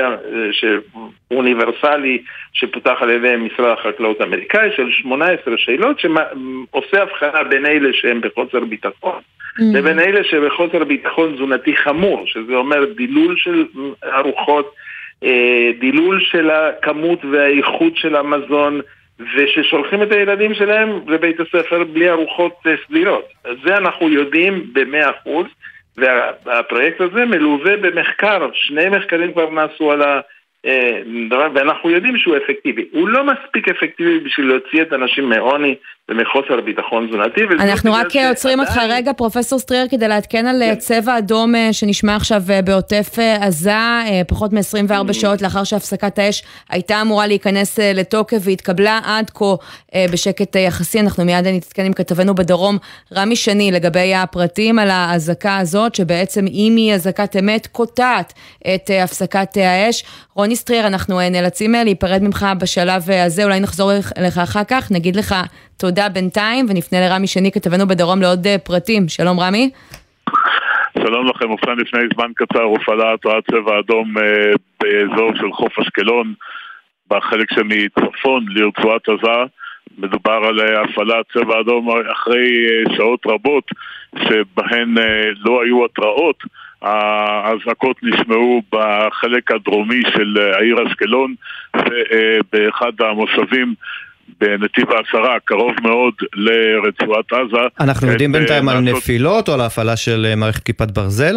אוניברסלי, 1.32 2.24
שפותח 2.54 2.98
על 3.02 3.10
ידי 3.10 3.36
משרד 3.36 3.78
החקלאות 3.80 4.22
האמריקאי, 4.22 4.70
של 4.76 4.92
18 4.92 5.54
שאלות, 5.58 6.00
שעושה 6.00 7.02
הבחנה 7.02 7.44
בין 7.44 7.66
אלה 7.66 7.90
שהם 7.94 8.22
בחוסר 8.22 8.60
ביטחון. 8.60 9.22
לבין 9.60 10.00
אלה 10.00 10.24
שבחוסר 10.24 10.84
ביטחון 10.84 11.36
תזונתי 11.36 11.76
חמור, 11.76 12.24
שזה 12.28 12.56
אומר 12.56 12.86
דילול 12.96 13.36
של 13.38 13.66
ארוחות, 14.04 14.74
אה, 15.24 15.72
דילול 15.80 16.22
של 16.22 16.50
הכמות 16.50 17.20
והאיכות 17.32 17.98
של 17.98 18.16
המזון, 18.16 18.82
וששולחים 19.36 20.04
את 20.04 20.12
הילדים 20.12 20.54
שלהם 20.54 20.90
לבית 21.08 21.40
הספר 21.40 21.84
בלי 21.84 22.10
ארוחות 22.10 22.54
אה, 22.68 22.74
סדירות. 22.88 23.26
זה 23.66 23.78
אנחנו 23.78 24.10
יודעים 24.10 24.66
במאה 24.74 25.10
אחוז, 25.10 25.46
והפרויקט 25.98 27.02
הזה 27.02 27.26
מלווה 27.26 27.78
במחקר, 27.78 28.50
שני 28.54 28.90
מחקרים 28.90 29.34
כבר 29.34 29.50
נעשו 29.50 29.92
על 29.92 30.02
ה... 30.02 30.20
אה, 30.66 31.48
ואנחנו 31.56 31.90
יודעים 31.90 32.18
שהוא 32.18 32.36
אפקטיבי. 32.38 32.86
הוא 32.92 33.08
לא 33.08 33.24
מספיק 33.24 33.70
אפקטיבי 33.70 34.20
בשביל 34.20 34.48
להוציא 34.48 34.82
את 34.82 34.92
האנשים 34.92 35.30
מעוני 35.30 35.76
ומחוסר 36.10 36.62
ביטחון 36.62 37.08
תזונתי. 37.08 37.42
אנחנו 37.60 37.94
רק 37.94 38.16
עוצרים 38.30 38.60
אותך 38.60 38.78
רגע, 38.90 39.14
פרופסור 39.14 39.60
סטריאר, 39.60 39.86
כדי 39.92 40.08
לעדכן 40.08 40.46
על 40.46 40.62
כן. 40.66 40.76
צבע 40.76 41.18
אדום 41.18 41.56
אה, 41.56 41.74
שנשמע 41.74 42.16
עכשיו 42.16 42.42
אה, 42.50 42.62
בעוטף 42.62 43.20
עזה, 43.42 43.72
פחות 44.28 44.54
מ-24 44.54 45.10
mm. 45.10 45.14
שעות 45.14 45.42
לאחר 45.42 45.64
שהפסקת 45.64 46.20
האש 46.20 46.44
הייתה 46.70 47.02
אמורה 47.02 47.28
להיכנס 47.28 47.80
לתוקף 47.80 48.38
והתקבלה 48.42 49.00
עד 49.06 49.30
כה 49.30 49.56
בשקט 50.12 50.56
יחסי. 50.56 51.00
אנחנו 51.00 51.26
מיד 51.26 51.48
נתעדכן 51.48 51.86
עם 51.86 51.94
כתבנו 51.94 52.36
בדרום, 52.36 52.78
רמי 53.14 53.36
שני, 53.36 53.72
לגבי 53.72 54.16
הפרטים 54.16 54.80
על 54.80 54.90
האזעקה 54.92 55.58
הזאת, 55.58 55.96
שבעצם 55.96 56.46
אם 56.48 56.74
היא 56.78 56.94
אזעקת 56.94 57.36
אמת, 57.36 57.68
קוטעת 57.68 58.34
את 58.76 58.90
הפסקת 59.04 59.58
האש. 59.58 60.04
רוני 60.36 60.53
סטריאר, 60.56 60.88
אנחנו 60.88 61.20
נאלצים 61.32 61.72
להיפרד 61.72 62.20
ממך 62.24 62.46
בשלב 62.62 63.02
הזה, 63.26 63.44
אולי 63.44 63.60
נחזור 63.60 63.92
אליך 64.18 64.38
אחר 64.38 64.64
כך, 64.64 64.92
נגיד 64.92 65.16
לך 65.16 65.36
תודה 65.80 66.10
בינתיים, 66.10 66.66
ונפנה 66.70 67.00
לרמי 67.00 67.28
שני, 67.28 67.52
כתבנו 67.52 67.88
בדרום 67.88 68.22
לעוד 68.22 68.48
אה, 68.48 68.58
פרטים. 68.58 69.08
שלום 69.08 69.40
רמי. 69.40 69.70
שלום 70.98 71.28
לכם, 71.28 71.52
ובכן 71.52 71.78
לפני 71.78 72.02
זמן 72.14 72.32
קצר 72.36 72.64
הופעלה 72.64 73.14
התרעת 73.14 73.44
צבע 73.52 73.80
אדום 73.80 74.18
אה, 74.18 74.24
באזור 74.80 75.32
של 75.36 75.52
חוף 75.54 75.80
אשקלון, 75.80 76.34
בחלק 77.10 77.48
שמצפון 77.54 78.46
לרצועת 78.50 79.10
עזה. 79.10 79.44
מדובר 79.98 80.40
על 80.48 80.60
אה, 80.60 80.82
הפעלת 80.82 81.26
צבע 81.34 81.60
אדום 81.60 81.90
אחרי 82.12 82.48
שעות 82.98 83.20
רבות 83.28 83.64
שבהן 84.20 84.96
לא 85.46 85.64
היו 85.64 85.86
התראות. 85.86 86.44
האזעקות 86.84 87.98
נשמעו 88.04 88.62
בחלק 88.72 89.52
הדרומי 89.52 90.02
של 90.14 90.38
העיר 90.54 90.88
אשקלון 90.88 91.36
ובאחד 91.76 92.92
המושבים 93.00 93.74
בנתיב 94.40 94.92
העשרה, 94.92 95.40
קרוב 95.46 95.72
מאוד 95.82 96.14
לרצועת 96.36 97.34
עזה. 97.34 97.68
אנחנו 97.80 98.12
יודעים 98.12 98.36
את, 98.36 98.40
בינתיים 98.40 98.70
אה, 98.70 98.74
על 98.74 98.80
נפילות 98.80 99.50
או 99.50 99.54
על 99.54 99.62
ההפעלה 99.62 99.96
של 99.96 100.26
אה, 100.30 100.36
מערכת 100.36 100.64
כיפת 100.64 100.92
ברזל? 100.92 101.36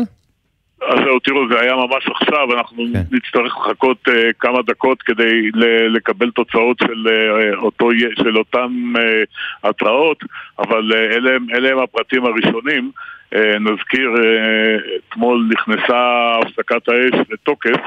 אז 0.83 0.99
זהו, 1.05 1.19
תראו, 1.19 1.49
זה 1.49 1.61
היה 1.61 1.75
ממש 1.75 2.07
עכשיו, 2.15 2.59
אנחנו 2.59 2.85
כן. 2.93 3.03
נצטרך 3.11 3.57
לחכות 3.57 4.09
uh, 4.09 4.13
כמה 4.41 4.59
דקות 4.67 5.03
כדי 5.03 5.51
ל- 5.55 5.97
לקבל 5.97 6.31
תוצאות 6.31 6.79
של, 6.79 7.07
uh, 7.07 7.57
אותו, 7.57 7.89
של 8.23 8.39
אותן 8.39 8.69
uh, 8.97 9.69
התראות, 9.69 10.19
אבל 10.59 10.93
uh, 10.93 11.17
אלה, 11.17 11.31
אלה 11.55 11.71
הם 11.71 11.79
הפרטים 11.79 12.25
הראשונים. 12.25 12.91
Uh, 12.95 13.16
נזכיר, 13.61 14.15
uh, 14.15 15.09
אתמול 15.09 15.49
נכנסה 15.53 16.37
הפסקת 16.43 16.89
האש 16.89 17.27
לתוקף, 17.31 17.81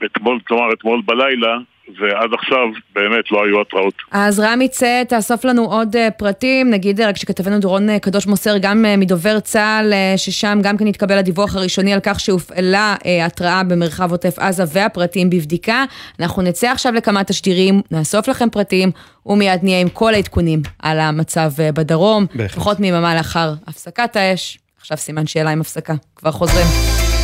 ואתמול, 0.00 0.38
כלומר 0.46 0.72
אתמול 0.72 1.02
בלילה, 1.04 1.58
ועד 1.88 2.30
עכשיו 2.38 2.58
באמת 2.94 3.24
לא 3.30 3.44
היו 3.44 3.60
התראות. 3.60 3.94
אז 4.12 4.40
רמי 4.40 4.68
צא, 4.68 5.02
תאסוף 5.08 5.44
לנו 5.44 5.64
עוד 5.64 5.96
אה, 5.96 6.10
פרטים, 6.10 6.70
נגיד 6.70 7.00
אה, 7.00 7.08
רק 7.08 7.16
שכתבנו 7.16 7.58
דורון 7.58 7.90
אה, 7.90 7.98
קדוש 7.98 8.26
מוסר 8.26 8.58
גם 8.60 8.84
אה, 8.84 8.96
מדובר 8.96 9.40
צה"ל, 9.40 9.92
אה, 9.92 10.14
ששם 10.16 10.58
גם 10.62 10.76
כן 10.76 10.86
התקבל 10.86 11.18
הדיווח 11.18 11.56
הראשוני 11.56 11.92
על 11.92 12.00
כך 12.02 12.20
שהופעלה 12.20 12.96
אה, 13.06 13.26
התראה 13.26 13.62
במרחב 13.64 14.10
עוטף 14.10 14.38
עזה 14.38 14.64
והפרטים 14.72 15.30
בבדיקה. 15.30 15.84
אנחנו 16.20 16.42
נצא 16.42 16.70
עכשיו 16.70 16.92
לכמה 16.92 17.24
תשדירים, 17.24 17.80
נאסוף 17.90 18.28
לכם 18.28 18.50
פרטים, 18.50 18.90
ומיד 19.26 19.60
נהיה 19.62 19.80
עם 19.80 19.88
כל 19.88 20.14
העדכונים 20.14 20.62
על 20.82 21.00
המצב 21.00 21.50
אה, 21.60 21.72
בדרום. 21.72 22.26
בהחלט. 22.34 22.58
פחות 22.58 22.80
מיממה 22.80 23.14
לאחר 23.14 23.54
הפסקת 23.66 24.16
האש, 24.16 24.58
עכשיו 24.80 24.96
סימן 24.98 25.26
שאלה 25.26 25.50
עם 25.50 25.60
הפסקה, 25.60 25.94
כבר 26.16 26.30
חוזרים. 26.30 27.15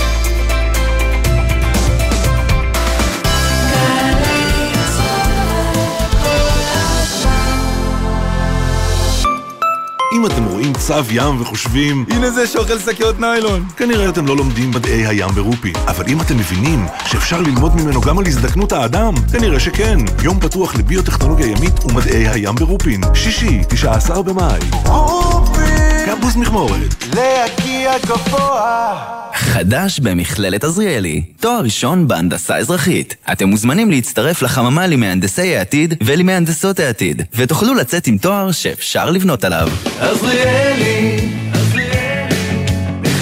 אם 10.23 10.27
אתם 10.27 10.45
רואים 10.45 10.73
צב 10.73 11.05
ים 11.11 11.41
וחושבים, 11.41 12.05
הנה 12.11 12.31
זה 12.31 12.47
שאוכל 12.47 12.79
שקיות 12.79 13.21
ניילון, 13.21 13.65
כנראה 13.77 14.09
אתם 14.09 14.27
לא 14.27 14.37
לומדים 14.37 14.71
מדעי 14.71 15.07
הים 15.07 15.31
ברופין. 15.35 15.73
אבל 15.87 16.05
אם 16.09 16.21
אתם 16.21 16.37
מבינים 16.37 16.87
שאפשר 17.07 17.41
ללמוד 17.41 17.77
ממנו 17.77 18.01
גם 18.01 18.19
על 18.19 18.27
הזדקנות 18.27 18.73
האדם, 18.73 19.15
כנראה 19.33 19.61
שכן. 19.61 19.99
יום 20.23 20.41
פתוח 20.41 20.75
לביוטכנולוגיה 20.75 21.47
ימית 21.47 21.85
ומדעי 21.85 22.29
הים 22.29 22.55
ברופין. 22.55 23.01
שישי, 23.15 23.63
19 23.69 24.23
במאי. 24.23 24.61
רופין! 24.87 25.82
קמפוס 26.23 26.37
מכמורת. 26.37 26.95
להגיע 27.15 27.99
גבוה. 27.99 29.05
חדש 29.35 30.01
במכללת 30.01 30.65
עזריאלי, 30.65 31.23
תואר 31.41 31.61
ראשון 31.61 32.09
בהנדסה 32.09 32.57
אזרחית. 32.57 33.17
אתם 33.33 33.49
מוזמנים 33.49 33.91
להצטרף 33.91 34.43
לחממה 34.43 34.87
למהנדסי 34.87 35.57
העתיד 35.57 35.95
ולמהנדסות 36.05 36.81
העתיד, 36.81 37.23
ותוכלו 37.35 37.75
לצאת 37.75 38.07
עם 38.07 38.19
תואר 38.19 38.53
שאפשר 38.53 39.11
לבנות 39.11 39.45
עליו. 39.45 39.69
עזריאלי, 39.99 41.29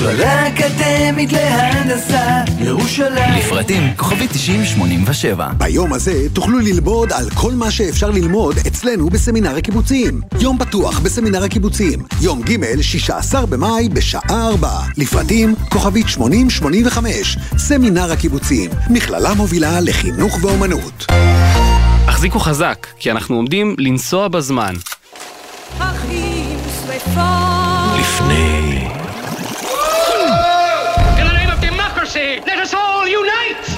מכללה 0.00 0.48
אקדמית 0.48 1.32
להנדסה, 1.32 2.42
ירושלים. 2.58 3.38
לפרטים 3.38 3.82
כוכבי 3.96 4.28
9087. 4.28 5.48
ביום 5.58 5.92
הזה 5.92 6.26
תוכלו 6.32 6.58
ללמוד 6.58 7.12
על 7.12 7.30
כל 7.30 7.52
מה 7.52 7.70
שאפשר 7.70 8.10
ללמוד 8.10 8.56
אצלנו 8.66 9.10
בסמינר 9.10 9.56
הקיבוצים. 9.56 10.20
יום 10.40 10.58
פתוח 10.58 10.98
בסמינר 10.98 11.44
הקיבוצים, 11.44 12.02
יום 12.20 12.42
ג' 12.42 12.80
16 12.80 13.46
במאי 13.46 13.88
בשעה 13.88 14.22
4. 14.30 14.70
לפרטים 14.96 15.54
כוכבית 15.68 16.08
8085, 16.08 17.36
סמינר 17.58 18.12
הקיבוצים, 18.12 18.70
מכללה 18.90 19.34
מובילה 19.34 19.80
לחינוך 19.80 20.38
ואומנות. 20.42 21.06
החזיקו 22.06 22.38
חזק, 22.38 22.86
כי 22.98 23.10
אנחנו 23.10 23.36
עומדים 23.36 23.74
לנסוע 23.78 24.28
בזמן. 24.28 24.74
לפני 26.88 27.49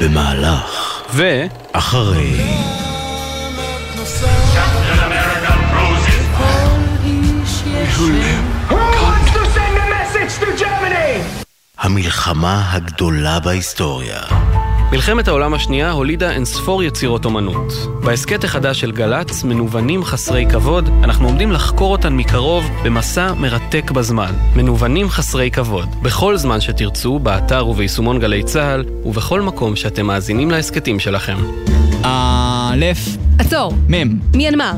במהלך 0.03 1.03
ו... 1.11 1.43
אחרי 1.73 2.37
המלחמה 11.79 12.73
הגדולה 12.73 13.41
בהיסטוריה 13.41 14.21
מלחמת 14.93 15.29
העולם 15.29 15.55
השנייה 15.55 15.91
הולידה 15.91 16.31
אינספור 16.31 16.83
יצירות 16.83 17.25
אומנות. 17.25 17.73
בהסכת 18.05 18.45
החדש 18.45 18.81
של 18.81 18.93
גל"צ, 18.93 19.45
מנוונים 19.45 20.05
חסרי 20.05 20.47
כבוד, 20.51 20.89
אנחנו 21.05 21.27
עומדים 21.27 21.53
לחקור 21.53 21.93
אותן 21.93 22.13
מקרוב 22.13 22.65
במסע 22.85 23.35
מרתק 23.35 23.91
בזמן. 23.91 24.33
מנוונים 24.57 25.09
חסרי 25.09 25.51
כבוד. 25.51 25.89
בכל 26.03 26.37
זמן 26.37 26.61
שתרצו, 26.61 27.19
באתר 27.19 27.69
וביישומון 27.69 28.19
גלי 28.19 28.43
צה"ל, 28.43 28.85
ובכל 29.05 29.41
מקום 29.41 29.77
שאתם 29.77 30.07
מאזינים 30.07 30.51
להסכתים 30.51 31.01
שלכם. 31.01 31.37
א', 32.03 32.85
עצור. 33.39 33.73
מ', 33.89 34.19
מיינמר. 34.37 34.73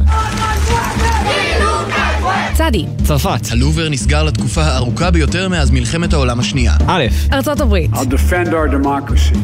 צדי. 2.55 2.87
צרפת. 3.05 3.41
הלובר 3.51 3.89
נסגר 3.89 4.22
לתקופה 4.22 4.62
הארוכה 4.62 5.11
ביותר 5.11 5.49
מאז 5.49 5.70
מלחמת 5.70 6.12
העולם 6.12 6.41
השנייה. 6.41 6.72
א', 6.87 7.05
ארצות 7.33 7.61
הברית. 7.61 7.91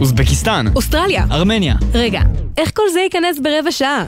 אוזבקיסטן. 0.01 0.66
אוסטרליה. 0.74 1.24
ארמניה. 1.31 1.74
רגע, 1.95 2.20
איך 2.57 2.70
כל 2.74 2.83
זה 2.93 3.01
ייכנס 3.01 3.39
ברבע 3.43 3.72
שעה? 3.72 4.05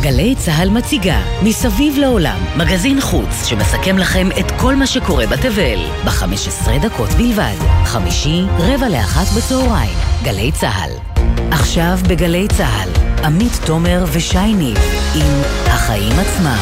גלי 0.00 0.34
צה"ל 0.38 0.70
מציגה 0.70 1.20
מסביב 1.42 1.98
לעולם 1.98 2.38
מגזין 2.56 3.00
חוץ 3.00 3.46
שמסכם 3.46 3.98
לכם 3.98 4.28
את 4.40 4.50
כל 4.60 4.74
מה 4.74 4.86
שקורה 4.86 5.26
בתבל 5.26 5.78
ב-15 6.04 6.70
דקות 6.82 7.08
בלבד. 7.10 7.56
חמישי, 7.84 8.42
רבע 8.58 8.88
לאחת 8.88 9.26
בצהריים. 9.36 9.94
גלי 10.22 10.52
צה"ל. 10.52 11.15
עכשיו 11.50 11.98
בגלי 12.08 12.48
צה"ל, 12.56 12.88
עמית 13.24 13.52
תומר 13.66 14.04
ושי 14.12 14.54
ניב 14.54 14.78
עם 15.14 15.42
החיים 15.66 16.12
עצמם. 16.18 16.58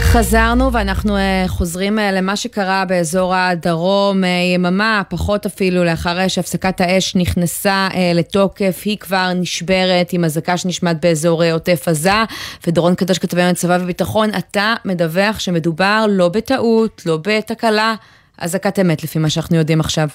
חזרנו 0.00 0.72
ואנחנו 0.72 1.16
uh, 1.16 1.48
חוזרים 1.48 1.98
uh, 1.98 2.02
למה 2.02 2.36
שקרה 2.36 2.84
באזור 2.84 3.34
הדרום, 3.34 4.24
uh, 4.24 4.26
יממה, 4.54 5.02
פחות 5.08 5.46
אפילו, 5.46 5.84
לאחר 5.84 6.28
שהפסקת 6.28 6.80
האש 6.80 7.16
נכנסה 7.16 7.88
לתוקף, 8.14 8.82
היא 8.84 8.98
כבר 8.98 9.32
נשברת 9.34 10.12
עם 10.12 10.24
אזעקה 10.24 10.56
שנשמעת 10.56 11.00
באזור 11.00 11.44
עוטף 11.44 11.88
עזה, 11.88 12.24
ודורון 12.66 12.94
קדוש 12.94 13.18
כתבי 13.18 13.42
צבא 13.54 13.78
וביטחון, 13.80 14.30
אתה 14.38 14.74
מדווח 14.84 15.38
שמדובר 15.38 16.06
לא 16.08 16.28
בטעות, 16.28 17.02
לא 17.06 17.18
בתקלה, 17.22 17.94
אזעקת 18.38 18.78
אמת 18.78 19.04
לפי 19.04 19.18
מה 19.18 19.30
שאנחנו 19.30 19.56
יודעים 19.56 19.80
עכשיו. 19.80 20.08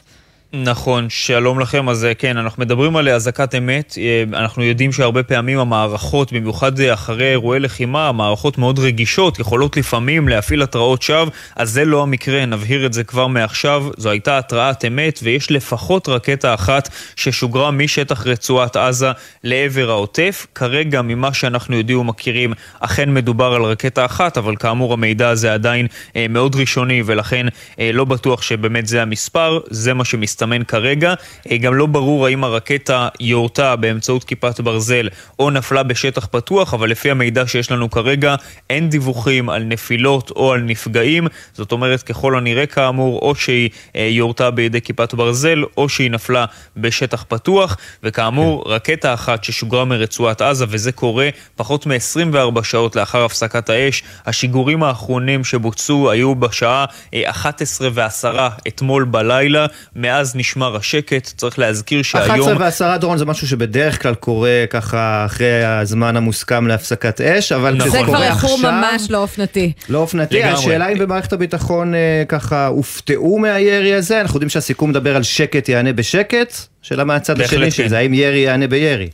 נכון, 0.55 1.09
שלום 1.09 1.59
לכם. 1.59 1.89
אז 1.89 2.05
אה, 2.05 2.13
כן, 2.13 2.37
אנחנו 2.37 2.61
מדברים 2.61 2.95
על 2.95 3.09
אזעקת 3.09 3.55
אמת. 3.55 3.95
אה, 3.97 4.39
אנחנו 4.39 4.63
יודעים 4.63 4.91
שהרבה 4.91 5.23
פעמים 5.23 5.59
המערכות, 5.59 6.33
במיוחד 6.33 6.79
אה, 6.79 6.93
אחרי 6.93 7.31
אירועי 7.31 7.59
לחימה, 7.59 8.09
המערכות 8.09 8.57
מאוד 8.57 8.79
רגישות, 8.79 9.39
יכולות 9.39 9.77
לפעמים 9.77 10.27
להפעיל 10.27 10.61
התראות 10.61 11.01
שווא, 11.01 11.29
אז 11.55 11.71
זה 11.71 11.85
לא 11.85 12.03
המקרה, 12.03 12.45
נבהיר 12.45 12.85
את 12.85 12.93
זה 12.93 13.03
כבר 13.03 13.27
מעכשיו. 13.27 13.85
זו 13.97 14.09
הייתה 14.09 14.37
התראת 14.37 14.85
אמת, 14.85 15.19
ויש 15.23 15.51
לפחות 15.51 16.09
רקטה 16.09 16.53
אחת 16.53 16.89
ששוגרה 17.15 17.71
משטח 17.71 18.27
רצועת 18.27 18.75
עזה 18.75 19.11
לעבר 19.43 19.89
העוטף. 19.89 20.47
כרגע, 20.55 21.01
ממה 21.01 21.33
שאנחנו 21.33 21.77
יודעים 21.77 21.99
ומכירים, 21.99 22.53
אכן 22.79 23.13
מדובר 23.13 23.53
על 23.53 23.61
רקטה 23.61 24.05
אחת, 24.05 24.37
אבל 24.37 24.55
כאמור 24.55 24.93
המידע 24.93 25.29
הזה 25.29 25.53
עדיין 25.53 25.87
אה, 26.15 26.25
מאוד 26.29 26.55
ראשוני, 26.55 27.03
ולכן 27.05 27.45
אה, 27.79 27.89
לא 27.93 28.05
בטוח 28.05 28.41
שבאמת 28.41 28.87
זה 28.87 29.01
המספר, 29.01 29.59
זה 29.69 29.93
מה 29.93 30.05
שמסתמן. 30.05 30.42
מסתמן 30.43 30.63
כרגע. 30.63 31.13
אה, 31.51 31.57
גם 31.57 31.73
לא 31.73 31.85
ברור 31.85 32.25
האם 32.25 32.43
הרקטה 32.43 33.07
יורתה 33.19 33.75
באמצעות 33.75 34.23
כיפת 34.23 34.59
ברזל 34.59 35.07
או 35.39 35.49
נפלה 35.49 35.83
בשטח 35.83 36.27
פתוח, 36.31 36.73
אבל 36.73 36.89
לפי 36.89 37.11
המידע 37.11 37.47
שיש 37.47 37.71
לנו 37.71 37.89
כרגע, 37.89 38.35
אין 38.69 38.89
דיווחים 38.89 39.49
על 39.49 39.63
נפילות 39.63 40.31
או 40.31 40.53
על 40.53 40.61
נפגעים. 40.61 41.27
זאת 41.53 41.71
אומרת, 41.71 42.03
ככל 42.03 42.37
הנראה 42.37 42.65
כאמור, 42.65 43.19
או 43.19 43.35
שהיא 43.35 43.69
אה, 43.95 44.07
יורתה 44.11 44.51
בידי 44.51 44.81
כיפת 44.81 45.13
ברזל, 45.13 45.63
או 45.77 45.89
שהיא 45.89 46.11
נפלה 46.11 46.45
בשטח 46.77 47.25
פתוח. 47.27 47.77
וכאמור, 48.03 48.63
רקטה 48.67 49.13
אחת 49.13 49.43
ששוגרה 49.43 49.85
מרצועת 49.85 50.41
עזה, 50.41 50.65
וזה 50.69 50.91
קורה 50.91 51.29
פחות 51.55 51.85
מ-24 51.85 52.63
שעות 52.63 52.95
לאחר 52.95 53.25
הפסקת 53.25 53.69
האש. 53.69 54.03
השיגורים 54.25 54.83
האחרונים 54.83 55.43
שבוצעו 55.43 56.11
היו 56.11 56.35
בשעה 56.35 56.85
11 57.25 57.89
ו-10 57.93 58.39
אתמול 58.67 59.03
בלילה. 59.03 59.65
מאז 59.95 60.22
נשמר 60.35 60.75
השקט, 60.75 61.33
צריך 61.37 61.59
להזכיר 61.59 62.01
שהיום... 62.01 62.29
11 62.29 62.55
ועשרה 62.59 62.97
דורון 62.97 63.17
זה 63.17 63.25
משהו 63.25 63.47
שבדרך 63.47 64.01
כלל 64.01 64.15
קורה 64.15 64.65
ככה 64.69 65.25
אחרי 65.25 65.65
הזמן 65.65 66.17
המוסכם 66.17 66.67
להפסקת 66.67 67.21
אש, 67.21 67.51
אבל 67.51 67.73
נכון. 67.73 67.91
זה 67.91 67.99
כבר 68.03 68.23
איחור 68.23 68.53
עכשיו... 68.55 68.71
ממש 68.71 69.11
לא 69.11 69.17
אופנתי. 69.17 69.71
לא 69.89 69.97
אופנתי, 69.97 70.35
לגמרי. 70.39 70.53
השאלה 70.53 70.87
אם 70.87 70.99
במערכת 70.99 71.33
הביטחון 71.33 71.95
אה, 71.95 72.23
ככה 72.27 72.67
הופתעו 72.67 73.39
מהירי 73.39 73.93
הזה, 73.93 74.21
אנחנו 74.21 74.37
יודעים 74.37 74.49
שהסיכום 74.49 74.89
מדבר 74.89 75.15
על 75.15 75.23
שקט 75.23 75.69
יענה 75.69 75.93
בשקט, 75.93 76.53
שאלה 76.81 77.03
מהצד 77.03 77.41
השני 77.41 77.71
של 77.71 77.83
כן. 77.83 77.89
זה, 77.89 77.97
האם 77.97 78.13
ירי 78.13 78.39
יענה 78.39 78.67
בירי? 78.67 79.09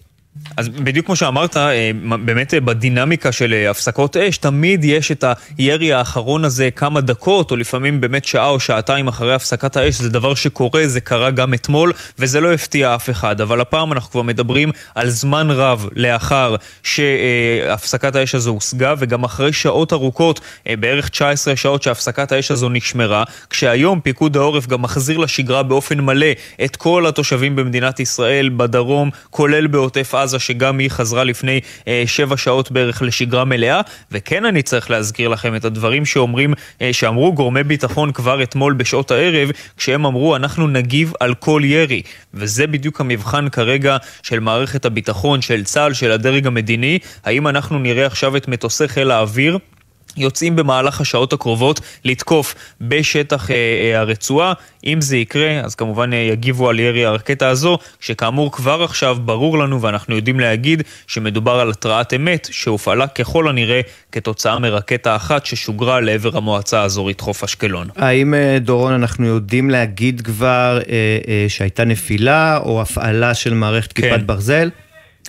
אז 0.57 0.69
בדיוק 0.69 1.05
כמו 1.05 1.15
שאמרת, 1.15 1.57
אה, 1.57 1.91
באמת 2.25 2.53
אה, 2.53 2.59
בדינמיקה 2.59 3.31
של 3.31 3.53
אה, 3.53 3.71
הפסקות 3.71 4.17
אש, 4.17 4.37
תמיד 4.37 4.83
יש 4.83 5.11
את 5.11 5.23
הירי 5.57 5.93
האחרון 5.93 6.45
הזה 6.45 6.71
כמה 6.71 7.01
דקות, 7.01 7.51
או 7.51 7.55
לפעמים 7.55 8.01
באמת 8.01 8.25
שעה 8.25 8.47
או 8.47 8.59
שעתיים 8.59 9.07
אחרי 9.07 9.33
הפסקת 9.33 9.77
האש, 9.77 9.95
זה 9.95 10.09
דבר 10.09 10.35
שקורה, 10.35 10.87
זה 10.87 11.01
קרה 11.01 11.31
גם 11.31 11.53
אתמול, 11.53 11.93
וזה 12.19 12.41
לא 12.41 12.53
הפתיע 12.53 12.95
אף 12.95 13.09
אחד. 13.09 13.41
אבל 13.41 13.61
הפעם 13.61 13.93
אנחנו 13.93 14.11
כבר 14.11 14.21
מדברים 14.21 14.71
על 14.95 15.09
זמן 15.09 15.51
רב 15.51 15.87
לאחר 15.95 16.55
שהפסקת 16.83 18.15
האש 18.15 18.35
הזו 18.35 18.51
הושגה, 18.51 18.93
וגם 18.97 19.23
אחרי 19.23 19.53
שעות 19.53 19.93
ארוכות, 19.93 20.39
בערך 20.79 21.09
19 21.09 21.55
שעות 21.55 21.83
שהפסקת 21.83 22.31
האש 22.31 22.51
הזו 22.51 22.69
נשמרה, 22.69 23.23
כשהיום 23.49 23.99
פיקוד 23.99 24.37
העורף 24.37 24.67
גם 24.67 24.81
מחזיר 24.81 25.17
לשגרה 25.17 25.63
באופן 25.63 25.99
מלא 25.99 26.27
את 26.65 26.75
כל 26.75 27.07
התושבים 27.07 27.55
במדינת 27.55 27.99
ישראל, 27.99 28.49
בדרום, 28.49 29.09
כולל 29.29 29.67
בעוטף 29.67 30.15
עזה. 30.21 30.39
שגם 30.49 30.79
היא 30.79 30.89
חזרה 30.89 31.23
לפני 31.23 31.59
אה, 31.87 32.03
שבע 32.05 32.37
שעות 32.37 32.71
בערך 32.71 33.01
לשגרה 33.01 33.45
מלאה. 33.45 33.81
וכן 34.11 34.45
אני 34.45 34.61
צריך 34.61 34.91
להזכיר 34.91 35.27
לכם 35.27 35.55
את 35.55 35.65
הדברים 35.65 36.05
שאומרים, 36.05 36.53
אה, 36.81 36.93
שאמרו 36.93 37.33
גורמי 37.33 37.63
ביטחון 37.63 38.11
כבר 38.11 38.43
אתמול 38.43 38.73
בשעות 38.73 39.11
הערב, 39.11 39.49
כשהם 39.77 40.05
אמרו 40.05 40.35
אנחנו 40.35 40.67
נגיב 40.67 41.13
על 41.19 41.33
כל 41.33 41.61
ירי. 41.65 42.01
וזה 42.33 42.67
בדיוק 42.67 43.01
המבחן 43.01 43.49
כרגע 43.49 43.97
של 44.23 44.39
מערכת 44.39 44.85
הביטחון, 44.85 45.41
של 45.41 45.63
צה"ל, 45.63 45.93
של 45.93 46.11
הדרג 46.11 46.47
המדיני. 46.47 46.99
האם 47.25 47.47
אנחנו 47.47 47.79
נראה 47.79 48.05
עכשיו 48.05 48.37
את 48.37 48.47
מטוסי 48.47 48.87
חיל 48.87 49.11
האוויר? 49.11 49.57
יוצאים 50.19 50.55
במהלך 50.55 51.01
השעות 51.01 51.33
הקרובות 51.33 51.81
לתקוף 52.05 52.55
בשטח 52.81 53.51
אה, 53.51 53.55
אה, 53.55 53.99
הרצועה. 53.99 54.53
אם 54.85 55.01
זה 55.01 55.17
יקרה, 55.17 55.59
אז 55.59 55.75
כמובן 55.75 56.13
אה, 56.13 56.17
יגיבו 56.17 56.69
על 56.69 56.79
ירי 56.79 57.05
הרקטה 57.05 57.47
הזו, 57.47 57.77
שכאמור 57.99 58.51
כבר 58.51 58.83
עכשיו 58.83 59.17
ברור 59.25 59.59
לנו 59.59 59.81
ואנחנו 59.81 60.15
יודעים 60.15 60.39
להגיד 60.39 60.83
שמדובר 61.07 61.59
על 61.59 61.69
התרעת 61.69 62.13
אמת 62.13 62.47
שהופעלה 62.51 63.07
ככל 63.07 63.49
הנראה 63.49 63.81
כתוצאה 64.11 64.59
מרקטה 64.59 65.15
אחת 65.15 65.45
ששוגרה 65.45 65.99
לעבר 65.99 66.37
המועצה 66.37 66.81
האזורית 66.81 67.21
חוף 67.21 67.43
אשקלון. 67.43 67.87
האם, 67.95 68.33
אה, 68.33 68.57
דורון, 68.59 68.93
אנחנו 68.93 69.25
יודעים 69.25 69.69
להגיד 69.69 70.21
כבר 70.21 70.79
אה, 70.89 70.93
אה, 71.27 71.45
שהייתה 71.47 71.85
נפילה 71.85 72.57
או 72.57 72.81
הפעלה 72.81 73.33
של 73.33 73.53
מערכת 73.53 73.93
כן. 73.93 74.01
כיפת 74.01 74.23
ברזל? 74.23 74.69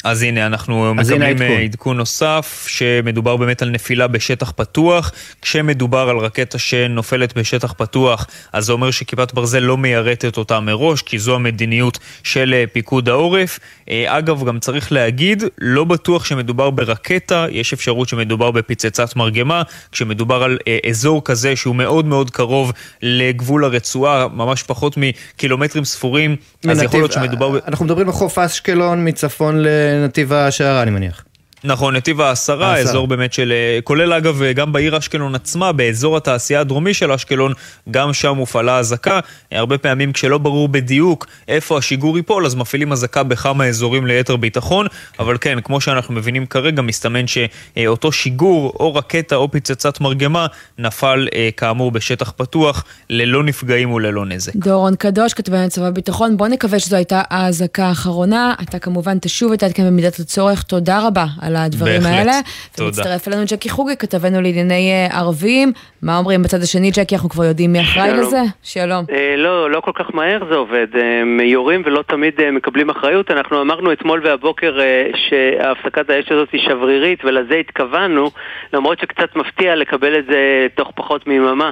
אז 0.05 0.22
הנה, 0.22 0.46
אנחנו 0.46 0.94
אז 0.98 1.11
מקבלים 1.11 1.22
הנה 1.22 1.44
עדכון. 1.44 1.62
עדכון 1.62 1.96
נוסף, 1.96 2.66
שמדובר 2.68 3.36
באמת 3.36 3.62
על 3.62 3.70
נפילה 3.70 4.07
בשטח 4.07 4.53
פתוח. 4.57 5.12
כשמדובר 5.42 6.09
על 6.09 6.18
רקטה 6.18 6.59
שנופלת 6.59 7.38
בשטח 7.38 7.72
פתוח, 7.72 8.26
אז 8.53 8.64
זה 8.64 8.72
אומר 8.72 8.90
שכיפת 8.90 9.34
ברזל 9.34 9.59
לא 9.59 9.76
מיירטת 9.76 10.36
אותה 10.36 10.61
מראש, 10.61 11.03
כי 11.03 11.18
זו 11.18 11.34
המדיניות 11.34 11.98
של 12.22 12.55
אה, 12.55 12.64
פיקוד 12.72 13.09
העורף. 13.09 13.59
אה, 13.91 14.18
אגב, 14.18 14.45
גם 14.45 14.59
צריך 14.59 14.93
להגיד, 14.93 15.43
לא 15.59 15.84
בטוח 15.84 16.24
שמדובר 16.24 16.70
ברקטה, 16.70 17.47
יש 17.51 17.72
אפשרות 17.72 18.09
שמדובר 18.09 18.51
בפצצת 18.51 19.16
מרגמה. 19.16 19.62
כשמדובר 19.93 20.43
על 20.43 20.59
אה, 20.68 20.78
אזור 20.91 21.24
כזה 21.24 21.57
שהוא 21.57 21.74
מאוד 21.74 22.07
מאוד 22.07 22.30
קרוב 22.30 22.72
לגבול 23.03 23.64
הרצועה, 23.64 24.28
ממש 24.28 24.62
פחות 24.62 24.95
מקילומטרים 24.97 25.84
ספורים, 25.84 26.36
אז 26.68 26.82
יכול 26.82 27.01
להיות 27.01 27.12
שמדובר... 27.12 27.59
אנחנו 27.68 27.84
מדברים 27.84 28.07
על 28.07 28.12
חוף 28.12 28.38
אשקלון 28.38 29.09
מצפון 29.09 29.62
ל... 29.62 29.68
נתיב 30.05 30.32
השערה, 30.32 30.82
אני 30.82 30.91
מניח. 30.91 31.24
נכון, 31.65 31.97
נתיב 31.97 32.21
העשרה, 32.21 32.77
אזור 32.77 33.09
באמת 33.09 33.33
של... 33.33 33.53
אה, 33.53 33.79
כולל 33.85 34.13
אגב 34.13 34.43
גם 34.55 34.73
בעיר 34.73 34.99
אשקלון 34.99 35.35
עצמה, 35.35 35.73
באזור 35.73 36.17
התעשייה 36.17 36.61
הדרומי 36.61 36.95
של 36.95 37.13
אשקלון, 37.13 37.53
גם 37.91 38.13
שם 38.13 38.37
הופעלה 38.37 38.79
אזעקה. 38.79 39.21
הרבה 39.53 39.79
פעמים 39.79 40.13
כשלא 40.13 40.39
ברור 40.39 40.69
בדיוק 40.69 41.27
איפה 41.49 41.79
השיגור 41.79 42.17
ייפול, 42.17 42.47
אז 42.47 42.55
מפעילים 42.55 42.93
אזעקה 42.93 43.23
בכמה 43.23 43.67
אזורים 43.67 44.07
ליתר 44.07 44.37
ביטחון. 44.37 44.87
אבל 45.19 45.37
כן, 45.41 45.59
כמו 45.65 45.81
שאנחנו 45.81 46.15
מבינים 46.15 46.47
כרגע, 46.47 46.83
מסתמן 46.83 47.25
שאותו 47.27 48.13
שיגור, 48.13 48.73
או 48.81 48.95
רקטה 48.95 49.37
או 49.37 49.51
פצצת 49.51 50.01
מרגמה, 50.01 50.47
נפל 50.79 51.29
אה, 51.35 51.49
כאמור 51.57 51.91
בשטח 51.91 52.33
פתוח, 52.37 52.85
ללא 53.11 53.43
נפגעים 53.43 53.93
וללא 53.93 54.27
נזק. 54.27 54.57
דורון 54.57 54.95
קדוש, 54.95 55.35
כתבי 55.35 55.57
צבא 55.69 55.91
ביטחון, 55.91 56.37
בוא 56.37 56.49
נקווה 56.49 56.79
שזו 56.79 56.97
הייתה 56.97 57.23
האזעקה 57.31 57.87
האחרונה. 57.87 58.55
אתה 58.63 58.79
כמובן 58.79 59.19
תשוב 59.19 59.53
ותעדכן 59.53 59.87
במידת 59.87 60.19
הצורך. 60.19 60.63
תודה 60.63 61.07
רבה. 61.07 61.27
על 61.51 61.57
הדברים 61.57 62.01
בהחלט. 62.01 62.18
האלה. 62.18 62.32
תודה. 62.76 62.86
ומצטרף 62.86 63.28
אלינו 63.28 63.42
ג'קי 63.46 63.68
חוגי, 63.68 63.96
כתבנו 63.96 64.40
לענייני 64.40 64.90
אה, 64.90 65.18
ערבים. 65.18 65.72
מה 66.03 66.18
אומרים 66.18 66.42
בצד 66.42 66.62
השני, 66.62 66.90
ג'קי? 66.90 67.14
אנחנו 67.14 67.28
כבר 67.28 67.44
יודעים 67.44 67.72
מי 67.72 67.80
אחראי 67.80 68.12
לזה? 68.12 68.40
שלום. 68.62 69.05
אה, 69.12 69.34
לא, 69.36 69.70
לא 69.70 69.80
כל 69.80 69.92
כך 69.94 70.14
מהר 70.14 70.38
זה 70.51 70.57
עובד. 70.57 70.86
הם 71.22 71.40
יורים 71.40 71.82
ולא 71.84 72.03
תמיד 72.07 72.40
אה, 72.40 72.51
מקבלים 72.51 72.90
אחריות. 72.90 73.30
אנחנו 73.30 73.61
אמרנו 73.61 73.92
אתמול 73.92 74.20
והבוקר 74.24 74.80
אה, 74.80 75.07
שהפסקת 75.28 76.11
האש 76.11 76.32
הזאת 76.32 76.48
היא 76.53 76.61
שברירית, 76.68 77.24
ולזה 77.24 77.55
התכוונו, 77.55 78.30
למרות 78.72 78.98
שקצת 78.98 79.36
מפתיע 79.36 79.76
לקבל 79.76 80.18
את 80.18 80.24
זה 80.26 80.66
תוך 80.74 80.92
פחות 80.94 81.26
מיממה. 81.26 81.70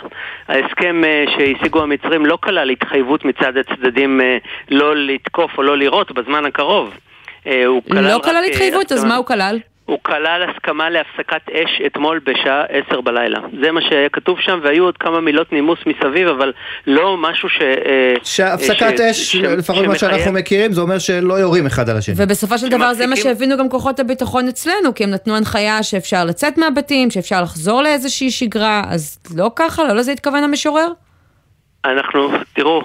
ההסכם 0.48 1.04
אה, 1.04 1.24
שהשיגו 1.36 1.82
המצרים 1.82 2.26
לא 2.26 2.38
כלל 2.42 2.70
התחייבות 2.70 3.24
מצד 3.24 3.52
הצדדים 3.56 4.20
אה, 4.20 4.38
לא 4.70 4.96
לתקוף 4.96 5.58
או 5.58 5.62
לא 5.62 5.76
לירות 5.76 6.12
בזמן 6.12 6.44
הקרוב. 6.44 6.94
אה, 7.49 7.66
הוא 7.66 7.82
כלל 7.90 8.05
לא 8.05 8.20
כלל 8.24 8.36
אה, 8.36 8.44
התחייבות, 8.44 8.92
אז 8.92 9.05
מה 9.05 9.16
הוא 9.16 9.26
כלל? 9.26 9.59
הוא 9.88 9.99
כלל 10.03 10.51
הסכמה 10.51 10.90
להפסקת 10.90 11.51
אש 11.53 11.82
אתמול 11.86 12.20
בשעה 12.26 12.64
עשר 12.68 13.01
בלילה. 13.01 13.38
זה 13.62 13.72
מה 13.72 13.80
שהיה 13.82 14.09
כתוב 14.09 14.38
שם, 14.40 14.61
והיו 14.62 14.84
עוד 14.84 14.96
כמה 14.96 15.20
מילות 15.20 15.53
נימוס 15.53 15.78
מסביב, 15.86 16.28
אבל 16.28 16.53
לא 16.86 17.16
משהו 17.16 17.49
ש... 17.49 17.62
אה, 17.62 18.14
שהפסקת 18.24 19.01
אש, 19.01 19.36
לפחות 19.36 19.86
מה 19.86 19.99
שאנחנו 19.99 20.32
מכירים, 20.32 20.72
זה 20.72 20.80
אומר 20.80 20.99
שלא 20.99 21.34
יורים 21.34 21.66
אחד 21.66 21.88
על 21.88 21.96
השני. 21.96 22.14
ובסופו 22.18 22.59
של 22.59 22.68
דבר 22.68 22.94
זה 22.94 23.07
מה 23.07 23.16
שהבינו 23.16 23.57
גם 23.57 23.68
כוחות 23.68 24.01
הביטחון 24.01 24.49
אצלנו, 24.49 24.94
כי 24.94 25.05
הם 25.05 25.11
נתנו 25.11 25.36
הנחיה 25.36 25.82
שאפשר 25.82 26.24
לצאת 26.24 26.59
מהבתים, 26.59 27.11
שאפשר 27.11 27.42
לחזור 27.42 27.82
לאיזושהי 27.82 28.30
שגרה, 28.30 28.82
אז 28.88 29.18
לא 29.36 29.51
ככה? 29.57 29.84
לא 29.84 29.94
לזה 29.94 30.12
התכוון 30.12 30.44
המשורר? 30.44 30.88
אנחנו, 31.84 32.28
תראו, 32.52 32.82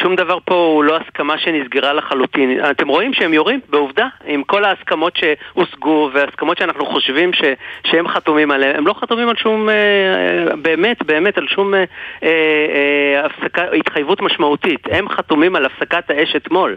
שום 0.00 0.16
דבר 0.16 0.38
פה 0.44 0.54
הוא 0.54 0.84
לא 0.84 0.96
הסכמה 0.96 1.38
שנסגרה 1.38 1.92
לחלוטין. 1.92 2.64
אתם 2.70 2.88
רואים 2.88 3.14
שהם 3.14 3.34
יורים, 3.34 3.60
בעובדה, 3.68 4.06
עם 4.24 4.42
כל 4.42 4.64
ההסכמות 4.64 5.16
שהושגו 5.16 6.10
וההסכמות 6.14 6.58
שאנחנו 6.58 6.86
חושבים 6.86 7.32
ש, 7.32 7.42
שהם 7.84 8.08
חתומים 8.08 8.50
עליהן, 8.50 8.76
הם 8.76 8.86
לא 8.86 8.92
חתומים 8.92 9.28
על 9.28 9.36
שום, 9.36 9.68
אה, 9.68 10.56
באמת, 10.56 11.02
באמת, 11.02 11.38
על 11.38 11.48
שום 11.48 11.74
אה, 11.74 11.84
אה, 12.22 13.26
הפסקה, 13.26 13.62
התחייבות 13.78 14.22
משמעותית. 14.22 14.80
הם 14.90 15.08
חתומים 15.08 15.56
על 15.56 15.66
הפסקת 15.66 16.10
האש 16.10 16.36
אתמול. 16.36 16.76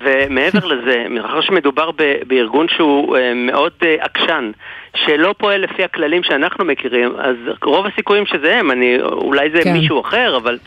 ומעבר 0.00 0.64
לזה, 0.74 1.06
מאחר 1.10 1.40
שמדובר 1.40 1.90
בארגון 2.26 2.66
שהוא 2.68 3.16
מאוד 3.34 3.72
עקשן, 4.00 4.50
שלא 4.96 5.34
פועל 5.38 5.60
לפי 5.60 5.84
הכללים 5.84 6.22
שאנחנו 6.22 6.64
מכירים, 6.64 7.16
אז 7.18 7.36
רוב 7.64 7.86
הסיכויים 7.86 8.26
שזה 8.26 8.56
הם, 8.56 8.70
אני, 8.70 9.02
אולי 9.02 9.50
זה 9.50 9.62
כן. 9.62 9.72
מישהו 9.72 10.00
אחר, 10.00 10.36
אבל... 10.36 10.58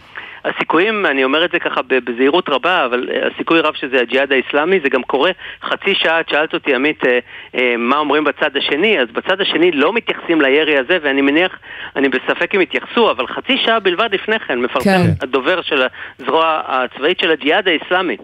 הסיכויים, 0.49 1.05
אני 1.05 1.23
אומר 1.23 1.45
את 1.45 1.51
זה 1.51 1.59
ככה 1.59 1.81
בזהירות 1.87 2.49
רבה, 2.49 2.85
אבל 2.85 3.09
אה, 3.11 3.27
הסיכוי 3.27 3.59
רב 3.59 3.73
שזה 3.73 4.01
הג'יהאד 4.01 4.31
האיסלאמי, 4.31 4.79
זה 4.83 4.89
גם 4.89 5.03
קורה 5.03 5.31
חצי 5.63 5.95
שעה, 5.95 6.19
את 6.19 6.29
שאלת 6.29 6.53
אותי 6.53 6.75
עמית 6.75 7.05
אה, 7.05 7.19
אה, 7.55 7.77
מה 7.77 7.97
אומרים 7.97 8.23
בצד 8.23 8.57
השני, 8.57 8.99
אז 8.99 9.07
בצד 9.13 9.41
השני 9.41 9.71
לא 9.71 9.93
מתייחסים 9.93 10.41
לירי 10.41 10.77
הזה, 10.77 10.97
ואני 11.01 11.21
מניח, 11.21 11.51
אני 11.95 12.09
בספק 12.09 12.55
אם 12.55 12.61
יתייחסו, 12.61 13.11
אבל 13.11 13.27
חצי 13.27 13.57
שעה 13.65 13.79
בלבד 13.79 14.09
לפני 14.11 14.39
כן 14.39 14.59
מפרסם 14.59 14.89
כן. 14.89 15.11
הדובר 15.21 15.61
של 15.61 15.83
הזרוע 16.19 16.61
הצבאית 16.67 17.19
של 17.19 17.31
הג'יהאד 17.31 17.67
האיסלאמי. 17.67 18.17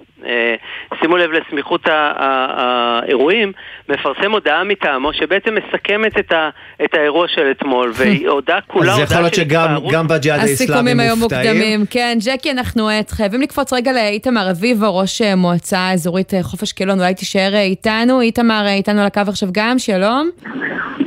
שימו 1.01 1.17
לב 1.17 1.31
לסמיכות 1.31 1.81
האירועים, 1.87 3.51
מפרסם 3.89 4.31
הודעה 4.31 4.63
מטעמו 4.63 5.13
שבעצם 5.13 5.55
מסכמת 5.55 6.19
את, 6.19 6.31
ה, 6.31 6.49
את 6.83 6.93
האירוע 6.93 7.27
של 7.27 7.51
אתמול, 7.51 7.91
והיא 7.97 8.29
הודעה 8.29 8.61
כולה 8.61 8.91
הודעה 8.91 8.97
של... 8.97 9.03
אז 9.03 9.11
יכול 9.11 9.21
להיות 9.21 9.33
שגם 9.33 10.07
בג'יהאד 10.07 10.39
האיסלאמי 10.39 10.93
מופתעים. 11.19 11.85
כן, 11.89 12.12
ג'קי, 12.19 12.51
אנחנו 12.51 12.89
אה, 12.89 13.01
חייבים 13.09 13.41
לקפוץ 13.41 13.73
רגע 13.73 13.91
לאיתמר 13.91 14.47
רביבו, 14.49 14.97
ראש 14.97 15.21
אה, 15.21 15.35
מועצה 15.35 15.91
אזורית 15.91 16.33
אה, 16.33 16.43
חוף 16.43 16.63
אשקלון, 16.63 16.99
אולי 16.99 17.13
תישאר 17.13 17.55
איתנו. 17.55 18.21
איתמר 18.21 18.65
איתנו 18.67 19.01
על 19.01 19.07
הקו 19.07 19.21
עכשיו 19.27 19.49
גם, 19.51 19.79
שלום. 19.79 20.29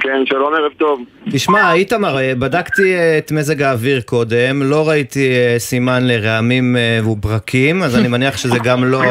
כן, 0.01 0.23
שלום, 0.25 0.55
ערב 0.55 0.73
טוב. 0.79 1.01
תשמע, 1.31 1.73
איתמר, 1.73 2.17
בדקתי 2.39 2.95
את 3.19 3.33
מזג 3.33 3.63
האוויר 3.63 4.01
קודם, 4.01 4.63
לא 4.63 4.89
ראיתי 4.89 5.29
סימן 5.59 6.07
לרעמים 6.07 6.77
וברקים, 7.05 7.83
אז 7.83 7.97
אני 7.97 8.09
מניח 8.09 8.37
שזה 8.37 8.59
גם 8.65 8.85
לא, 8.85 9.03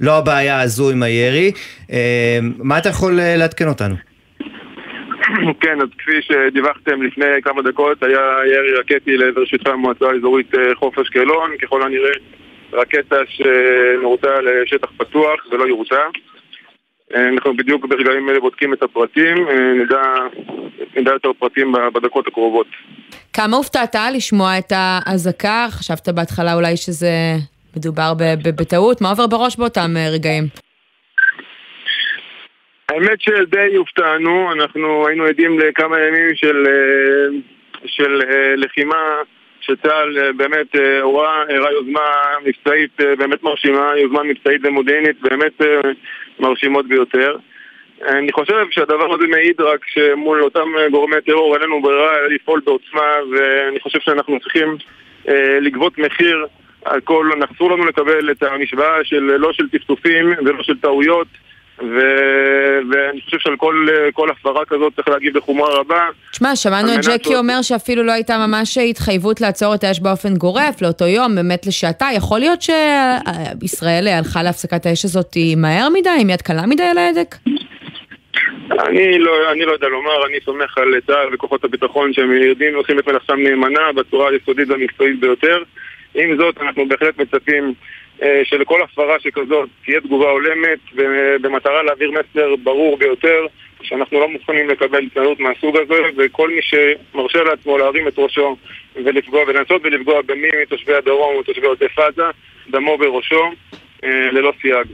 לא 0.00 0.18
הבעיה 0.18 0.60
הזו 0.60 0.90
עם 0.90 1.02
הירי. 1.02 1.52
מה 2.58 2.78
אתה 2.78 2.88
יכול 2.88 3.20
לעדכן 3.22 3.68
אותנו? 3.68 4.11
כן, 5.62 5.80
אז 5.80 5.88
כפי 5.98 6.22
שדיווחתם 6.22 7.02
לפני 7.02 7.42
כמה 7.42 7.62
דקות, 7.62 8.02
היה 8.02 8.20
ירי 8.46 8.74
רקטי 8.74 9.16
לעבר 9.16 9.44
שטחי 9.44 9.70
המועצה 9.70 10.04
האזורית 10.10 10.54
אה, 10.54 10.74
חוף 10.74 10.98
אשקלון, 10.98 11.50
ככל 11.62 11.82
הנראה 11.82 12.12
רקטה 12.72 13.16
שנורתה 13.26 14.40
לשטח 14.40 14.90
פתוח 14.96 15.46
ולא 15.50 15.64
יורתה. 15.64 16.02
אה, 17.14 17.28
אנחנו 17.28 17.56
בדיוק 17.56 17.86
ברגעים 17.86 18.28
אלה 18.28 18.40
בודקים 18.40 18.72
את 18.72 18.82
הפרטים, 18.82 19.48
אה, 19.48 19.72
נדע, 19.72 20.02
נדע 20.96 21.12
יותר 21.12 21.30
פרטים 21.38 21.72
בדקות 21.94 22.26
הקרובות. 22.26 22.66
כמה 23.32 23.56
הופתעת 23.56 23.96
לשמוע 24.14 24.58
את 24.58 24.72
האזעקה? 24.74 25.66
חשבת 25.70 26.08
בהתחלה 26.08 26.54
אולי 26.54 26.76
שזה 26.76 27.12
מדובר 27.76 28.12
בטעות? 28.42 29.00
מה 29.00 29.10
עובר 29.10 29.26
בראש 29.26 29.56
באותם 29.56 29.90
רגעים? 30.12 30.44
האמת 32.92 33.20
שדי 33.20 33.76
הופתענו, 33.76 34.52
אנחנו 34.52 35.08
היינו 35.08 35.24
עדים 35.24 35.58
לכמה 35.58 36.00
ימים 36.00 36.34
של, 36.34 36.66
אה, 36.66 37.38
של 37.86 38.22
אה, 38.22 38.56
לחימה 38.56 39.14
שצה"ל 39.60 40.18
אה, 40.18 40.32
באמת 40.32 40.76
הורה, 41.02 41.42
הראה 41.48 41.72
יוזמה 41.72 42.10
מבצעית 42.44 43.00
באמת 43.18 43.42
מרשימה, 43.42 43.92
יוזמה 43.96 44.22
מבצעית 44.22 44.60
ומודיעינית 44.64 45.20
באמת 45.20 45.62
מרשימות 46.40 46.88
ביותר. 46.88 47.36
אני 48.08 48.32
חושב 48.32 48.66
שהדבר 48.70 49.14
הזה 49.14 49.26
מעיד 49.26 49.60
רק 49.60 49.84
שמול 49.86 50.42
אותם 50.42 50.68
גורמי 50.90 51.16
טרור 51.26 51.54
אין 51.54 51.62
לנו 51.62 51.82
ברירה 51.82 52.28
לפעול 52.28 52.60
בעוצמה 52.64 53.16
ואני 53.30 53.80
חושב 53.80 53.98
שאנחנו 54.00 54.40
צריכים 54.40 54.76
לגבות 55.60 55.98
מחיר 55.98 56.46
על 56.84 57.00
כל, 57.00 57.30
אסור 57.54 57.70
לנו 57.70 57.84
לקבל 57.84 58.30
את 58.30 58.42
המשוואה 58.42 59.04
של 59.04 59.22
לא 59.22 59.52
של 59.52 59.68
טפטופים 59.68 60.32
ולא 60.44 60.62
של 60.62 60.78
טעויות 60.78 61.26
ו... 61.78 61.98
ואני 62.90 63.20
חושב 63.20 63.38
שעל 63.38 63.56
כל, 63.56 63.86
כל 64.12 64.30
הפרה 64.30 64.64
כזאת 64.64 64.92
צריך 64.96 65.08
להגיב 65.08 65.38
בחומרה 65.38 65.78
רבה. 65.78 66.08
תשמע, 66.32 66.56
שמענו 66.56 66.94
את 66.94 66.98
ג'קי 67.06 67.36
אומר 67.36 67.62
שאפילו 67.62 68.02
לא 68.02 68.12
הייתה 68.12 68.46
ממש 68.46 68.78
התחייבות 68.78 69.40
לעצור 69.40 69.74
את 69.74 69.84
האש 69.84 70.00
באופן 70.00 70.34
גורף 70.34 70.82
לאותו 70.82 71.04
יום, 71.04 71.34
באמת 71.34 71.66
לשעתה. 71.66 72.06
יכול 72.16 72.40
להיות 72.40 72.62
שישראל 72.62 74.08
הלכה 74.08 74.42
להפסקת 74.42 74.86
האש 74.86 75.04
הזאת 75.04 75.36
מהר 75.56 75.88
מדי, 75.88 76.10
עם 76.20 76.30
יד 76.30 76.42
קלה 76.42 76.66
מדי 76.66 76.82
על 76.82 76.98
ההדק? 76.98 77.34
אני 78.88 79.18
לא, 79.18 79.52
אני 79.52 79.64
לא 79.64 79.72
יודע 79.72 79.88
לומר, 79.88 80.26
אני 80.26 80.38
סומך 80.44 80.78
על 80.78 80.94
צה"ל 81.06 81.34
וכוחות 81.34 81.64
הביטחון 81.64 82.12
שהם 82.12 82.32
יודעים 82.32 82.74
ועושים 82.74 82.98
את 82.98 83.08
מלאכתם 83.08 83.40
נאמנה 83.40 83.92
בצורה 83.94 84.30
היסודית 84.30 84.70
והמקצועית 84.70 85.20
ביותר. 85.20 85.62
עם 86.14 86.36
זאת, 86.36 86.58
אנחנו 86.60 86.88
בהחלט 86.88 87.18
מצפים 87.18 87.74
שלכל 88.44 88.82
הפרה 88.82 89.20
שכזאת 89.20 89.68
תהיה 89.84 90.00
תגובה 90.00 90.30
הולמת 90.30 90.78
במטרה 91.42 91.82
להעביר 91.82 92.10
מסר 92.10 92.56
ברור 92.62 92.96
ביותר 92.98 93.46
שאנחנו 93.82 94.20
לא 94.20 94.28
מוכנים 94.28 94.68
לקבל 94.70 95.04
התנהלות 95.04 95.40
מהסוג 95.40 95.76
הזה 95.76 96.00
וכל 96.16 96.50
מי 96.50 96.60
שמרשה 96.62 97.42
לעצמו 97.42 97.78
להרים 97.78 98.08
את 98.08 98.18
ראשו 98.18 98.56
ולפגוע 98.96 99.40
ולנסות 99.48 99.82
ולפגוע 99.84 100.22
במי 100.26 100.48
מתושבי 100.62 100.94
הדרום 100.94 101.36
או 101.36 101.42
תושבי 101.42 101.66
עוטף 101.66 101.98
עזה, 101.98 102.22
דמו 102.70 102.98
בראשו 102.98 103.50
אה, 104.04 104.08
ללא 104.32 104.52
סייג. 104.62 104.86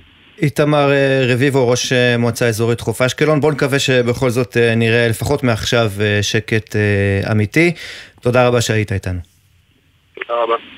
איתמר 0.43 0.91
אה, 0.91 1.23
רביבו, 1.33 1.71
ראש 1.71 1.93
מועצה 2.19 2.47
אזורית 2.47 2.81
חוף 2.81 3.03
אשקלון, 3.03 3.41
בואו 3.41 3.53
נקווה 3.53 3.79
שבכל 3.79 4.29
זאת 4.29 4.57
נראה 4.77 5.09
לפחות 5.09 5.43
מעכשיו 5.43 5.87
שקט 6.23 6.77
אמיתי. 7.33 7.73
תודה 8.23 8.49
רבה 8.49 8.61
שהיית 8.61 8.93
איתנו. 8.93 9.21
תודה 10.15 10.43
רבה. 10.43 10.78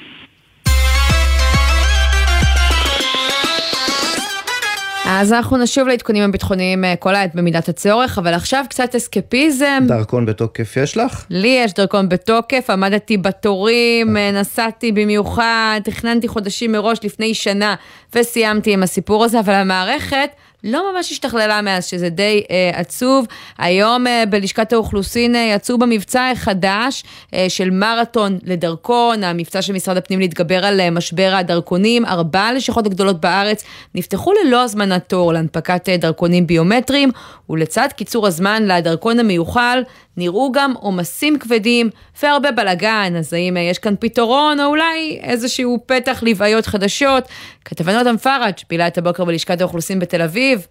אז 5.13 5.33
אנחנו 5.33 5.57
נשוב 5.57 5.89
לעדכונים 5.89 6.23
הביטחוניים 6.23 6.85
אה, 6.85 6.97
כל 6.97 7.15
העת 7.15 7.35
במידת 7.35 7.69
הצורך, 7.69 8.19
אבל 8.19 8.35
עכשיו 8.35 8.65
קצת 8.69 8.95
אסקפיזם. 8.95 9.85
דרכון 9.89 10.27
בתוקף 10.27 10.77
יש 10.77 10.97
לך? 10.97 11.25
לי 11.31 11.61
יש 11.65 11.75
דרכון 11.75 12.09
בתוקף, 12.09 12.71
עמדתי 12.71 13.17
בתורים, 13.17 14.17
אה, 14.17 14.31
נסעתי 14.31 14.93
במיוחד, 14.93 15.81
תכננתי 15.85 16.29
חודשים 16.29 16.73
מראש 16.73 16.99
לפני 17.03 17.35
שנה 17.35 17.75
וסיימתי 18.15 18.73
עם 18.73 18.83
הסיפור 18.83 19.25
הזה, 19.25 19.41
אבל 19.41 19.55
המערכת... 19.55 20.31
לא 20.65 20.93
ממש 20.93 21.13
השתכללה 21.13 21.63
מאז, 21.63 21.87
שזה 21.87 22.09
די 22.09 22.43
אה, 22.51 22.71
עצוב. 22.75 23.27
היום 23.59 24.07
אה, 24.07 24.25
בלשכת 24.31 24.73
האוכלוסין 24.73 25.37
אה, 25.37 25.53
יצאו 25.57 25.79
במבצע 25.79 26.33
חדש 26.35 27.05
אה, 27.35 27.47
של 27.49 27.71
מרתון 27.71 28.39
לדרכון, 28.43 29.25
המבצע 29.25 29.63
של 29.63 29.73
משרד 29.73 29.97
הפנים 29.97 30.21
להתגבר 30.21 30.65
על 30.65 30.81
אה, 30.81 30.91
משבר 30.91 31.33
הדרכונים. 31.37 32.05
ארבע 32.05 32.41
הלשכות 32.41 32.87
הגדולות 32.87 33.21
בארץ 33.21 33.65
נפתחו 33.95 34.33
ללא 34.33 34.63
הזמנת 34.63 35.09
תור 35.09 35.33
להנפקת 35.33 35.89
אה, 35.89 35.97
דרכונים 35.97 36.47
ביומטריים, 36.47 37.11
ולצד 37.51 37.89
קיצור 37.97 38.27
הזמן 38.27 38.63
לדרכון 38.63 39.19
המיוחל, 39.19 39.83
נראו 40.21 40.53
גם 40.53 40.73
עומסים 40.73 41.39
כבדים 41.39 41.91
והרבה 42.23 42.51
בלאגן, 42.51 43.15
אז 43.19 43.33
האם 43.33 43.57
יש 43.57 43.79
כאן 43.79 43.95
פתרון 44.01 44.61
או 44.61 44.67
אולי 44.67 45.19
איזשהו 45.23 45.79
פתח 45.87 46.23
לבעיות 46.23 46.67
חדשות? 46.67 47.29
כתבנו 47.65 48.01
אדם 48.01 48.17
פראג' 48.17 48.55
פילה 48.69 48.87
את 48.87 48.99
הבוקר 48.99 49.25
בלשכת 49.25 49.61
האוכלוסין 49.61 49.99
בתל 49.99 50.23
אביב, 50.23 50.67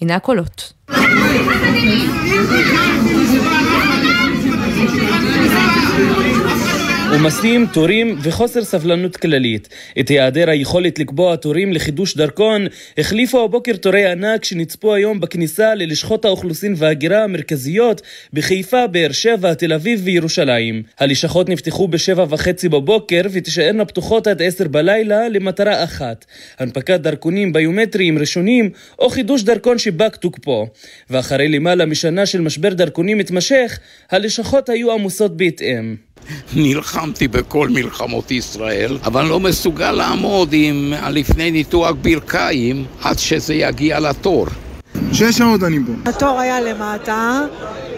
הנה 0.00 0.14
הקולות. 0.14 0.72
עומסים, 7.12 7.66
תורים 7.66 8.18
וחוסר 8.22 8.64
סבלנות 8.64 9.16
כללית. 9.16 9.68
את 10.00 10.08
היעדר 10.08 10.50
היכולת 10.50 10.98
לקבוע 10.98 11.36
תורים 11.36 11.72
לחידוש 11.72 12.16
דרכון 12.16 12.66
החליפו 12.98 13.44
הבוקר 13.44 13.76
תורי 13.76 14.06
ענק 14.06 14.44
שנצפו 14.44 14.94
היום 14.94 15.20
בכניסה 15.20 15.74
ללשכות 15.74 16.24
האוכלוסין 16.24 16.74
וההגירה 16.76 17.24
המרכזיות 17.24 18.02
בחיפה, 18.32 18.86
באר 18.86 19.12
שבע, 19.12 19.54
תל 19.54 19.72
אביב 19.72 20.00
וירושלים. 20.04 20.82
הלשכות 20.98 21.48
נפתחו 21.48 21.88
בשבע 21.88 22.24
וחצי 22.28 22.68
בבוקר 22.68 23.22
ותישארנה 23.32 23.84
פתוחות 23.84 24.26
עד 24.26 24.42
עשר 24.42 24.68
בלילה 24.68 25.28
למטרה 25.28 25.84
אחת, 25.84 26.24
הנפקת 26.58 27.00
דרכונים 27.00 27.52
ביומטריים 27.52 28.18
ראשונים 28.18 28.70
או 28.98 29.10
חידוש 29.10 29.42
דרכון 29.42 29.78
שבק 29.78 30.16
תוקפו. 30.16 30.66
ואחרי 31.10 31.48
למעלה 31.48 31.86
משנה 31.86 32.26
של 32.26 32.40
משבר 32.40 32.74
דרכונים 32.74 33.18
מתמשך, 33.18 33.78
הלשכות 34.10 34.68
היו 34.68 34.92
עמוסות 34.92 35.36
בהתאם. 35.36 36.09
נלחמתי 36.54 37.28
בכל 37.28 37.68
מלחמות 37.68 38.30
ישראל, 38.30 38.98
אבל 39.04 39.24
לא 39.24 39.40
מסוגל 39.40 39.92
לעמוד 39.92 40.48
עם 40.52 40.92
לפני 41.10 41.50
ניתוח 41.50 41.90
ברכיים 42.02 42.84
עד 43.02 43.18
שזה 43.18 43.54
יגיע 43.54 44.00
לתור. 44.00 44.46
שש 45.12 45.38
שעות 45.38 45.62
אני 45.62 45.78
פה. 45.86 46.10
התור 46.10 46.40
היה 46.40 46.60
למטה, 46.60 47.40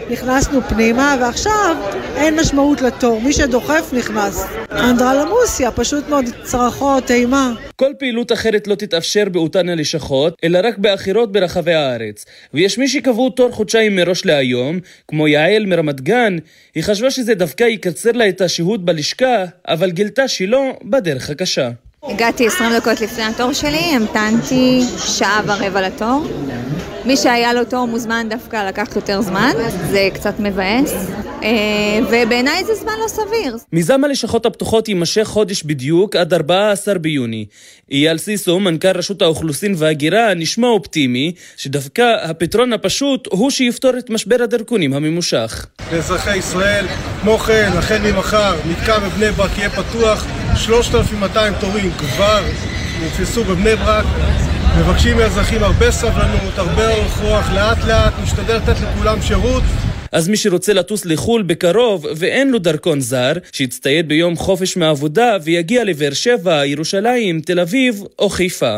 נכנסנו 0.09 0.61
פנימה, 0.61 1.15
ועכשיו 1.21 1.75
אין 2.15 2.39
משמעות 2.39 2.81
לתור. 2.81 3.21
מי 3.21 3.33
שדוחף 3.33 3.93
נכנס. 3.93 4.45
אנדרלמוסיה, 4.71 5.71
פשוט 5.71 6.09
מאוד 6.09 6.25
צרחות, 6.43 7.11
אימה. 7.11 7.51
כל 7.75 7.91
פעילות 7.99 8.31
אחרת 8.31 8.67
לא 8.67 8.75
תתאפשר 8.75 9.29
באותן 9.31 9.69
הלשכות, 9.69 10.35
אלא 10.43 10.59
רק 10.63 10.77
באחרות 10.77 11.31
ברחבי 11.31 11.73
הארץ. 11.73 12.25
ויש 12.53 12.77
מי 12.77 12.87
שקבעו 12.87 13.29
תור 13.29 13.51
חודשיים 13.51 13.95
מראש 13.95 14.25
להיום, 14.25 14.79
כמו 15.07 15.27
יעל 15.27 15.65
מרמת 15.65 16.01
גן, 16.01 16.37
היא 16.75 16.83
חשבה 16.83 17.11
שזה 17.11 17.35
דווקא 17.35 17.63
יקצר 17.63 18.11
לה 18.11 18.29
את 18.29 18.41
השהות 18.41 18.85
בלשכה, 18.85 19.45
אבל 19.67 19.91
גילתה 19.91 20.27
שלא 20.27 20.77
בדרך 20.83 21.29
הקשה. 21.29 21.69
הגעתי 22.03 22.47
20 22.47 22.71
דקות 22.75 23.01
לפני 23.01 23.23
התור 23.23 23.53
שלי, 23.53 23.95
המתנתי 23.95 24.81
שעה 24.97 25.41
ורבע 25.45 25.81
לתור. 25.81 26.27
מי 27.05 27.17
שהיה 27.17 27.53
לו 27.53 27.65
תור 27.65 27.87
מוזמן 27.87 28.27
דווקא 28.29 28.67
לקח 28.67 28.95
יותר 28.95 29.21
זמן, 29.21 29.51
זה 29.91 30.09
קצת 30.13 30.33
מבאס, 30.39 30.93
אה, 31.43 31.49
ובעיניי 32.03 32.63
זה 32.65 32.75
זמן 32.75 32.93
לא 33.03 33.07
סביר. 33.07 33.57
מיזם 33.71 34.03
הלשכות 34.03 34.45
הפתוחות 34.45 34.87
יימשך 34.87 35.23
חודש 35.23 35.63
בדיוק 35.63 36.15
עד 36.15 36.33
14 36.33 36.93
ביוני. 36.97 37.45
אייל 37.91 38.17
סיסו, 38.17 38.59
מנכ"ל 38.59 38.97
רשות 38.97 39.21
האוכלוסין 39.21 39.75
וההגירה, 39.77 40.33
נשמע 40.33 40.67
אופטימי, 40.67 41.31
שדווקא 41.57 42.15
הפתרון 42.23 42.73
הפשוט 42.73 43.27
הוא 43.31 43.51
שיפתור 43.51 43.91
את 43.97 44.09
משבר 44.09 44.43
הדרכונים 44.43 44.93
הממושך. 44.93 45.65
לאזרחי 45.93 46.37
ישראל, 46.37 46.85
כמו 47.21 47.37
כן, 47.37 47.71
החל 47.77 47.97
ממחר, 47.97 48.55
מתקן 48.65 48.99
בבני 49.05 49.31
ברק 49.31 49.57
יהיה 49.57 49.69
פתוח, 49.69 50.25
3,200 50.55 51.53
תורים 51.59 51.91
כבר 51.91 52.43
נתפסו 53.01 53.43
בבני 53.43 53.75
ברק. 53.75 54.05
מבקשים 54.79 55.17
מאזרחים 55.17 55.63
הרבה 55.63 55.91
סבלנות, 55.91 56.57
הרבה 56.57 56.95
אורך 56.95 57.17
רוח, 57.17 57.51
לאט 57.53 57.77
לאט, 57.87 58.13
נשתדל 58.23 58.55
לתת 58.55 58.75
לכולם 58.81 59.21
שירות. 59.21 59.63
אז 60.11 60.27
מי 60.27 60.37
שרוצה 60.37 60.73
לטוס 60.73 61.05
לחו"ל 61.05 61.41
בקרוב 61.41 62.05
ואין 62.15 62.51
לו 62.51 62.59
דרכון 62.59 62.99
זר, 63.01 63.33
שיצטייד 63.51 64.07
ביום 64.07 64.35
חופש 64.35 64.77
מעבודה 64.77 65.37
ויגיע 65.43 65.83
לבאר 65.83 66.13
שבע, 66.13 66.65
ירושלים, 66.65 67.41
תל 67.41 67.59
אביב 67.59 68.03
או 68.19 68.29
חיפה. 68.29 68.77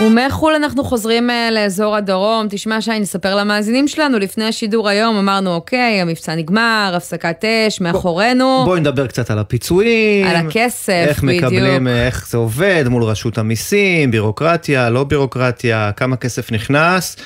ומחו"ל 0.00 0.54
אנחנו 0.54 0.84
חוזרים 0.84 1.30
אה, 1.30 1.50
לאזור 1.50 1.96
הדרום. 1.96 2.46
תשמע, 2.50 2.80
שי, 2.80 2.98
נספר 3.00 3.34
למאזינים 3.34 3.88
שלנו, 3.88 4.18
לפני 4.18 4.44
השידור 4.44 4.88
היום 4.88 5.16
אמרנו, 5.16 5.54
אוקיי, 5.54 6.00
המבצע 6.00 6.34
נגמר, 6.34 6.92
הפסקת 6.96 7.44
אש, 7.44 7.80
מאחורינו. 7.80 8.62
בואי 8.64 8.80
נדבר 8.80 9.06
קצת 9.06 9.30
על 9.30 9.38
הפיצויים. 9.38 10.26
על 10.26 10.36
הכסף, 10.36 10.88
איך 11.08 11.22
בדיוק. 11.22 11.44
איך 11.44 11.52
מקבלים, 11.52 11.88
איך 11.88 12.28
זה 12.28 12.36
עובד 12.36 12.84
מול 12.88 13.02
רשות 13.02 13.38
המיסים, 13.38 14.10
בירוקרטיה, 14.10 14.90
לא 14.90 15.04
בירוקרטיה, 15.04 15.90
כמה 15.96 16.16
כסף 16.16 16.52
נכנס. 16.52 17.16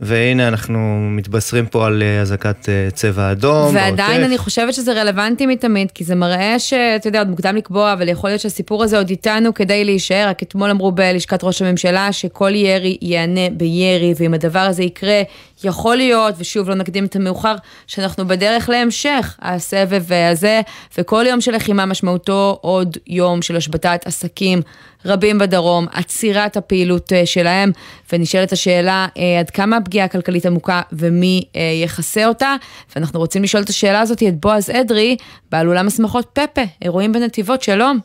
והנה 0.00 0.48
אנחנו 0.48 0.78
מתבשרים 1.10 1.66
פה 1.66 1.86
על 1.86 2.02
אה, 2.02 2.20
אזעקת 2.20 2.68
אה, 2.68 2.90
צבע 2.90 3.32
אדום. 3.32 3.74
ועדיין. 3.74 4.24
אני 4.24 4.38
חושבת 4.38 4.74
שזה 4.74 4.92
רלוונטי 4.92 5.46
מתמיד, 5.46 5.90
כי 5.90 6.04
זה 6.04 6.14
מראה 6.14 6.58
שאתה 6.58 7.08
יודע, 7.08 7.18
עוד 7.18 7.28
מוקדם 7.28 7.56
לקבוע, 7.56 7.92
אבל 7.92 8.08
יכול 8.08 8.30
להיות 8.30 8.40
שהסיפור 8.40 8.84
הזה 8.84 8.98
עוד 8.98 9.10
איתנו 9.10 9.54
כדי 9.54 9.84
להישאר. 9.84 10.26
רק 10.28 10.42
אתמול 10.42 10.70
אמרו 10.70 10.92
בלשכת 10.92 11.44
ראש 11.44 11.62
הממשלה 11.62 12.12
שכל 12.12 12.54
ירי 12.54 12.96
יענה 13.02 13.50
בירי, 13.52 14.14
ואם 14.18 14.34
הדבר 14.34 14.58
הזה 14.58 14.82
יקרה, 14.82 15.22
יכול 15.64 15.96
להיות, 15.96 16.34
ושוב 16.38 16.68
לא 16.68 16.74
נקדים 16.74 17.04
את 17.04 17.16
המאוחר, 17.16 17.54
שאנחנו 17.86 18.28
בדרך 18.28 18.68
להמשך 18.68 19.36
הסבב 19.42 20.12
הזה, 20.12 20.60
וכל 20.98 21.24
יום 21.28 21.40
של 21.40 21.56
לחימה 21.56 21.86
משמעותו 21.86 22.58
עוד 22.60 22.96
יום 23.06 23.42
של 23.42 23.56
השבתת 23.56 24.06
עסקים 24.06 24.60
רבים 25.06 25.38
בדרום, 25.38 25.86
עצירת 25.92 26.56
הפעילות 26.56 27.12
אה, 27.12 27.26
שלהם, 27.26 27.70
ונשאלת 28.12 28.52
השאלה 28.52 29.06
אה, 29.18 29.40
עד 29.40 29.50
כמה 29.50 29.76
הפגיעה 29.76 30.04
הכלכלית 30.04 30.46
עמוקה 30.46 30.80
ומי 30.92 31.44
אה, 31.56 31.60
יכסה 31.84 32.26
אותה. 32.26 32.56
ואנחנו 32.94 33.20
רוצים 33.20 33.42
לשאול 33.42 33.62
את 33.62 33.68
השאלה 33.68 34.00
הזאת 34.00 34.22
את 34.22 34.40
בועז 34.40 34.70
אדרי, 34.70 35.16
בעל 35.52 35.68
אולם 35.68 35.86
השמחות 35.86 36.26
פפה, 36.32 36.62
אירועים 36.82 37.12
בנתיבות, 37.12 37.62
שלום. 37.62 37.98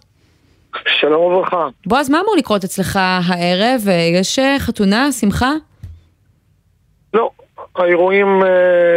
שלום 1.00 1.22
וברכה. 1.22 1.68
בועז, 1.86 2.10
מה 2.10 2.20
אמור 2.24 2.36
לקרות 2.38 2.64
אצלך 2.64 3.00
הערב? 3.02 3.82
יש 4.14 4.40
חתונה, 4.60 5.12
שמחה? 5.12 5.52
לא, 7.14 7.30
האירועים 7.76 8.44
אה, 8.44 8.50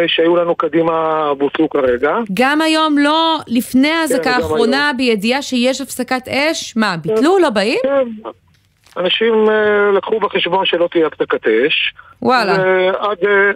שהיו 0.06 0.36
לנו 0.36 0.54
קדימה 0.56 0.92
בוטלו 1.38 1.70
כרגע. 1.70 2.10
גם 2.34 2.60
היום 2.60 2.98
לא, 2.98 3.38
לפני 3.46 3.90
האזעקה 3.90 4.22
כן, 4.24 4.30
האחרונה, 4.30 4.90
בידיעה 4.96 5.42
שיש 5.42 5.80
הפסקת 5.80 6.28
אש, 6.28 6.76
מה, 6.76 6.96
ביטלו? 6.96 7.38
לא 7.38 7.50
באים? 7.50 7.78
כן, 7.82 8.30
אנשים 8.96 9.34
אה, 9.50 9.90
לקחו 9.96 10.20
בחשבון 10.20 10.66
שלא 10.66 10.88
תהיה 10.92 11.06
הפסקת 11.06 11.46
אש. 11.46 11.94
וואלה. 12.22 12.52
ועד 12.52 13.18
אה, 13.26 13.50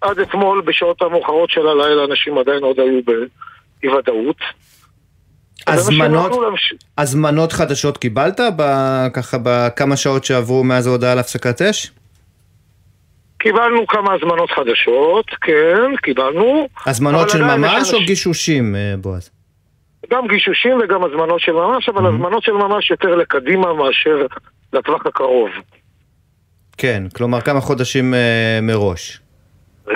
עד 0.00 0.18
אתמול, 0.18 0.60
בשעות 0.60 1.02
המאוחרות 1.02 1.50
של 1.50 1.66
הלילה, 1.66 2.04
אנשים 2.10 2.38
עדיין 2.38 2.62
עוד 2.62 2.80
היו 2.80 3.00
באי 3.06 3.88
ודאות. 3.98 4.36
הזמנות, 5.66 6.32
להמש- 6.32 6.74
הזמנות 6.98 7.52
חדשות 7.52 7.98
קיבלת 7.98 8.40
ב- 8.56 9.06
ככה 9.14 9.36
בכמה 9.42 9.96
שעות 9.96 10.24
שעברו 10.24 10.64
מאז 10.64 10.86
ההודעה 10.86 11.12
על 11.12 11.18
הפסקת 11.18 11.62
אש? 11.62 11.90
קיבלנו 13.46 13.86
כמה 13.86 14.12
הזמנות 14.14 14.50
חדשות, 14.50 15.26
כן, 15.40 15.96
קיבלנו. 16.02 16.68
הזמנות 16.86 17.30
של 17.30 17.44
ממש 17.44 17.94
או 17.94 17.98
גישושים, 18.06 18.76
אה, 18.76 18.94
בועז? 18.98 19.30
גם 20.10 20.26
גישושים 20.28 20.78
וגם 20.82 21.04
הזמנות 21.04 21.40
של 21.40 21.52
ממש, 21.52 21.88
אבל 21.88 22.06
הזמנות 22.06 22.42
של 22.42 22.52
ממש 22.52 22.90
יותר 22.90 23.14
לקדימה 23.14 23.74
מאשר 23.74 24.26
לטווח 24.72 25.06
הקרוב. 25.06 25.48
כן, 26.78 27.02
כלומר 27.16 27.40
כמה 27.40 27.60
חודשים 27.60 28.14
אה, 28.14 28.58
מראש. 28.62 29.20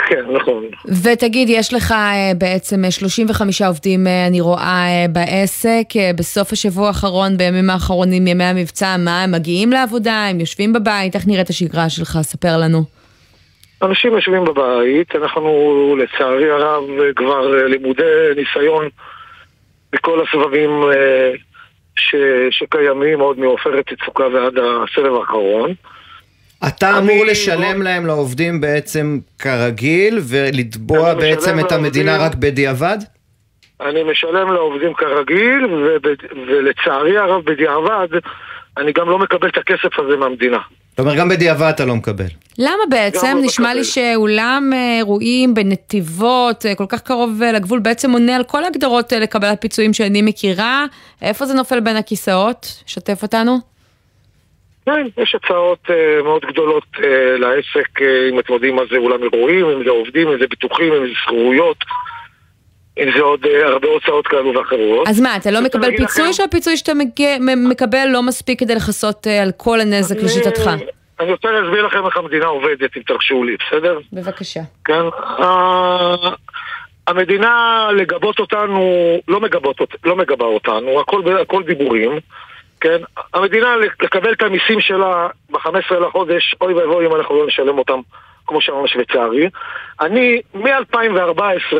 כן, 0.09 0.25
נכון. 0.37 0.65
ותגיד, 1.03 1.49
יש 1.49 1.75
לך 1.75 1.93
אה, 1.93 2.33
בעצם 2.39 2.85
אה, 2.85 2.91
35 2.91 3.63
עובדים, 3.63 4.07
אה, 4.07 4.27
אני 4.27 4.41
רואה, 4.41 4.87
אה, 4.87 5.07
בעסק. 5.09 5.85
בסוף 6.17 6.53
השבוע 6.53 6.89
האחרון, 6.89 7.37
בימים 7.37 7.71
האחרונים, 7.71 8.27
ימי 8.27 8.45
המבצע, 8.45 8.97
מה, 8.97 9.23
הם 9.23 9.33
מגיעים 9.33 9.71
לעבודה, 9.71 10.27
הם 10.31 10.41
יושבים 10.41 10.73
בבית? 10.73 11.15
איך 11.15 11.27
נראית 11.27 11.51
השגרה 11.51 11.91
שלך? 11.91 12.19
ספר 12.23 12.57
לנו. 12.59 13.00
אנשים 13.83 14.13
יושבים 14.13 14.45
בבית, 14.45 15.17
אנחנו 15.17 15.51
לצערי 15.99 16.51
הרב 16.51 16.85
כבר 17.17 17.59
אה, 17.59 17.67
לימודי 17.67 18.03
ניסיון 18.37 18.89
בכל 19.93 20.21
הסבבים 20.23 20.71
אה, 20.93 21.31
ש, 21.97 22.15
שקיימים, 22.51 23.21
עוד 23.21 23.39
מעופרת 23.39 23.93
יצוקה 23.93 24.25
ועד 24.27 24.55
הסבב 24.59 25.15
האחרון. 25.15 25.73
אתה 26.69 26.99
אמור 26.99 27.25
לשלם 27.27 27.83
להם 27.83 28.07
לעובדים 28.07 28.61
בעצם 28.61 29.19
כרגיל 29.39 30.19
ולתבוע 30.31 31.15
בעצם 31.15 31.59
את 31.61 31.73
המדינה 31.73 32.11
לעובדים- 32.17 32.27
רק 32.27 32.35
בדיעבד? 32.35 32.99
אני 33.81 34.03
משלם 34.03 34.53
לעובדים 34.53 34.95
כרגיל, 34.95 35.65
וב- 35.67 36.03
ולצערי 36.49 37.19
הרב 37.19 37.45
בדיעבד, 37.45 38.09
אני 38.77 38.93
גם 38.93 39.09
לא 39.09 39.19
מקבל 39.19 39.49
את 39.49 39.57
הכסף 39.59 39.99
הזה 39.99 40.17
מהמדינה. 40.17 40.59
זאת 40.91 40.99
אומרת, 40.99 41.17
גם 41.17 41.29
בדיעבד 41.29 41.73
אתה 41.75 41.85
לא 41.85 41.95
מקבל. 41.95 42.25
למה 42.59 42.83
בעצם? 42.91 43.37
לא 43.37 43.45
נשמע 43.45 43.75
לי 43.75 43.85
שאולם 43.85 44.71
אה, 44.75 44.97
אירועים 44.97 45.55
בנתיבות, 45.55 46.67
אה, 46.67 46.75
כל 46.75 46.87
כך 46.89 47.01
קרוב 47.01 47.43
אה, 47.43 47.53
לגבול, 47.53 47.79
בעצם 47.79 48.11
עונה 48.13 48.37
על 48.37 48.45
כל 48.45 48.65
ההגדרות 48.65 49.13
אה, 49.13 49.19
לקבלת 49.19 49.61
פיצויים 49.61 49.93
שאני 49.93 50.23
מכירה. 50.23 50.85
איפה 51.23 51.47
זה 51.47 51.55
נופל 51.55 51.81
בין 51.81 51.97
הכיסאות? 51.97 52.83
שתף 52.87 53.23
אותנו. 53.23 53.71
כן, 54.87 55.07
יש 55.23 55.35
הצעות 55.35 55.79
uh, 55.87 56.23
מאוד 56.25 56.43
גדולות 56.49 56.85
uh, 56.97 57.01
לעסק, 57.39 57.99
uh, 57.99 58.03
אם 58.33 58.39
אתם 58.39 58.53
יודעים 58.53 58.77
מה 58.77 58.83
זה 58.91 58.97
אולם 58.97 59.23
אירועים, 59.23 59.67
אם 59.67 59.85
זה 59.85 59.91
עובדים, 59.91 60.29
אם 60.29 60.39
זה 60.39 60.47
ביטוחים, 60.51 60.93
אם 60.93 61.07
זה 61.07 61.15
שכירויות, 61.15 61.77
אם 62.99 63.11
זה 63.17 63.23
עוד 63.23 63.45
uh, 63.45 63.49
הרבה 63.65 63.89
הוצאות 63.89 64.27
כאלו 64.27 64.55
ואחרות. 64.55 65.09
אז 65.09 65.21
מה, 65.21 65.37
אתה 65.37 65.51
לא 65.51 65.61
מקבל 65.61 65.97
פיצוי, 65.97 66.33
שהפיצוי 66.33 66.77
שאתה 66.77 66.93
מקבל 67.57 68.07
לא 68.13 68.23
מספיק 68.23 68.61
כדי 68.61 68.75
לכסות 68.75 69.27
אה, 69.27 69.43
על 69.43 69.51
כל 69.57 69.81
הנזק 69.81 70.17
לשיטתך? 70.23 70.71
אני 71.21 71.33
רוצה 71.33 71.51
להסביר 71.51 71.87
לכם 71.87 72.07
איך 72.07 72.17
המדינה 72.17 72.47
עובדת, 72.47 72.97
אם 72.97 73.03
תרשו 73.03 73.45
לי, 73.45 73.57
בסדר? 73.57 73.99
בבקשה. 74.13 74.61
כן. 74.85 75.03
ה- 75.43 76.35
המדינה 77.07 77.87
לגבות 77.97 78.39
אותנו, 78.39 78.95
לא, 79.29 79.41
מגבות, 79.41 79.77
לא 80.05 80.17
מגבה 80.17 80.45
אותנו, 80.45 81.01
הכל, 81.01 81.23
הכל 81.43 81.63
דיבורים, 81.63 82.11
כן? 82.81 82.97
המדינה 83.35 83.77
לקבל 84.03 84.33
את 84.33 84.43
המיסים 84.43 84.81
שלה 84.81 85.29
ב-15 85.51 85.95
לחודש, 85.95 86.55
אוי 86.61 86.75
ואבוי 86.75 87.07
אם 87.07 87.15
אנחנו 87.15 87.41
לא 87.41 87.47
נשלם 87.47 87.79
אותם, 87.79 88.01
כמו 88.47 88.61
שאמרנו 88.61 88.89
שוויצרי. 88.89 89.49
אני 90.01 90.41
מ-2014, 90.55 91.77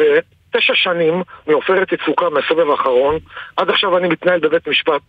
תשע 0.57 0.73
שנים 0.75 1.23
מעופרת 1.47 1.93
יצוקה 1.93 2.27
מהסבב 2.31 2.71
האחרון, 2.71 3.19
עד 3.57 3.71
עכשיו 3.71 3.99
אני 3.99 4.09
מתנהל 4.09 4.41
בבית 4.41 4.69
משפט 4.69 5.03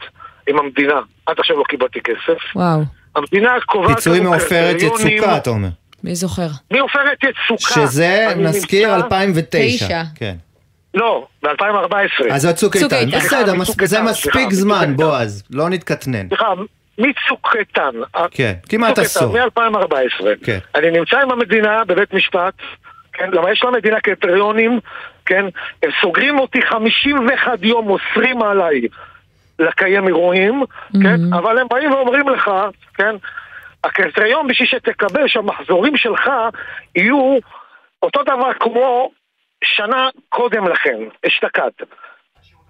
עם 0.49 0.59
המדינה, 0.59 0.99
עד 1.25 1.39
עכשיו 1.39 1.57
לא 1.57 1.63
קיבלתי 1.63 1.99
כסף. 2.01 2.55
וואו, 2.55 2.79
המדינה 3.15 3.53
קובעת 3.65 3.95
פיצוי 3.95 4.19
מעופרת 4.19 4.75
יצוקה, 4.81 5.37
אתה 5.37 5.49
אומר. 5.49 5.67
מי 6.03 6.15
זוכר? 6.15 6.47
מעופרת 6.71 7.17
יצוקה. 7.23 7.73
שזה, 7.73 8.27
נזכיר, 8.37 8.89
נמצא- 8.95 9.05
2009. 9.05 10.01
כן. 10.15 10.35
לא, 10.93 11.27
ב-2014. 11.43 12.31
אז 12.31 12.41
זה 12.41 12.53
צוק 12.53 12.75
איתן. 12.75 13.09
בסדר, 13.11 13.53
זה 13.85 14.01
מספיק 14.01 14.51
זמן. 14.51 14.93
בועז. 14.95 15.43
לא 15.51 15.69
נתקטנן. 15.69 16.27
סליחה, 16.27 16.53
מצוק 16.97 17.55
איתן. 17.59 17.89
כן, 18.31 18.53
כמעט 18.69 18.99
עשור. 18.99 19.33
מ-2014. 19.33 20.25
כן. 20.43 20.57
אני 20.75 20.91
נמצא 20.91 21.17
עם 21.21 21.31
המדינה 21.31 21.83
בבית 21.87 22.13
משפט, 22.13 22.53
כן, 23.13 23.29
למה 23.33 23.51
יש 23.51 23.63
למדינה 23.63 23.99
קריטריונים, 23.99 24.79
כן, 25.25 25.45
הם 25.83 25.89
סוגרים 26.01 26.39
אותי 26.39 26.61
51 26.61 27.59
יום, 27.61 27.89
אוסרים 27.89 28.41
עליי 28.41 28.81
לקיים 29.59 30.07
אירועים, 30.07 30.63
כן, 31.03 31.33
אבל 31.33 31.57
הם 31.57 31.67
באים 31.67 31.91
ואומרים 31.91 32.29
לך, 32.29 32.51
כן, 32.93 33.15
הקריטריון 33.83 34.47
בשביל 34.47 34.67
שתקבל 34.67 35.27
שהמחזורים 35.27 35.97
שלך 35.97 36.29
יהיו 36.95 37.37
אותו 38.03 38.23
דבר 38.23 38.53
כמו 38.59 39.11
שנה 39.63 40.09
קודם 40.29 40.67
לכן, 40.67 40.97
אשתקד. 41.27 41.69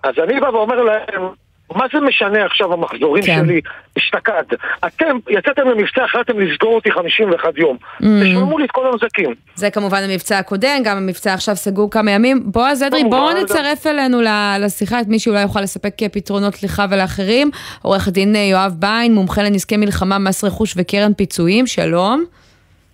אז 0.03 0.13
אני 0.23 0.39
בא 0.39 0.47
ואומר 0.47 0.81
להם, 0.81 1.29
מה 1.75 1.85
זה 1.93 1.99
משנה 1.99 2.45
עכשיו 2.45 2.73
המחזורים 2.73 3.23
כן. 3.23 3.41
שלי 3.45 3.61
אשתקד? 3.97 4.43
אתם 4.87 5.17
יצאתם 5.29 5.67
למבצע, 5.67 6.03
החלטתם 6.03 6.39
לסגור 6.39 6.75
אותי 6.75 6.91
51 6.91 7.57
יום. 7.57 7.77
Mm. 7.83 8.05
תשלמו 8.23 8.59
לי 8.59 8.65
את 8.65 8.71
כל 8.71 8.87
הנזקים. 8.91 9.35
זה 9.55 9.69
כמובן 9.69 10.03
המבצע 10.03 10.37
הקודם, 10.37 10.77
גם 10.83 10.97
המבצע 10.97 11.33
עכשיו 11.33 11.55
סגור 11.55 11.91
כמה 11.91 12.11
ימים. 12.11 12.41
בועז 12.45 12.83
אדרי, 12.83 13.01
כמובן, 13.01 13.17
בואו 13.17 13.43
נצרף 13.43 13.87
אלינו 13.87 14.21
לשיחה 14.59 15.01
את 15.01 15.07
מי 15.07 15.19
שאולי 15.19 15.41
יוכל 15.41 15.61
לספק 15.61 15.93
פתרונות 16.11 16.63
לך 16.63 16.83
ולאחרים. 16.89 17.51
עורך 17.81 18.07
הדין 18.07 18.35
אה, 18.35 18.41
יואב 18.41 18.75
ביין, 18.79 19.15
מומחה 19.15 19.43
לנזקי 19.43 19.77
מלחמה, 19.77 20.19
מס 20.19 20.43
רכוש 20.43 20.73
וקרן 20.77 21.13
פיצויים, 21.13 21.67
שלום. 21.67 22.25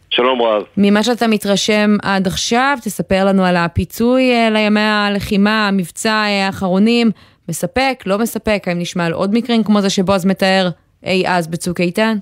שלום 0.10 0.42
רב. 0.42 0.64
ממה 0.78 1.04
שאתה 1.04 1.28
מתרשם 1.28 1.96
עד 2.04 2.28
עכשיו, 2.28 2.78
תספר 2.84 3.26
לנו 3.26 3.46
על 3.46 3.56
הפיצוי 3.56 4.32
אה, 4.32 4.50
לימי 4.50 4.80
הלחימה, 4.80 5.68
המבצע 5.68 6.12
אה, 6.12 6.46
האחרונים, 6.46 7.12
מספק, 7.50 8.04
לא 8.06 8.18
מספק, 8.18 8.64
האם 8.68 8.80
נשמע 8.80 9.06
על 9.06 9.14
עוד 9.14 9.34
מקרים 9.34 9.64
כמו 9.64 9.82
זה 9.82 9.90
שבועז 9.90 10.26
מתאר 10.26 10.70
אי 11.06 11.24
אז 11.28 11.48
בצוק 11.48 11.82
איתן? 11.82 12.18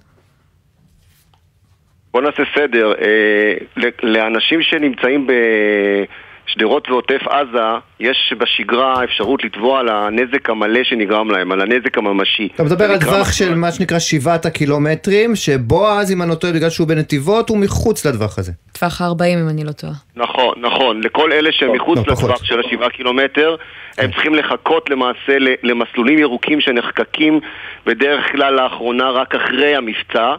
בוא 2.14 2.22
נעשה 2.22 2.44
סדר. 2.56 2.94
אה, 3.02 3.54
לאנשים 4.04 4.62
שנמצאים 4.62 5.28
בשדרות 6.48 6.90
ועוטף 6.90 7.28
עזה, 7.28 7.60
יש 8.00 8.34
בשגרה 8.38 9.04
אפשרות 9.04 9.44
לתבוע 9.44 9.80
על 9.80 9.90
הנזק 9.90 10.50
המלא 10.50 10.84
שנגרם 10.84 11.32
להם, 11.32 11.52
על 11.52 11.62
הנזק 11.62 11.98
הממשי. 11.98 12.48
אתה 12.56 12.64
מדבר 12.64 12.86
על 12.86 13.00
טווח 13.00 13.32
של 13.32 13.56
מה 13.56 13.72
שנקרא 13.72 14.00
שבעת 14.00 14.46
הקילומטרים, 14.46 15.36
שבועז, 15.36 16.12
אם 16.12 16.22
אני 16.22 16.30
לא 16.30 16.36
טועה, 16.36 16.54
בגלל 16.54 16.70
שהוא 16.70 16.88
בנתיבות, 16.88 17.50
הוא 17.50 17.58
מחוץ 17.58 18.06
לטווח 18.06 18.40
הזה. 18.40 18.52
טווח 18.72 19.02
ה-40 19.02 19.24
אם 19.44 19.50
אני 19.50 19.64
לא 19.64 19.72
טועה. 19.72 19.94
נכון, 20.16 20.56
נכון. 20.62 21.02
לכל 21.04 21.32
אלה 21.32 21.50
שהם 21.52 21.76
מחוץ 21.76 21.98
לא. 21.98 22.14
לטווח 22.14 22.44
של 22.44 22.60
השבעה 22.60 22.90
קילומטר, 22.90 23.56
הם 23.98 24.12
צריכים 24.12 24.36
לחכות 24.36 24.90
למעשה 24.90 25.38
למסלולים 25.64 26.20
ירוקים 26.20 26.62
שנחקקים 26.62 27.40
בדרך 27.86 28.32
כלל 28.32 28.54
לאחרונה 28.54 29.10
רק 29.10 29.36
אחרי 29.36 29.76
המבצע. 29.76 30.36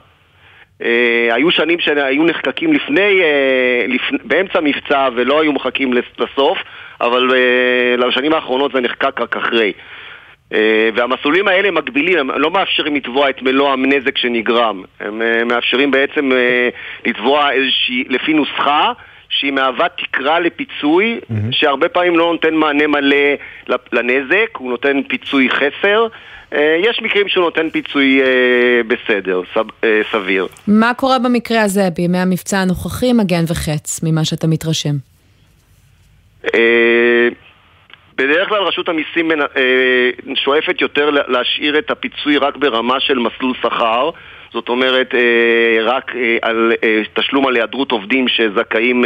אה, 0.83 1.29
היו 1.35 1.51
שנים 1.51 1.81
שהיו 1.81 2.25
נחקקים 2.25 2.73
לפני, 2.73 3.23
אה, 3.23 3.85
לפ... 3.89 4.03
באמצע 4.25 4.61
מבצע 4.61 5.09
ולא 5.15 5.41
היו 5.41 5.53
מחכים 5.53 5.93
לס- 5.93 6.19
לסוף, 6.21 6.59
אבל 7.01 7.31
אה, 7.35 7.97
לשנים 8.07 8.33
האחרונות 8.33 8.73
זה 8.73 8.81
נחקק 8.81 9.21
רק 9.21 9.37
אחרי. 9.37 9.73
אה, 10.55 10.89
והמסלולים 10.95 11.49
האלה 11.49 11.71
מגבילים, 11.71 12.19
הם 12.19 12.31
לא 12.31 12.51
מאפשרים 12.51 12.95
לתבוע 12.97 13.31
את 13.31 13.43
מלוא 13.43 13.73
הנזק 13.73 14.19
שנגרם. 14.19 14.83
הם 15.01 15.23
אה, 15.23 15.45
מאפשרים 15.45 15.91
בעצם 15.91 16.33
אה, 16.33 16.69
לתבוע 17.07 17.53
איזושהי, 17.53 18.05
לפי 18.09 18.33
נוסחה 18.35 18.93
שהיא 19.29 19.53
מהווה 19.53 19.87
תקרה 19.89 20.41
לפיצוי, 20.41 21.21
שהרבה 21.51 21.89
פעמים 21.89 22.19
לא 22.19 22.33
נותן 22.33 22.55
מענה 22.55 22.87
מלא 22.87 23.17
לנזק, 23.93 24.57
הוא 24.59 24.71
נותן 24.71 25.03
פיצוי 25.09 25.49
חסר. 25.51 26.07
אה, 26.53 26.77
יש 26.85 27.01
מקרים 27.03 27.29
שהוא 27.29 27.45
נותן 27.45 27.71
פיצוי 27.71 28.21
אה, 28.23 28.27
בסדר, 28.89 29.41
סב- 29.55 29.85
אה, 29.85 30.01
סביר. 30.13 30.47
מה 30.69 30.95
קורה 30.95 31.19
במקרה 31.19 31.63
הזה 31.63 31.89
בימי 31.97 32.19
המבצע 32.19 32.59
הנוכחי, 32.59 33.13
מגן 33.13 33.45
וחץ, 33.49 34.01
ממה 34.03 34.25
שאתה 34.25 34.47
מתרשם? 34.47 34.95
בדרך 38.19 38.49
כלל 38.49 38.63
רשות 38.63 38.89
המיסים 38.89 39.31
שואפת 40.35 40.81
יותר 40.81 41.11
לה- 41.11 41.23
להשאיר 41.29 41.79
את 41.79 41.91
הפיצוי 41.91 42.37
רק 42.39 42.57
ברמה 42.57 43.01
של 43.01 43.19
מסלול 43.19 43.55
שכר 43.63 44.11
זאת 44.57 44.69
אומרת, 44.69 45.15
אה, 45.15 45.83
רק 45.83 46.13
אה, 46.17 46.37
על 46.43 46.73
אה, 46.85 47.03
תשלום 47.15 47.47
על 47.47 47.57
היעדרות 47.57 47.93
עובדים 47.93 48.29
שזכאים 48.29 49.05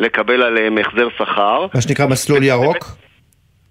לקבל 0.00 0.42
עליהם 0.42 0.78
החזר 0.78 1.08
שכר. 1.18 1.66
מה 1.74 1.80
שנקרא 1.80 2.06
מסלול 2.06 2.42
ירוק? 2.42 2.86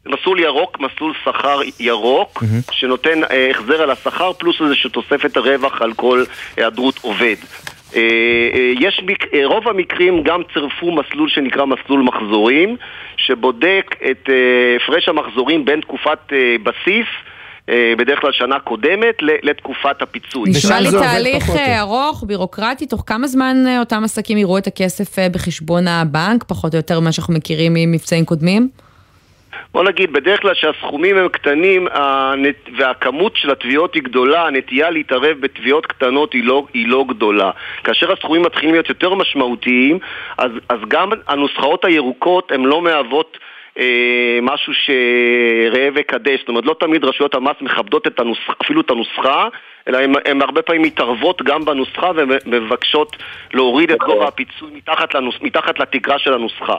מסלול 0.06 0.40
ירוק, 0.40 0.80
מסלול 0.80 1.14
שכר 1.24 1.60
ירוק, 1.80 2.44
שנותן 2.72 3.24
אה, 3.24 3.50
החזר 3.50 3.82
על 3.82 3.92
השכר 3.92 4.34
פלוס 4.34 4.62
איזושהי 4.62 4.90
תוספת 4.90 5.38
רווח 5.38 5.82
על 5.82 5.94
כל 5.94 6.24
היעדרות 6.58 7.00
עובד. 7.02 7.36
אה, 7.96 8.02
אה, 8.54 8.74
יש, 8.80 9.02
אה, 9.34 9.46
רוב 9.46 9.68
המקרים 9.68 10.24
גם 10.24 10.42
צירפו 10.54 10.92
מסלול 10.92 11.30
שנקרא 11.30 11.66
מסלול 11.66 12.02
מחזורים, 12.02 12.78
שבודק 13.18 13.96
את 14.12 14.30
הפרש 14.76 15.10
המחזורים 15.10 15.66
בין 15.66 15.82
תקופת 15.82 16.34
בסיס, 16.64 17.08
בדרך 17.72 18.20
כלל 18.22 18.32
שנה 18.32 18.60
קודמת, 18.60 19.16
לתקופת 19.22 20.02
הפיצוי. 20.02 20.50
נשמע 20.50 20.82
לי 20.82 20.90
תהליך 20.92 21.50
אה, 21.50 21.80
ארוך, 21.80 22.24
בירוקרטי, 22.28 22.86
תוך 22.86 23.04
כמה 23.08 23.28
זמן 23.28 23.56
אה, 23.68 23.80
אותם 23.80 24.02
עסקים 24.04 24.38
יראו 24.38 24.58
את 24.58 24.68
הכסף 24.68 25.20
אה, 25.20 25.30
בחשבון 25.30 25.88
הבנק, 25.88 26.44
פחות 26.44 26.74
או 26.74 26.78
יותר 26.78 27.00
ממה 27.00 27.12
שאנחנו 27.12 27.34
מכירים 27.34 27.74
ממבצעים 27.76 28.26
קודמים? 28.26 28.70
בוא 29.74 29.84
נגיד, 29.84 30.14
בדרך 30.14 30.42
כלל 30.42 30.54
שהסכומים 30.54 31.18
הם 31.18 31.28
קטנים. 31.28 31.88
והכמות 32.78 33.36
של 33.36 33.52
התביעות 33.52 33.96
היא 33.96 34.04
גדולה, 34.04 34.48
הנטייה 34.48 34.90
להתערב 34.90 35.38
בתביעות 35.40 35.86
קטנות 35.86 36.34
היא 36.34 36.44
לא, 36.44 36.66
היא 36.74 36.88
לא 36.88 37.06
גדולה. 37.10 37.52
כאשר 37.84 38.12
הסכומים 38.12 38.42
מתחילים 38.42 38.72
להיות 38.72 38.90
יותר 38.90 39.14
משמעותיים, 39.14 40.00
אז, 40.38 40.52
אז 40.70 40.80
גם 40.88 41.10
הנוסחאות 41.28 41.86
הירוקות 41.86 42.52
הן 42.52 42.62
לא 42.62 42.82
מהוות 42.82 43.38
אה, 43.38 43.53
משהו 44.42 44.74
שראה 44.74 45.90
וקדש. 45.96 46.40
זאת 46.40 46.50
אומרת, 46.50 46.66
לא 46.66 46.76
תמיד 46.80 47.06
רשויות 47.06 47.36
המס 47.36 47.56
מכבדות 47.62 48.08
את 48.08 48.20
הנוסח, 48.20 48.56
אפילו 48.62 48.82
את 48.82 48.92
הנוסחה, 48.92 49.48
אלא 49.88 49.98
הן 50.26 50.42
הרבה 50.42 50.62
פעמים 50.62 50.82
מתערבות 50.82 51.42
גם 51.42 51.66
בנוסחה 51.66 52.12
ומבקשות 52.16 53.18
להוריד 53.54 53.92
את 53.92 54.00
גובה 54.00 54.28
הפיצוי 54.28 54.72
מתחת, 54.74 55.16
לנוס... 55.16 55.36
מתחת 55.42 55.80
לתקרה 55.80 56.20
של 56.20 56.34
הנוסחה. 56.34 56.76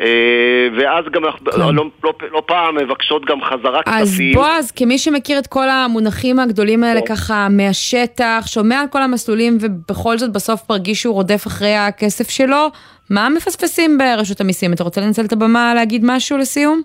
אה, 0.00 0.68
ואז 0.78 1.04
גם 1.12 1.24
אנחנו 1.24 1.46
לא, 1.56 1.84
לא, 2.04 2.12
לא 2.32 2.42
פעם 2.46 2.76
מבקשות 2.76 3.24
גם 3.24 3.42
חזרה 3.42 3.80
אז 3.86 4.08
כספים. 4.10 4.34
בועז, 4.34 4.70
כמי 4.70 4.98
שמכיר 4.98 5.38
את 5.38 5.46
כל 5.46 5.68
המונחים 5.68 6.38
הגדולים 6.38 6.84
האלה 6.84 7.00
ככה 7.08 7.48
מהשטח, 7.50 8.44
שומע 8.46 8.80
על 8.80 8.86
כל 8.90 9.02
המסלולים 9.02 9.58
ובכל 9.60 10.18
זאת 10.18 10.32
בסוף 10.32 10.60
מרגיש 10.70 11.02
שהוא 11.02 11.14
רודף 11.14 11.46
אחרי 11.46 11.74
הכסף 11.74 12.30
שלו, 12.30 12.68
מה 13.10 13.28
מפספסים 13.28 13.98
ברשות 13.98 14.40
המיסים? 14.40 14.72
אתה 14.72 14.84
רוצה 14.84 15.00
לנצל 15.00 15.24
את 15.24 15.32
הבמה 15.32 15.74
להגיד 15.74 16.02
משהו 16.04 16.38
לסיום? 16.38 16.82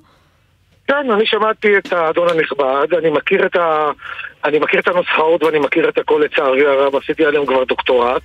כן, 0.87 1.11
אני 1.11 1.25
שמעתי 1.25 1.77
את 1.77 1.93
האדון 1.93 2.27
הנכבד, 2.29 2.93
אני 2.97 3.09
מכיר 3.09 3.45
את, 3.45 3.55
ה... 3.55 3.91
אני 4.45 4.59
מכיר 4.59 4.79
את 4.79 4.87
הנוסחאות 4.87 5.43
ואני 5.43 5.59
מכיר 5.59 5.89
את 5.89 5.97
הכל 5.97 6.21
לצערי 6.25 6.65
הרב, 6.65 6.95
עשיתי 6.95 7.25
עליהם 7.25 7.45
כבר 7.45 7.63
דוקטורט, 7.63 8.21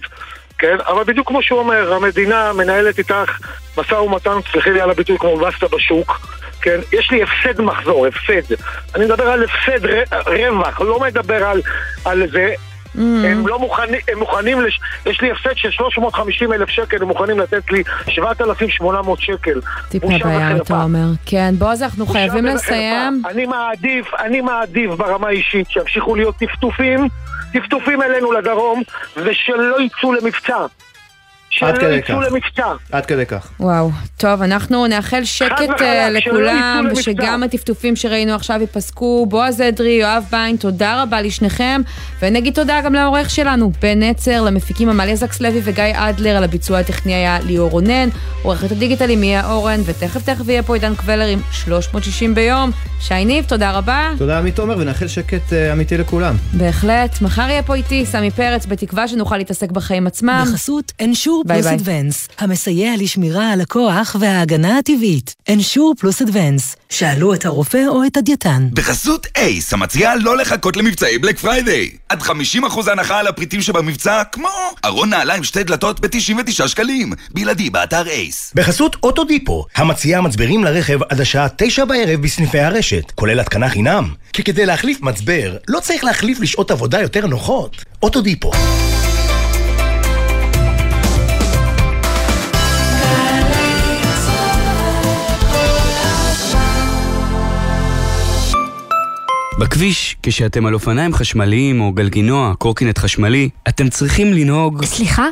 כן? 0.60 0.76
אבל 0.86 1.04
בדיוק 1.04 1.28
כמו 1.28 1.42
שהוא 1.42 1.58
אומר, 1.58 1.92
המדינה 1.94 2.52
מנהלת 2.52 2.98
איתך 2.98 3.38
משא 3.78 3.94
ומתן, 3.94 4.38
סלחי 4.52 4.70
לי 4.70 4.80
על 4.80 4.90
הביטוי 4.90 5.18
כמו 5.18 5.36
בסטה 5.36 5.66
בשוק, 5.76 6.20
כן? 6.62 6.80
יש 6.92 7.10
לי 7.10 7.22
הפסד 7.22 7.60
מחזור, 7.60 8.06
הפסד. 8.06 8.54
אני 8.94 9.04
מדבר 9.04 9.24
על 9.24 9.44
הפסד 9.44 9.86
ר... 9.86 10.02
רווח, 10.26 10.80
לא 10.80 11.00
מדבר 11.00 11.44
על, 11.44 11.62
על 12.04 12.26
זה. 12.32 12.54
Mm. 12.96 13.00
הם 13.00 13.46
לא 13.46 13.58
מוכנים, 13.58 14.00
הם 14.12 14.18
מוכנים, 14.18 14.60
לש... 14.60 14.80
יש 15.06 15.20
לי 15.20 15.30
הפסד 15.30 15.56
של 15.56 15.70
350 15.70 16.52
אלף 16.52 16.68
שקל, 16.68 17.02
הם 17.02 17.08
מוכנים 17.08 17.38
לתת 17.38 17.72
לי 17.72 17.82
7,800 18.08 19.20
שקל. 19.20 19.60
טיפה 19.88 20.06
בעיה. 20.24 20.56
אתה 20.56 20.82
אומר. 20.82 21.06
כן, 21.26 21.54
בועז, 21.58 21.82
אנחנו 21.82 22.06
חייבים 22.06 22.44
לסיים. 22.44 23.22
אני 23.28 23.46
מעדיף, 23.46 24.14
אני 24.18 24.40
מעדיף 24.40 24.90
ברמה 24.90 25.28
האישית 25.28 25.70
שימשיכו 25.70 26.14
להיות 26.14 26.36
טפטופים, 26.36 27.08
טפטופים 27.52 28.02
אלינו 28.02 28.32
לדרום, 28.32 28.82
ושלא 29.16 29.80
יצאו 29.80 30.12
למבצע. 30.12 30.66
עד 31.62 31.74
שלא 31.74 31.80
כדי 31.80 31.94
יצאו 31.94 32.14
כך. 32.22 32.32
למבצע. 32.32 32.72
עד 32.92 33.06
כדי 33.06 33.26
כך. 33.26 33.50
וואו, 33.60 33.90
טוב, 34.16 34.42
אנחנו 34.42 34.86
נאחל 34.86 35.24
שקט 35.24 35.80
אה, 35.80 36.10
לכולם, 36.10 36.88
ושגם. 36.92 37.42
הטפטופים 37.42 37.96
שראינו 37.96 38.34
עכשיו 38.34 38.60
ייפסקו. 38.60 39.26
בועז 39.26 39.60
אדרי, 39.60 39.90
יואב 39.90 40.24
ביין, 40.30 40.56
תודה 40.56 41.02
רבה 41.02 41.22
לשניכם, 41.22 41.80
ונגיד 42.22 42.54
תודה 42.54 42.80
גם 42.80 42.94
לעורך 42.94 43.30
שלנו, 43.30 43.72
בן 43.82 44.02
נצר, 44.02 44.42
למפיקים 44.42 44.88
עמליה 44.88 45.16
זקס 45.16 45.40
לוי 45.40 45.60
וגיא 45.64 45.84
אדלר, 45.94 46.36
על 46.36 46.44
הביצוע 46.44 46.78
הטכני 46.78 47.14
היה 47.14 47.38
ליאור 47.46 47.70
רונן, 47.70 48.08
עורכת 48.42 48.72
הדיגיטל 48.72 49.08
היא 49.08 49.18
מיה 49.18 49.50
אורן, 49.50 49.80
ותכף 49.84 50.24
תכף 50.24 50.48
יהיה 50.48 50.62
פה 50.62 50.74
עידן 50.74 50.94
קבלר 50.94 51.26
עם 51.26 51.40
360 51.52 52.34
ביום. 52.34 52.70
שי 53.00 53.24
ניב, 53.24 53.44
תודה 53.44 53.72
רבה. 53.72 54.10
תודה 54.18 54.38
עמית 54.38 54.56
תומר, 54.56 54.78
ונאחל 54.78 55.06
שקט 55.06 55.52
אה, 55.52 55.72
אמיתי 55.72 55.98
לכולם. 55.98 56.34
בהחלט. 56.52 57.22
מחר 57.22 57.42
יהיה 57.48 57.62
פה 57.62 57.74
איתי 57.74 58.06
סמי 58.06 58.30
פרץ, 58.30 58.66
בתקווה 58.66 59.08
שנוכל 59.08 59.36
להתעסק 59.36 59.70
בחיים 59.70 60.06
עצמם. 60.06 60.44
בחסות 60.46 60.92
Ensure 61.40 61.44
ביי 61.44 61.62
פלוס 61.62 61.66
ביי. 61.66 61.74
Advance, 61.74 62.28
המסייע 62.38 62.92
לשמירה 62.98 63.52
על 63.52 63.60
הכוח 63.60 64.16
וההגנה 64.20 64.78
הטבעית. 64.78 65.34
אנשור 65.48 65.94
פלוס 65.98 66.22
אדוונס, 66.22 66.76
שאלו 66.88 67.34
את 67.34 67.46
הרופא 67.46 67.84
או 67.88 68.04
את 68.06 68.16
הדייתן. 68.16 68.68
בחסות 68.72 69.26
ACE, 69.36 69.72
המציעה 69.72 70.16
לא 70.16 70.36
לחכות 70.36 70.76
למבצעי 70.76 71.18
Black 71.18 71.38
Friday. 71.38 71.90
עד 72.08 72.22
50% 72.22 72.30
הנחה 72.92 73.18
על 73.18 73.26
הפריטים 73.26 73.62
שבמבצע, 73.62 74.22
כמו 74.32 74.48
ארון 74.84 75.10
נעליים 75.10 75.44
שתי 75.44 75.64
דלתות 75.64 76.00
ב-99 76.00 76.68
שקלים. 76.68 77.12
בלעדי 77.30 77.70
באתר 77.70 78.08
ACE. 78.08 78.52
בחסות 78.54 78.96
Auto 79.02 79.27
Depot, 79.27 79.64
המציעה 79.76 80.20
מצברים 80.20 80.64
לרכב 80.64 81.02
עד 81.02 81.20
השעה 81.20 81.46
תשע 81.56 81.84
בערב 81.84 82.22
בסניפי 82.22 82.58
הרשת, 82.58 83.10
כולל 83.14 83.40
התקנה 83.40 83.68
חינם. 83.68 84.14
כי 84.32 84.42
כדי 84.42 84.66
להחליף 84.66 85.00
מצבר, 85.00 85.56
לא 85.68 85.80
צריך 85.80 86.04
להחליף 86.04 86.40
לשעות 86.40 86.70
עבודה 86.70 87.00
יותר 87.00 87.26
נוחות. 87.26 87.84
Auto 88.02 88.22
Depot. 88.22 88.50
בכביש, 99.60 100.16
כשאתם 100.22 100.66
על 100.66 100.74
אופניים 100.74 101.14
חשמליים 101.14 101.80
או 101.80 101.92
גלגינוע, 101.92 102.54
קורקינט 102.58 102.98
חשמלי, 102.98 103.48
אתם 103.68 103.88
צריכים 103.88 104.32
לנהוג... 104.32 104.84
סליחה? 104.84 105.26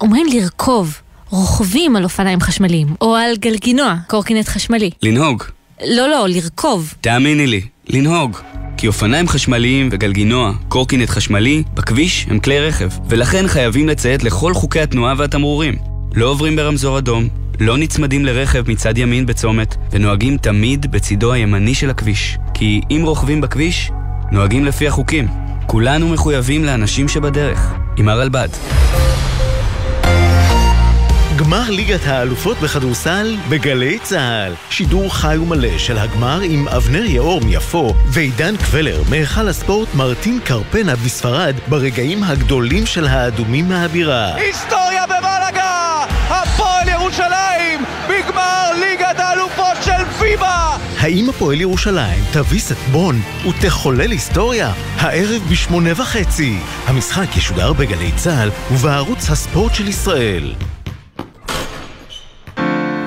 אומרים 0.00 0.26
לרכוב, 0.32 1.00
רוכבים 1.30 1.96
על 1.96 2.04
אופניים 2.04 2.40
חשמליים, 2.40 2.86
או 3.00 3.16
על 3.16 3.36
גלגינוע, 3.36 3.94
קורקינט 4.06 4.48
חשמלי. 4.48 4.90
לנהוג. 5.02 5.42
לא, 5.86 6.08
לא, 6.08 6.26
לרכוב. 6.28 6.94
תאמיני 7.00 7.46
לי, 7.46 7.60
לנהוג. 7.88 8.36
כי 8.76 8.86
אופניים 8.86 9.28
חשמליים 9.28 9.88
וגלגינוע, 9.92 10.52
קורקינט 10.68 11.08
חשמלי, 11.08 11.62
בכביש 11.74 12.26
הם 12.30 12.38
כלי 12.38 12.60
רכב, 12.60 12.88
ולכן 13.08 13.48
חייבים 13.48 13.88
לציית 13.88 14.24
לכל 14.24 14.54
חוקי 14.54 14.80
התנועה 14.80 15.14
והתמרורים. 15.18 15.74
לא 16.14 16.26
עוברים 16.26 16.56
ברמזור 16.56 16.98
אדום, 16.98 17.28
לא 17.60 17.78
נצמדים 17.78 18.24
לרכב 18.24 18.70
מצד 18.70 18.98
ימין 18.98 19.26
בצומת, 19.26 19.76
ונוהגים 19.92 20.38
תמיד 20.38 20.90
בצידו 20.90 21.32
הימני 21.32 21.74
של 21.74 21.90
הכביש. 21.90 22.38
כי 22.54 22.80
אם 22.90 23.02
רוכבים 23.04 23.40
בכביש, 23.40 23.90
נוהגים 24.32 24.64
לפי 24.64 24.88
החוקים. 24.88 25.28
כולנו 25.66 26.08
מחויבים 26.08 26.64
לאנשים 26.64 27.08
שבדרך. 27.08 27.74
עם 27.96 28.08
הרלב"ד. 28.08 28.48
גמר 31.36 31.70
ליגת 31.70 32.06
האלופות 32.06 32.56
בכדורסל 32.60 33.36
בגלי 33.48 33.98
צה"ל. 33.98 34.52
שידור 34.70 35.14
חי 35.14 35.36
ומלא 35.38 35.78
של 35.78 35.98
הגמר 35.98 36.40
עם 36.40 36.68
אבנר 36.68 37.04
יאור 37.04 37.40
מיפו 37.40 37.94
ועידן 38.06 38.56
קבלר 38.56 39.02
מהיכל 39.10 39.48
הספורט 39.48 39.88
מרטין 39.94 40.40
קרפנה 40.44 40.96
בספרד 40.96 41.54
ברגעים 41.68 42.24
הגדולים 42.24 42.86
של 42.86 43.06
האדומים 43.06 43.68
מהבירה. 43.68 44.34
היסטוריה 44.34 45.06
במלאגה! 45.06 45.25
ירושלים! 47.18 47.84
בגמר 48.08 48.72
ליגת 48.80 49.18
האלופות 49.20 49.82
של 49.84 50.04
פיבה! 50.18 50.76
האם 51.00 51.28
הפועל 51.28 51.60
ירושלים 51.60 52.24
תביס 52.32 52.72
את 52.72 52.76
בון 52.92 53.20
ותחולל 53.48 54.10
היסטוריה? 54.10 54.72
הערב 54.96 55.42
בשמונה 55.50 55.90
וחצי. 55.96 56.58
המשחק 56.86 57.36
ישודר 57.36 57.72
בגלי 57.72 58.12
צה"ל 58.16 58.50
ובערוץ 58.72 59.30
הספורט 59.30 59.74
של 59.74 59.88
ישראל. 59.88 60.54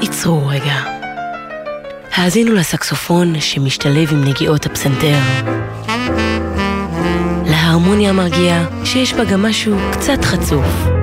עצרו 0.01 0.47
רגע. 0.47 0.75
האזינו 2.15 2.53
לסקסופון 2.53 3.39
שמשתלב 3.39 4.11
עם 4.11 4.23
נגיעות 4.23 4.65
הפסנתר. 4.65 5.17
להרמוניה 7.45 8.09
המרגיעה 8.09 8.65
שיש 8.85 9.13
בה 9.13 9.25
גם 9.25 9.45
משהו 9.45 9.77
קצת 9.91 10.25
חצוף. 10.25 10.98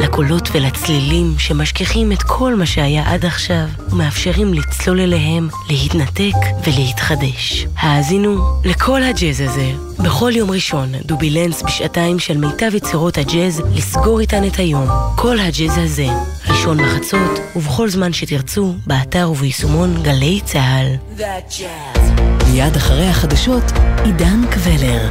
לקולות 0.00 0.48
ולצלילים 0.52 1.34
שמשכיחים 1.38 2.12
את 2.12 2.22
כל 2.22 2.54
מה 2.54 2.66
שהיה 2.66 3.12
עד 3.12 3.24
עכשיו 3.24 3.66
ומאפשרים 3.90 4.54
לצלול 4.54 5.00
אליהם, 5.00 5.48
להתנתק 5.70 6.36
ולהתחדש. 6.66 7.66
האזינו 7.76 8.60
לכל 8.64 9.02
הג'אז 9.02 9.40
הזה. 9.40 9.72
בכל 9.98 10.32
יום 10.34 10.50
ראשון, 10.50 10.92
דובילנס 11.06 11.62
בשעתיים 11.62 12.18
של 12.18 12.36
מיטב 12.38 12.74
יצירות 12.74 13.18
הג'אז 13.18 13.62
לסגור 13.74 14.20
איתן 14.20 14.44
את 14.46 14.56
היום. 14.56 14.86
כל 15.16 15.38
הג'אז 15.40 15.78
הזה. 15.78 16.06
ראשון 16.48 16.78
בחצות, 16.82 17.40
ובכל 17.56 17.88
זמן 17.88 18.12
שתרצו, 18.12 18.74
באתר 18.86 19.30
וביישומון 19.30 20.02
גלי 20.02 20.40
צה"ל. 20.44 20.86
מיד 22.52 22.76
אחרי 22.76 23.08
החדשות, 23.08 23.64
עידן 24.04 24.40
קבלר. 24.50 25.08